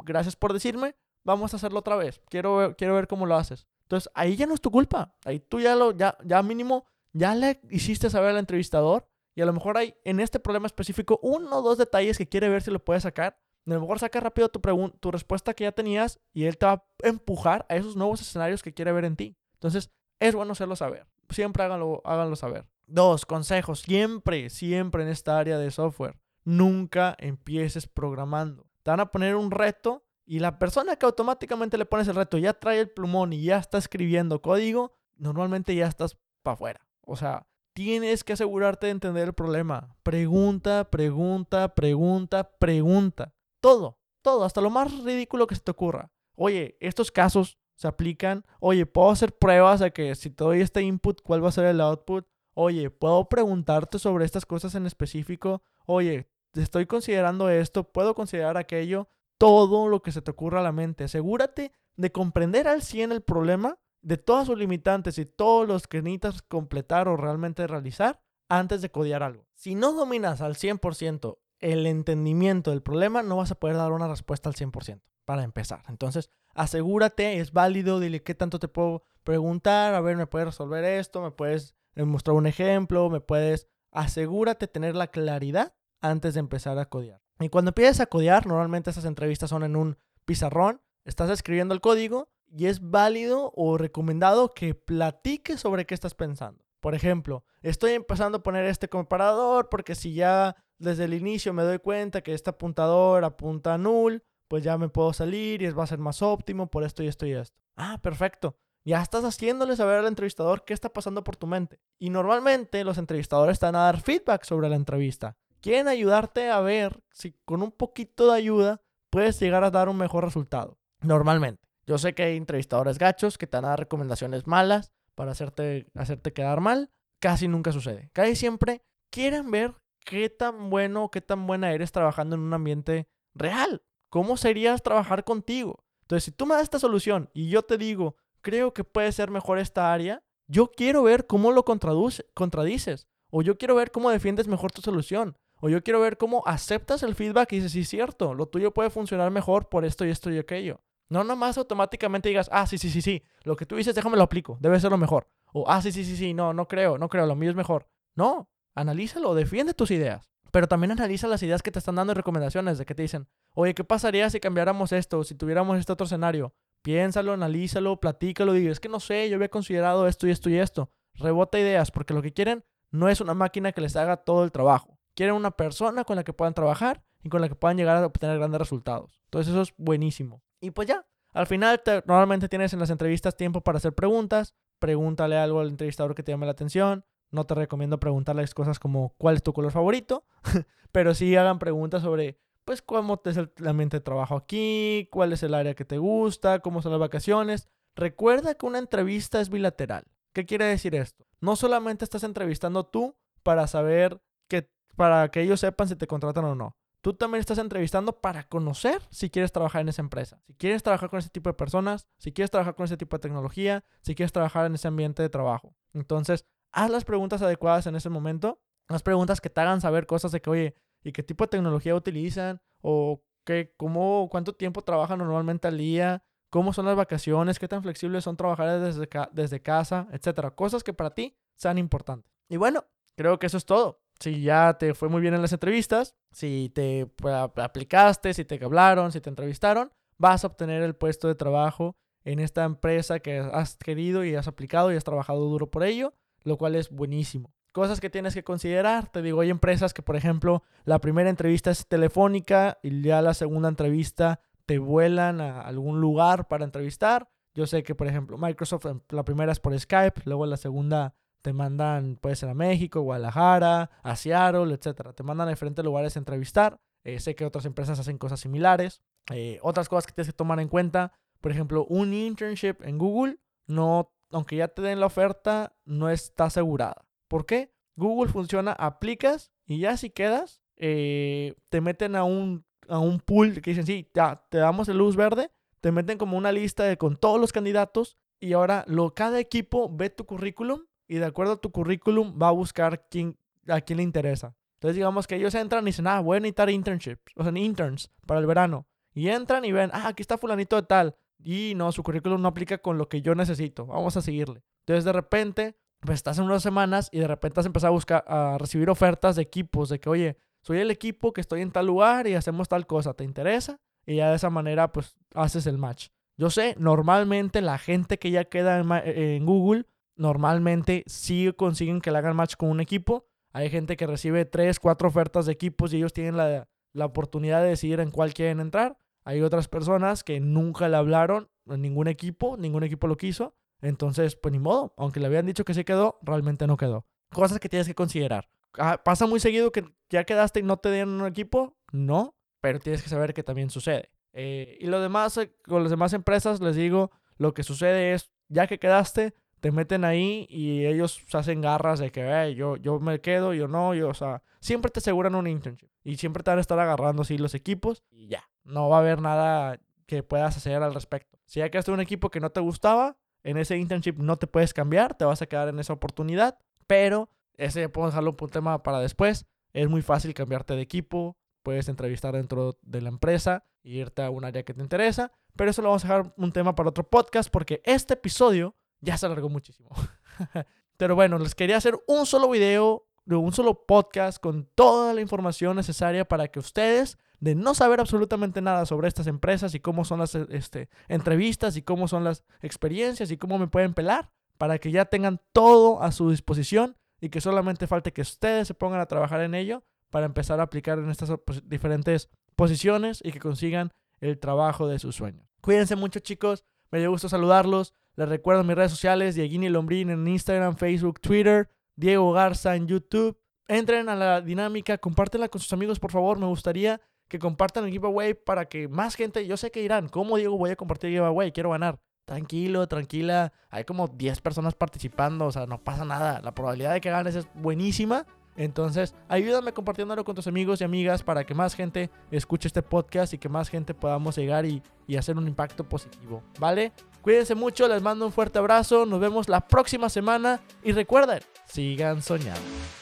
gracias 0.06 0.36
por 0.36 0.54
decirme. 0.54 0.96
Vamos 1.26 1.54
a 1.54 1.58
hacerlo 1.58 1.80
otra 1.80 1.96
vez. 1.96 2.22
Quiero, 2.30 2.76
quiero 2.78 2.94
ver 2.94 3.08
cómo 3.08 3.26
lo 3.26 3.36
haces. 3.36 3.68
Entonces 3.84 4.10
ahí 4.14 4.36
ya 4.36 4.46
no 4.46 4.54
es 4.54 4.62
tu 4.62 4.70
culpa. 4.70 5.16
Ahí 5.26 5.40
tú 5.40 5.60
ya 5.60 5.76
lo, 5.76 5.92
ya, 5.92 6.16
ya 6.24 6.44
mínimo, 6.44 6.86
ya 7.12 7.34
le 7.34 7.60
hiciste 7.72 8.10
saber 8.10 8.30
al 8.30 8.38
entrevistador 8.38 9.08
y 9.36 9.42
a 9.42 9.46
lo 9.46 9.54
mejor 9.54 9.78
hay 9.78 9.96
en 10.04 10.20
este 10.20 10.40
problema 10.40 10.68
específico 10.68 11.20
uno 11.24 11.58
o 11.58 11.62
dos 11.64 11.78
detalles 11.78 12.18
que 12.18 12.30
quiere 12.30 12.50
ver 12.50 12.62
si 12.62 12.70
lo 12.70 12.84
puede 12.84 13.02
sacar. 13.02 13.40
A 13.66 13.74
lo 13.74 13.82
mejor 13.82 14.00
saca 14.00 14.20
rápido 14.20 14.50
tu, 14.50 14.62
tu 15.00 15.12
respuesta 15.12 15.54
que 15.54 15.64
ya 15.64 15.72
tenías 15.72 16.20
y 16.34 16.46
él 16.46 16.58
te 16.58 16.68
va 16.68 16.74
a 16.74 17.08
empujar 17.08 17.66
a 17.68 17.76
esos 17.76 17.96
nuevos 17.96 18.22
escenarios 18.22 18.62
que 18.62 18.74
quiere 18.74 18.92
ver 18.92 19.06
en 19.06 19.16
ti. 19.16 19.38
Entonces, 19.54 19.92
es 20.20 20.36
bueno 20.36 20.54
hacerlo 20.54 20.76
saber. 20.76 21.08
Siempre 21.30 21.64
háganlo, 21.64 22.02
háganlo 22.06 22.36
saber. 22.36 22.66
Dos, 22.88 23.26
consejos. 23.26 23.82
Siempre, 23.82 24.50
siempre 24.50 25.04
en 25.04 25.10
esta 25.10 25.38
área 25.38 25.58
de 25.58 25.72
software. 25.72 26.20
Nunca 26.44 27.16
empieces 27.20 27.88
programando. 27.88 28.68
Te 28.84 28.92
van 28.92 29.00
a 29.00 29.12
poner 29.12 29.36
un 29.36 29.52
reto 29.52 30.04
y 30.26 30.40
la 30.40 30.60
persona 30.60 30.96
que 30.96 31.06
automáticamente 31.06 31.78
le 31.78 31.86
pones 31.86 32.08
el 32.08 32.16
reto 32.16 32.38
ya 32.38 32.54
trae 32.54 32.82
el 32.82 32.90
plumón 32.90 33.34
y 33.34 33.44
ya 33.44 33.58
está 33.58 33.78
escribiendo 33.78 34.42
código, 34.42 34.96
normalmente 35.16 35.76
ya 35.76 35.88
estás 35.88 36.18
para 36.44 36.54
afuera. 36.54 36.88
O 37.02 37.16
sea, 37.16 37.48
tienes 37.74 38.24
que 38.24 38.34
asegurarte 38.34 38.86
de 38.88 38.92
entender 38.92 39.30
el 39.30 39.34
problema. 39.34 39.96
Pregunta, 40.04 40.90
pregunta, 40.90 41.74
pregunta, 41.74 42.52
pregunta. 42.60 43.34
Todo, 43.60 44.00
todo, 44.22 44.44
hasta 44.44 44.62
lo 44.62 44.70
más 44.70 45.04
ridículo 45.04 45.48
que 45.48 45.56
se 45.56 45.62
te 45.62 45.72
ocurra. 45.72 46.12
Oye, 46.36 46.78
estos 46.80 47.12
casos 47.12 47.58
se 47.80 47.88
aplican. 47.88 48.46
Oye, 48.60 48.86
puedo 48.86 49.10
hacer 49.10 49.32
pruebas 49.38 49.80
de 49.80 49.94
que 49.94 50.14
si 50.16 50.30
te 50.30 50.44
doy 50.44 50.60
este 50.60 50.82
input, 50.82 51.22
¿cuál 51.22 51.44
va 51.44 51.48
a 51.48 51.54
ser 51.54 51.66
el 51.66 51.80
output? 51.80 52.28
Oye, 52.54 52.90
puedo 52.90 53.30
preguntarte 53.30 54.00
sobre 54.00 54.26
estas 54.26 54.46
cosas 54.46 54.76
en 54.76 54.86
específico. 54.86 55.64
Oye, 55.86 56.28
estoy 56.56 56.88
considerando 56.88 57.50
esto, 57.50 57.86
puedo 57.86 58.16
considerar 58.16 58.58
aquello. 58.58 59.08
Todo 59.38 59.88
lo 59.88 60.02
que 60.02 60.12
se 60.12 60.22
te 60.22 60.32
ocurra 60.32 60.60
a 60.60 60.64
la 60.64 60.74
mente. 60.74 61.06
Asegúrate 61.06 61.72
de 61.96 62.12
comprender 62.12 62.68
al 62.68 62.82
100 62.82 63.14
el 63.14 63.22
problema, 63.22 63.80
de 64.02 64.18
todas 64.18 64.48
sus 64.48 64.58
limitantes 64.58 65.18
y 65.18 65.26
todos 65.26 65.66
los 65.66 65.88
que 65.88 66.02
necesitas 66.02 66.42
completar 66.42 67.08
o 67.08 67.16
realmente 67.16 67.66
realizar 67.66 68.20
antes 68.50 68.82
de 68.82 68.92
codear 68.92 69.24
algo. 69.24 69.48
Si 69.54 69.76
no 69.76 69.94
dominas 69.94 70.42
al 70.42 70.56
100% 70.56 71.38
el 71.60 71.86
entendimiento 71.86 72.72
del 72.72 72.82
problema, 72.82 73.24
no 73.24 73.38
vas 73.38 73.52
a 73.52 73.56
poder 73.56 73.78
dar 73.78 73.94
una 73.94 74.10
respuesta 74.10 74.50
al 74.50 74.56
100% 74.56 75.00
para 75.30 75.44
empezar. 75.44 75.84
Entonces, 75.90 76.32
asegúrate, 76.56 77.38
es 77.38 77.54
válido, 77.54 78.00
dile 78.00 78.24
qué 78.24 78.34
tanto 78.34 78.58
te 78.58 78.68
puedo 78.68 79.04
preguntar, 79.24 79.94
a 79.94 80.02
ver, 80.02 80.18
me 80.18 80.26
puedes 80.26 80.48
resolver 80.48 80.84
esto, 80.84 81.22
me 81.22 81.30
puedes 81.30 81.76
eh, 81.94 82.04
mostrar 82.04 82.36
un 82.36 82.48
ejemplo, 82.48 83.12
me 83.12 83.22
puedes... 83.22 83.68
Asegúrate 83.92 84.68
tener 84.68 84.96
la 84.96 85.12
claridad 85.12 85.76
antes 86.02 86.34
de 86.34 86.40
empezar 86.40 86.80
a 86.80 86.90
codear. 86.90 87.22
Y 87.40 87.50
cuando 87.50 87.70
empieces 87.70 88.00
a 88.00 88.08
codear, 88.08 88.48
normalmente 88.48 88.90
esas 88.90 89.06
entrevistas 89.06 89.52
son 89.52 89.62
en 89.62 89.76
un 89.76 90.00
pizarrón, 90.26 90.82
estás 91.06 91.30
escribiendo 91.30 91.76
el 91.76 91.82
código 91.82 92.32
y 92.48 92.66
es 92.66 92.90
válido 92.90 93.54
o 93.56 93.78
recomendado 93.78 94.56
que 94.56 94.74
platiques 94.74 95.60
sobre 95.60 95.86
qué 95.86 95.94
estás 95.94 96.16
pensando. 96.16 96.66
Por 96.80 96.96
ejemplo, 96.96 97.44
estoy 97.62 97.92
empezando 97.92 98.40
a 98.40 98.44
poner 98.44 98.66
este 98.66 98.90
comparador 98.90 99.70
porque 99.70 99.94
si 99.94 100.16
ya 100.16 100.56
desde 100.80 101.04
el 101.04 101.14
inicio 101.14 101.54
me 101.54 101.62
doy 101.62 101.78
cuenta 101.78 102.22
que 102.22 102.34
este 102.34 102.50
apuntador 102.50 103.24
apunta 103.24 103.76
a 103.76 103.78
null, 103.78 104.24
pues 104.50 104.64
ya 104.64 104.78
me 104.78 104.90
puedo 104.90 105.14
salir 105.14 105.62
y 105.62 105.70
va 105.70 105.84
a 105.84 105.88
ser 105.88 106.00
más 106.00 106.22
óptimo 106.22 106.70
por 106.70 106.84
esto 106.84 107.04
y 107.04 107.08
esto 107.08 107.26
y 107.26 107.32
esto. 107.32 107.58
Ah, 107.78 108.00
perfecto. 108.02 108.58
Ya 108.84 109.02
estás 109.02 109.24
haciéndole 109.24 109.76
saber 109.76 110.00
al 110.00 110.08
entrevistador 110.08 110.66
qué 110.66 110.74
está 110.74 110.90
pasando 110.92 111.24
por 111.24 111.36
tu 111.38 111.48
mente. 111.48 111.80
Y 112.00 112.10
normalmente 112.10 112.84
los 112.84 112.98
entrevistadores 112.98 113.60
te 113.60 113.68
a 113.68 113.72
dar 113.72 114.02
feedback 114.02 114.44
sobre 114.44 114.68
la 114.68 114.76
entrevista. 114.76 115.38
Quieren 115.62 115.88
ayudarte 115.88 116.50
a 116.50 116.60
ver 116.62 117.00
si 117.12 117.34
con 117.46 117.62
un 117.62 117.72
poquito 117.72 118.32
de 118.32 118.38
ayuda 118.38 118.82
puedes 119.12 119.40
llegar 119.40 119.64
a 119.64 119.72
dar 119.72 119.88
un 119.88 119.98
mejor 119.98 120.26
resultado. 120.26 120.80
Normalmente. 121.02 121.70
Yo 121.86 121.98
sé 121.98 122.14
que 122.16 122.24
hay 122.24 122.38
entrevistadores 122.38 122.98
gachos 122.98 123.38
que 123.38 123.48
te 123.48 123.58
van 123.58 123.66
a 123.66 123.70
dar 123.70 123.80
recomendaciones 123.80 124.48
malas 124.48 124.92
para 125.14 125.32
hacerte, 125.32 125.88
hacerte 125.94 126.34
quedar 126.34 126.60
mal. 126.60 126.90
Casi 127.20 127.48
nunca 127.48 127.72
sucede. 127.72 128.10
Casi 128.14 128.36
siempre 128.36 128.82
quieren 129.12 129.52
ver 129.52 129.76
qué 130.06 130.30
tan 130.30 130.72
bueno 130.72 131.04
o 131.04 131.12
qué 131.12 131.22
tan 131.22 131.46
buena 131.46 131.72
eres 131.72 131.92
trabajando 131.92 132.36
en 132.36 132.42
un 132.42 132.54
ambiente 132.54 133.08
real. 133.36 133.84
¿Cómo 134.10 134.38
serías 134.38 134.82
trabajar 134.82 135.24
contigo? 135.24 135.84
Entonces, 136.02 136.24
si 136.26 136.32
tú 136.32 136.46
me 136.46 136.56
das 136.56 136.64
esta 136.64 136.80
solución 136.80 137.30
y 137.34 137.50
yo 137.50 137.62
te 137.62 137.78
digo, 137.78 138.16
creo 138.42 138.74
que 138.74 138.84
puede 138.84 139.12
ser 139.12 139.30
mejor 139.30 139.60
esta 139.60 139.94
área, 139.94 140.24
yo 140.48 140.72
quiero 140.72 141.04
ver 141.04 141.28
cómo 141.28 141.52
lo 141.52 141.64
contradices. 141.64 143.08
O 143.30 143.44
yo 143.44 143.58
quiero 143.60 143.76
ver 143.76 143.92
cómo 143.92 144.10
defiendes 144.10 144.48
mejor 144.48 144.72
tu 144.72 144.82
solución. 144.82 145.38
O 145.62 145.70
yo 145.70 145.84
quiero 145.84 146.00
ver 146.00 146.18
cómo 146.18 146.42
aceptas 146.48 147.04
el 147.04 147.14
feedback 147.14 147.52
y 147.54 147.58
dices, 147.58 147.74
sí, 147.74 147.86
cierto, 147.86 148.34
lo 148.34 148.48
tuyo 148.48 148.74
puede 148.74 148.90
funcionar 148.90 149.30
mejor 149.30 149.70
por 149.70 149.86
esto 149.86 150.06
y 150.06 150.10
esto 150.10 150.32
y 150.32 150.40
aquello. 150.40 150.82
No 151.10 151.24
nomás 151.24 151.58
automáticamente 151.58 152.30
digas, 152.30 152.50
ah, 152.52 152.66
sí, 152.66 152.78
sí, 152.78 152.90
sí, 152.90 153.02
sí, 153.02 153.24
lo 153.44 153.56
que 153.56 153.66
tú 153.66 153.76
dices, 153.76 153.94
déjame 153.94 154.18
lo 154.18 154.24
aplico, 154.24 154.58
debe 154.62 154.80
ser 154.80 154.92
lo 154.92 154.98
mejor. 154.98 155.28
O, 155.54 155.70
ah, 155.70 155.82
sí, 155.82 155.92
sí, 155.92 156.06
sí, 156.06 156.16
sí, 156.16 156.34
no, 156.34 156.54
no 156.54 156.68
creo, 156.68 156.98
no 156.98 157.10
creo, 157.10 157.26
lo 157.26 157.36
mío 157.36 157.50
es 157.50 157.56
mejor. 157.56 157.88
No, 158.16 158.50
analízalo, 158.76 159.36
defiende 159.36 159.74
tus 159.74 159.92
ideas. 159.92 160.32
Pero 160.52 160.68
también 160.68 160.92
analiza 160.92 161.28
las 161.28 161.44
ideas 161.44 161.62
que 161.62 161.72
te 161.72 161.80
están 161.80 161.96
dando 161.96 162.12
y 162.12 162.16
recomendaciones 162.16 162.78
de 162.78 162.86
que 162.86 162.96
te 162.96 163.04
dicen, 163.04 163.28
oye, 163.54 163.74
¿qué 163.74 163.84
pasaría 163.84 164.30
si 164.30 164.40
cambiáramos 164.40 164.92
esto, 164.92 165.24
si 165.24 165.36
tuviéramos 165.36 165.78
este 165.78 165.94
otro 165.94 166.06
escenario? 166.06 166.54
Piénsalo, 166.82 167.34
analízalo, 167.34 168.00
platícalo, 168.00 168.54
digo, 168.54 168.72
es 168.72 168.80
que 168.80 168.90
no 168.90 169.00
sé, 169.00 169.30
yo 169.30 169.36
había 169.36 169.50
considerado 169.50 170.08
esto 170.08 170.28
y 170.28 170.32
esto 170.32 170.50
y 170.50 170.58
esto. 170.58 170.90
Rebota 171.16 171.60
ideas, 171.60 171.92
porque 171.92 172.14
lo 172.14 172.22
que 172.22 172.32
quieren 172.32 172.64
no 172.92 173.10
es 173.10 173.22
una 173.22 173.34
máquina 173.34 173.72
que 173.72 173.82
les 173.82 173.96
haga 173.96 174.18
todo 174.18 174.44
el 174.44 174.52
trabajo. 174.52 174.98
Quieren 175.16 175.36
una 175.36 175.52
persona 175.52 176.04
con 176.04 176.16
la 176.16 176.24
que 176.24 176.34
puedan 176.34 176.54
trabajar 176.54 177.04
y 177.24 177.30
con 177.30 177.42
la 177.42 177.50
que 177.50 177.56
puedan 177.56 177.78
llegar 177.78 177.98
a 177.98 178.06
obtener 178.06 178.38
grandes 178.38 178.60
resultados. 178.60 179.22
Entonces 179.26 179.52
eso 179.52 179.62
es 179.62 179.74
buenísimo. 179.78 180.42
Y 180.62 180.72
pues 180.72 180.88
ya, 180.88 181.06
al 181.34 181.48
final 181.48 181.82
normalmente 182.06 182.50
tienes 182.50 182.74
en 182.74 182.80
las 182.80 182.90
entrevistas 182.90 183.36
tiempo 183.36 183.62
para 183.62 183.78
hacer 183.78 183.94
preguntas. 183.94 184.56
Pregúntale 184.80 185.38
algo 185.38 185.60
al 185.60 185.68
entrevistador 185.68 186.16
que 186.16 186.24
te 186.24 186.32
llame 186.32 186.46
la 186.46 186.54
atención. 186.54 187.06
No 187.32 187.46
te 187.46 187.56
recomiendo 187.56 188.00
preguntarles 188.00 188.54
cosas 188.54 188.80
como 188.80 189.14
cuál 189.18 189.36
es 189.36 189.44
tu 189.44 189.54
color 189.54 189.72
favorito, 189.72 190.26
pero 190.92 191.14
sí 191.14 191.36
hagan 191.36 191.60
preguntas 191.60 192.02
sobre, 192.02 192.40
pues, 192.66 192.82
cómo 192.82 193.22
es 193.26 193.38
el 193.38 193.52
ambiente 193.66 193.98
de 193.98 194.02
trabajo 194.02 194.36
aquí, 194.36 195.08
cuál 195.12 195.34
es 195.34 195.44
el 195.44 195.54
área 195.54 195.76
que 195.76 195.86
te 195.86 195.98
gusta, 195.98 196.60
cómo 196.60 196.82
son 196.82 196.92
las 196.92 197.02
vacaciones. 197.02 197.68
recuerda 197.96 198.56
que 198.56 198.66
una 198.66 198.80
entrevista 198.80 199.42
es 199.42 199.50
bilateral. 199.50 200.06
¿Qué 200.34 200.46
quiere 200.46 200.66
decir 200.66 200.96
esto? 200.96 201.26
No 201.42 201.56
solamente 201.56 202.06
estás 202.06 202.24
entrevistando 202.24 202.86
tú 202.86 203.16
para 203.44 203.68
saber 203.68 204.22
que, 204.48 204.70
para 204.96 205.30
que 205.30 205.42
ellos 205.42 205.60
sepan 205.60 205.88
si 205.88 205.96
te 205.96 206.08
contratan 206.08 206.46
o 206.46 206.56
no. 206.56 206.78
Tú 207.02 207.14
también 207.14 207.40
estás 207.40 207.58
entrevistando 207.58 208.20
para 208.20 208.44
conocer 208.44 209.02
si 209.10 209.30
quieres 209.30 209.54
trabajar 209.54 209.82
en 209.82 209.90
esa 209.90 210.02
empresa. 210.02 210.42
Si 210.48 210.54
quieres 210.54 210.84
trabajar 210.84 211.10
con 211.10 211.20
ese 211.20 211.30
tipo 211.30 211.50
de 211.50 211.54
personas, 211.54 212.08
si 212.18 212.34
quieres 212.34 212.52
trabajar 212.52 212.76
con 212.76 212.84
ese 212.86 212.98
tipo 212.98 213.16
de 213.16 213.22
tecnología, 213.22 213.86
si 214.02 214.16
quieres 214.16 214.34
trabajar 214.34 214.66
en 214.66 214.76
ese 214.76 214.90
ambiente 214.90 215.22
de 215.22 215.30
trabajo. 215.30 215.74
Entonces, 215.94 216.46
haz 216.72 216.90
las 216.90 217.06
preguntas 217.06 217.42
adecuadas 217.42 217.88
en 217.88 217.96
ese 217.96 218.10
momento. 218.10 218.62
Haz 218.88 219.04
preguntas 219.04 219.42
que 219.42 219.50
te 219.50 219.62
hagan 219.62 219.82
saber 219.82 220.06
cosas 220.06 220.32
de 220.32 220.42
que, 220.42 220.50
oye, 220.50 220.76
¿y 221.04 221.12
qué 221.12 221.24
tipo 221.24 221.44
de 221.44 221.50
tecnología 221.50 221.96
utilizan? 221.96 222.62
O 222.82 223.24
qué, 223.46 223.74
cómo, 223.78 224.28
cuánto 224.32 224.54
tiempo 224.54 224.82
trabajan 224.82 225.20
normalmente 225.20 225.68
al 225.68 225.78
día, 225.78 226.24
cómo 226.50 226.74
son 226.74 226.86
las 226.86 226.96
vacaciones, 226.96 227.60
qué 227.60 227.68
tan 227.68 227.84
flexibles 227.84 228.24
son 228.24 228.38
trabajar 228.38 228.80
desde, 228.80 229.08
desde 229.32 229.62
casa, 229.62 230.08
etcétera. 230.12 230.52
Cosas 230.52 230.84
que 230.84 230.94
para 230.94 231.12
ti 231.12 231.38
sean 231.56 231.78
importantes. 231.78 232.32
Y 232.48 232.58
bueno, 232.58 232.86
creo 233.16 233.38
que 233.38 233.48
eso 233.48 233.58
es 233.58 233.66
todo 233.66 234.02
si 234.20 234.42
ya 234.42 234.78
te 234.78 234.94
fue 234.94 235.10
muy 235.10 235.22
bien 235.22 235.34
en 235.34 235.42
las 235.42 235.54
entrevistas, 235.54 236.16
si 236.32 236.72
te 236.76 237.10
aplicaste, 237.56 238.34
si 238.34 238.46
te 238.46 238.64
hablaron, 238.64 239.12
si 239.12 239.22
te 239.22 239.30
entrevistaron, 239.30 239.92
vas 240.18 240.44
a 240.44 240.48
obtener 240.48 240.84
el 240.84 240.96
puesto 240.96 241.28
de 241.28 241.36
trabajo 241.36 241.96
en 242.26 242.40
esta 242.40 242.66
empresa 242.66 243.20
que 243.20 243.40
has 243.40 243.78
querido 243.78 244.26
y 244.26 244.36
has 244.36 244.48
aplicado 244.48 244.92
y 244.92 244.98
has 244.98 245.06
trabajado 245.06 245.40
duro 245.46 245.72
por 245.72 245.84
ello, 245.84 246.14
lo 246.44 246.58
cual 246.58 246.76
es 246.76 246.90
buenísimo. 246.90 247.54
Cosas 247.72 248.00
que 248.00 248.10
tienes 248.10 248.34
que 248.34 248.44
considerar, 248.44 249.12
te 249.12 249.22
digo, 249.22 249.42
hay 249.42 249.50
empresas 249.50 249.94
que 249.94 250.02
por 250.02 250.16
ejemplo 250.16 250.64
la 250.86 251.00
primera 251.00 251.30
entrevista 251.30 251.70
es 251.70 251.88
telefónica 251.88 252.80
y 252.82 253.02
ya 253.02 253.22
la 253.22 253.34
segunda 253.34 253.70
entrevista 253.70 254.42
te 254.66 254.80
vuelan 254.80 255.40
a 255.40 255.62
algún 255.62 256.02
lugar 256.02 256.48
para 256.48 256.66
entrevistar. 256.66 257.30
Yo 257.54 257.68
sé 257.68 257.84
que 257.84 257.96
por 257.96 258.08
ejemplo 258.08 258.38
Microsoft 258.38 258.86
la 259.10 259.24
primera 259.24 259.52
es 259.52 259.60
por 259.60 259.80
Skype, 259.80 260.22
luego 260.26 260.46
la 260.46 260.58
segunda 260.58 261.14
te 261.42 261.54
mandan, 261.54 262.18
puede 262.18 262.36
ser 262.36 262.50
a 262.50 262.54
México, 262.54 263.02
Guadalajara, 263.02 263.90
a 264.04 264.16
Seattle, 264.16 264.74
etc. 264.74 265.14
Te 265.16 265.24
mandan 265.24 265.48
a 265.48 265.52
diferentes 265.52 265.84
lugares 265.86 266.16
a 266.16 266.20
entrevistar. 266.20 266.80
Eh, 267.04 267.20
sé 267.20 267.36
que 267.36 267.46
otras 267.46 267.66
empresas 267.66 268.00
hacen 268.00 268.18
cosas 268.18 268.40
similares. 268.40 269.02
Eh, 269.32 269.60
otras 269.62 269.88
cosas 269.90 270.06
que 270.06 270.14
tienes 270.14 270.34
que 270.34 270.38
tomar 270.38 270.60
en 270.60 270.68
cuenta, 270.68 271.14
por 271.40 271.52
ejemplo, 271.52 271.86
un 271.86 272.14
internship 272.14 272.82
en 272.82 272.98
Google, 272.98 273.38
no, 273.68 274.12
aunque 274.32 274.58
ya 274.58 274.68
te 274.68 274.82
den 274.82 275.00
la 275.00 275.08
oferta, 275.08 275.76
no 275.86 276.10
está 276.10 276.46
asegurada. 276.46 277.06
¿Por 277.28 277.46
qué? 277.46 277.74
Google 277.96 278.32
funciona, 278.32 278.72
aplicas 278.72 279.52
y 279.66 279.80
ya 279.80 279.98
si 279.98 280.10
quedas, 280.10 280.62
eh, 280.78 281.56
te 281.70 281.82
meten 281.82 282.16
a 282.16 282.24
un, 282.24 282.66
a 282.88 283.00
un 283.00 283.20
pool 283.20 283.62
que 283.62 283.72
dicen, 283.72 283.86
sí, 283.86 284.10
ya, 284.14 284.46
te 284.50 284.58
damos 284.58 284.88
el 284.90 284.98
luz 284.98 285.16
verde, 285.16 285.52
te 285.82 285.92
meten 285.92 286.18
como 286.18 286.38
una 286.38 286.52
lista 286.52 286.84
de, 286.86 286.98
con 286.98 287.18
todos 287.18 287.40
los 287.40 287.52
candidatos 287.52 288.18
y 288.40 288.54
ahora 288.54 288.86
lo, 288.88 289.14
cada 289.14 289.40
equipo 289.40 289.90
ve 289.92 290.10
tu 290.10 290.26
currículum 290.26 290.82
y 291.08 291.16
de 291.16 291.26
acuerdo 291.26 291.54
a 291.54 291.62
tu 291.62 291.72
currículum 291.72 292.40
va 292.42 292.50
a 292.50 292.52
buscar 292.52 293.08
quién, 293.10 293.38
a 293.68 293.82
quién 293.82 293.98
le 293.98 294.04
interesa. 294.04 294.56
Entonces 294.76 294.96
digamos 294.96 295.28
que 295.28 295.36
ellos 295.36 295.54
entran 295.56 295.84
y 295.84 295.88
dicen, 295.88 296.08
ah, 296.08 296.22
voy 296.22 296.38
a 296.38 296.40
necesitar 296.40 296.70
internships, 296.70 297.34
o 297.36 297.44
sea, 297.44 297.58
interns 297.58 298.10
para 298.26 298.40
el 298.40 298.46
verano. 298.46 298.88
Y 299.14 299.28
entran 299.28 299.66
y 299.66 299.74
ven, 299.74 299.90
ah, 299.92 300.08
aquí 300.08 300.22
está 300.22 300.38
fulanito 300.38 300.78
de 300.78 300.84
tal. 300.84 301.16
Y 301.42 301.74
no, 301.76 301.92
su 301.92 302.04
currículum 302.04 302.42
no 302.42 302.50
aplica 302.50 302.78
con 302.80 302.98
lo 302.98 303.08
que 303.08 303.22
yo 303.22 303.36
necesito. 303.36 303.86
Vamos 303.86 304.18
a 304.18 304.22
seguirle. 304.22 304.62
Entonces 304.82 305.06
de 305.06 305.14
repente, 305.14 305.78
pues 306.02 306.16
estás 306.16 306.38
en 306.38 306.46
unas 306.46 306.64
semanas 306.64 307.10
y 307.12 307.20
de 307.20 307.28
repente 307.28 307.60
has 307.60 307.66
empezado 307.66 307.92
a 307.92 307.96
buscar, 307.96 308.26
a 308.28 308.58
recibir 308.58 308.90
ofertas 308.90 309.36
de 309.36 309.42
equipos, 309.42 309.90
de 309.90 310.00
que, 310.00 310.10
oye, 310.10 310.38
soy 310.62 310.80
el 310.80 310.92
equipo 310.92 311.32
que 311.32 311.42
estoy 311.42 311.62
en 311.62 311.72
tal 311.72 311.88
lugar 311.88 312.28
y 312.28 312.36
hacemos 312.36 312.68
tal 312.68 312.86
cosa, 312.86 313.14
¿te 313.14 313.24
interesa? 313.24 313.80
Y 314.06 314.18
ya 314.18 314.30
de 314.30 314.36
esa 314.36 314.50
manera, 314.50 314.92
pues 314.92 315.16
haces 315.34 315.66
el 315.68 315.78
match. 315.78 316.10
Yo 316.38 316.50
sé, 316.50 316.76
normalmente 316.78 317.62
la 317.62 317.78
gente 317.78 318.18
que 318.18 318.32
ya 318.32 318.46
queda 318.46 318.80
en, 318.80 318.92
en 318.92 319.46
Google 319.46 319.86
normalmente 320.20 321.04
sí 321.08 321.52
consiguen 321.56 322.02
que 322.02 322.12
le 322.12 322.18
hagan 322.18 322.36
match 322.36 322.56
con 322.56 322.70
un 322.70 322.82
equipo. 322.82 323.26
Hay 323.52 323.70
gente 323.70 323.98
que 323.98 324.06
recibe 324.06 324.46
tres, 324.46 324.80
cuatro 324.80 325.08
ofertas 325.08 325.46
de 325.46 325.54
equipos 325.54 325.94
y 325.94 325.98
ellos 325.98 326.14
tienen 326.14 326.38
la, 326.38 326.68
oportunidad 327.06 327.64
de 327.64 327.70
decidir 327.70 328.00
en 328.02 328.12
cuál 328.12 328.34
quieren 328.34 328.60
entrar. 328.60 328.98
Hay 329.30 329.44
otras 329.44 329.68
personas 329.68 330.24
que 330.24 330.40
nunca 330.40 330.90
le 330.90 330.98
hablaron 330.98 331.52
ningún 331.66 332.08
equipo, 332.08 332.58
ningún 332.58 332.84
equipo 332.84 333.06
lo 333.06 333.16
quiso. 333.16 333.54
Entonces, 333.80 334.36
pues 334.36 334.52
ni 334.52 334.58
modo, 334.58 334.96
aunque 334.98 335.20
le 335.20 335.28
habían 335.28 335.46
dicho 335.46 335.64
que 335.66 335.76
se 335.76 335.86
quedó, 335.86 336.18
realmente 336.24 336.66
no 336.66 336.78
quedó. 336.78 337.06
Cosas 337.32 337.60
que 337.60 337.70
tienes 337.70 337.86
que 337.86 337.94
considerar. 337.94 338.50
Ah, 338.80 339.00
¿Pasa 339.06 339.28
muy 339.28 339.40
seguido 339.40 339.72
que 339.72 339.86
ya 340.10 340.24
quedaste 340.24 340.62
y 340.62 340.64
no 340.64 340.78
te 340.78 340.90
den 340.90 341.10
un 341.10 341.28
equipo? 341.28 341.78
No, 341.92 342.40
pero 342.60 342.80
tienes 342.80 343.04
que 343.04 343.10
saber 343.10 343.36
que 343.36 343.44
también 343.44 343.70
sucede. 343.70 344.10
Eh, 344.34 344.80
y 344.82 344.88
lo 344.88 345.00
demás, 345.00 345.38
eh, 345.38 345.54
con 345.68 345.84
las 345.84 345.92
demás 345.92 346.14
empresas, 346.14 346.60
les 346.60 346.76
digo, 346.76 347.12
lo 347.38 347.54
que 347.54 347.62
sucede 347.62 348.16
es, 348.16 348.32
ya 348.48 348.66
que 348.66 348.80
quedaste, 348.80 349.36
te 349.60 349.72
meten 349.72 350.06
ahí 350.06 350.48
y 350.50 350.88
ellos 350.88 351.24
se 351.28 351.38
hacen 351.38 351.62
garras 351.62 352.00
de 352.00 352.12
que 352.12 352.56
yo, 352.56 352.78
yo 352.78 353.00
me 353.00 353.22
quedo, 353.22 353.54
yo 353.54 353.68
no, 353.68 353.94
yo, 353.94 354.10
o 354.10 354.14
sea, 354.16 354.42
siempre 354.60 354.90
te 354.90 355.02
aseguran 355.02 355.36
un 355.36 355.46
internship 355.46 355.90
y 356.04 356.18
siempre 356.18 356.42
te 356.42 356.50
van 356.50 356.58
a 356.58 356.62
estar 356.62 356.80
agarrando 356.80 357.22
así 357.22 357.38
los 357.38 357.54
equipos 357.54 358.04
y 358.10 358.28
ya, 358.28 358.49
no 358.64 358.90
va 358.90 358.98
a 358.98 359.00
haber 359.00 359.22
nada 359.22 359.80
que 360.06 360.24
puedas 360.24 360.58
hacer 360.58 360.82
al 360.82 360.94
respecto. 360.94 361.40
Si 361.46 361.60
ya 361.60 361.70
quedaste 361.70 361.92
un 361.92 362.00
equipo 362.00 362.30
que 362.30 362.40
no 362.40 362.50
te 362.52 362.60
gustaba, 362.60 363.18
en 363.44 363.58
ese 363.58 363.78
internship 363.78 364.18
no 364.18 364.38
te 364.38 364.48
puedes 364.48 364.74
cambiar, 364.74 365.16
te 365.16 365.26
vas 365.26 365.42
a 365.42 365.46
quedar 365.46 365.68
en 365.70 365.80
esa 365.80 365.94
oportunidad, 365.94 366.58
pero 366.88 367.30
ese 367.56 367.90
podemos 367.90 368.14
dejarlo 368.14 368.36
un 368.40 368.50
tema 368.50 368.84
para 368.84 369.00
después. 369.00 369.46
Es 369.74 369.88
muy 369.90 370.02
fácil 370.02 370.34
cambiarte 370.34 370.76
de 370.76 370.82
equipo, 370.82 371.38
puedes 371.64 371.90
entrevistar 371.90 372.34
dentro 372.34 372.78
de 372.82 373.02
la 373.02 373.10
empresa 373.10 373.66
e 373.84 373.92
irte 373.92 374.24
a 374.24 374.30
un 374.30 374.46
área 374.46 374.64
que 374.64 374.74
te 374.74 374.82
interesa, 374.82 375.32
pero 375.56 375.72
eso 375.72 375.82
lo 375.82 375.90
vamos 375.90 376.06
a 376.06 376.08
dejar 376.08 376.34
un 376.38 376.52
tema 376.52 376.76
para 376.76 376.90
otro 376.90 377.08
podcast 377.08 377.50
porque 377.50 377.82
este 377.86 378.16
episodio 378.16 378.76
ya 379.02 379.18
se 379.18 379.26
alargó 379.26 379.50
muchísimo. 379.50 379.90
Pero 380.98 381.16
bueno, 381.16 381.40
les 381.40 381.56
quería 381.56 381.78
hacer 381.78 381.98
un 382.08 382.26
solo 382.26 382.50
video, 382.50 383.08
un 383.26 383.54
solo 383.54 383.86
podcast 383.86 384.38
con 384.38 384.66
toda 384.76 385.14
la 385.14 385.22
información 385.22 385.78
necesaria 385.78 386.28
para 386.28 386.50
que 386.50 386.60
ustedes, 386.60 387.18
de 387.40 387.56
no 387.56 387.74
saber 387.74 388.00
absolutamente 388.00 388.62
nada 388.62 388.86
sobre 388.86 389.08
estas 389.08 389.28
empresas 389.28 389.74
y 389.76 389.80
cómo 389.80 390.06
son 390.06 390.20
las 390.20 390.36
este, 390.36 390.90
entrevistas 391.08 391.78
y 391.78 391.82
cómo 391.82 392.08
son 392.08 392.24
las 392.24 392.44
experiencias 392.62 393.32
y 393.32 393.38
cómo 393.38 393.58
me 393.58 393.68
pueden 393.68 393.94
pelar, 393.94 394.32
para 394.58 394.78
que 394.78 394.92
ya 394.92 395.06
tengan 395.06 395.40
todo 395.54 396.02
a 396.02 396.12
su 396.12 396.32
disposición 396.32 396.98
y 397.22 397.30
que 397.30 397.42
solamente 397.42 397.88
falte 397.88 398.14
que 398.14 398.22
ustedes 398.22 398.68
se 398.68 398.74
pongan 398.74 399.00
a 399.00 399.06
trabajar 399.06 399.42
en 399.42 399.56
ello 399.56 399.84
para 400.10 400.26
empezar 400.26 400.60
a 400.60 400.64
aplicar 400.64 401.00
en 401.00 401.10
estas 401.10 401.32
diferentes 401.64 402.30
posiciones 402.56 403.22
y 403.24 403.32
que 403.32 403.40
consigan 403.40 403.92
el 404.20 404.38
trabajo 404.40 404.88
de 404.88 405.00
sus 405.00 405.16
sueños. 405.16 405.48
Cuídense 405.62 405.96
mucho 405.96 406.20
chicos, 406.20 406.66
me 406.92 407.00
dio 407.00 407.12
gusto 407.12 407.30
saludarlos. 407.30 407.94
Les 408.16 408.28
recuerdo 408.28 408.64
mis 408.64 408.76
redes 408.76 408.92
sociales, 408.92 409.36
Dieguini 409.36 409.70
Lombrín 409.70 410.10
en 410.10 410.28
Instagram, 410.28 410.76
Facebook, 410.76 411.22
Twitter, 411.22 411.70
Diego 411.96 412.32
Garza 412.34 412.76
en 412.76 412.88
YouTube. 412.88 413.38
Entren 413.68 414.10
a 414.10 414.16
la 414.16 414.42
dinámica, 414.42 414.98
compártenla 414.98 415.48
con 415.48 415.62
sus 415.62 415.72
amigos, 415.72 416.00
por 416.00 416.12
favor. 416.12 416.40
Me 416.40 416.48
gustaría 416.48 417.00
que 417.30 417.40
compartan 417.40 417.86
el 417.86 417.92
giveaway 417.92 418.34
para 418.34 418.66
que 418.66 418.88
más 418.88 419.16
gente, 419.16 419.46
yo 419.48 419.56
sé 419.56 419.72
que 419.72 419.82
irán, 419.82 420.10
¿cómo 420.10 420.38
Diego 420.38 420.58
voy 420.58 420.72
a 420.72 420.76
compartir 420.76 421.12
el 421.12 421.16
giveaway? 421.18 421.52
Quiero 421.52 421.70
ganar. 421.70 422.00
Tranquilo, 422.26 422.88
tranquila. 422.88 423.54
Hay 423.70 423.86
como 423.86 424.08
10 424.08 424.42
personas 424.42 424.76
participando, 424.76 425.46
o 425.46 425.52
sea, 425.52 425.66
no 425.66 425.82
pasa 425.82 426.06
nada. 426.06 426.42
La 426.44 426.54
probabilidad 426.54 426.94
de 426.94 427.02
que 427.02 427.10
ganes 427.10 427.36
es 427.36 427.48
buenísima. 427.56 428.26
Entonces, 428.56 429.16
ayúdame 429.30 429.72
compartiéndolo 429.72 430.26
con 430.26 430.36
tus 430.36 430.46
amigos 430.46 430.82
y 430.82 430.84
amigas 430.84 431.24
para 431.24 431.46
que 431.46 431.56
más 431.56 431.76
gente 431.76 432.10
escuche 432.30 432.68
este 432.68 432.82
podcast 432.82 433.34
y 433.34 433.38
que 433.38 433.48
más 433.48 433.70
gente 433.70 433.94
podamos 433.94 434.36
llegar 434.36 434.66
y, 434.66 434.84
y 435.08 435.16
hacer 435.16 435.38
un 435.38 435.48
impacto 435.48 435.88
positivo, 435.88 436.44
¿vale? 436.60 436.92
Cuídense 437.22 437.56
mucho, 437.56 437.88
les 437.88 438.02
mando 438.02 438.26
un 438.26 438.34
fuerte 438.34 438.60
abrazo, 438.60 439.06
nos 439.06 439.20
vemos 439.20 439.48
la 439.48 439.62
próxima 439.62 440.10
semana 440.10 440.60
y 440.84 440.92
recuerden, 440.92 441.40
sigan 441.66 442.22
soñando. 442.22 442.99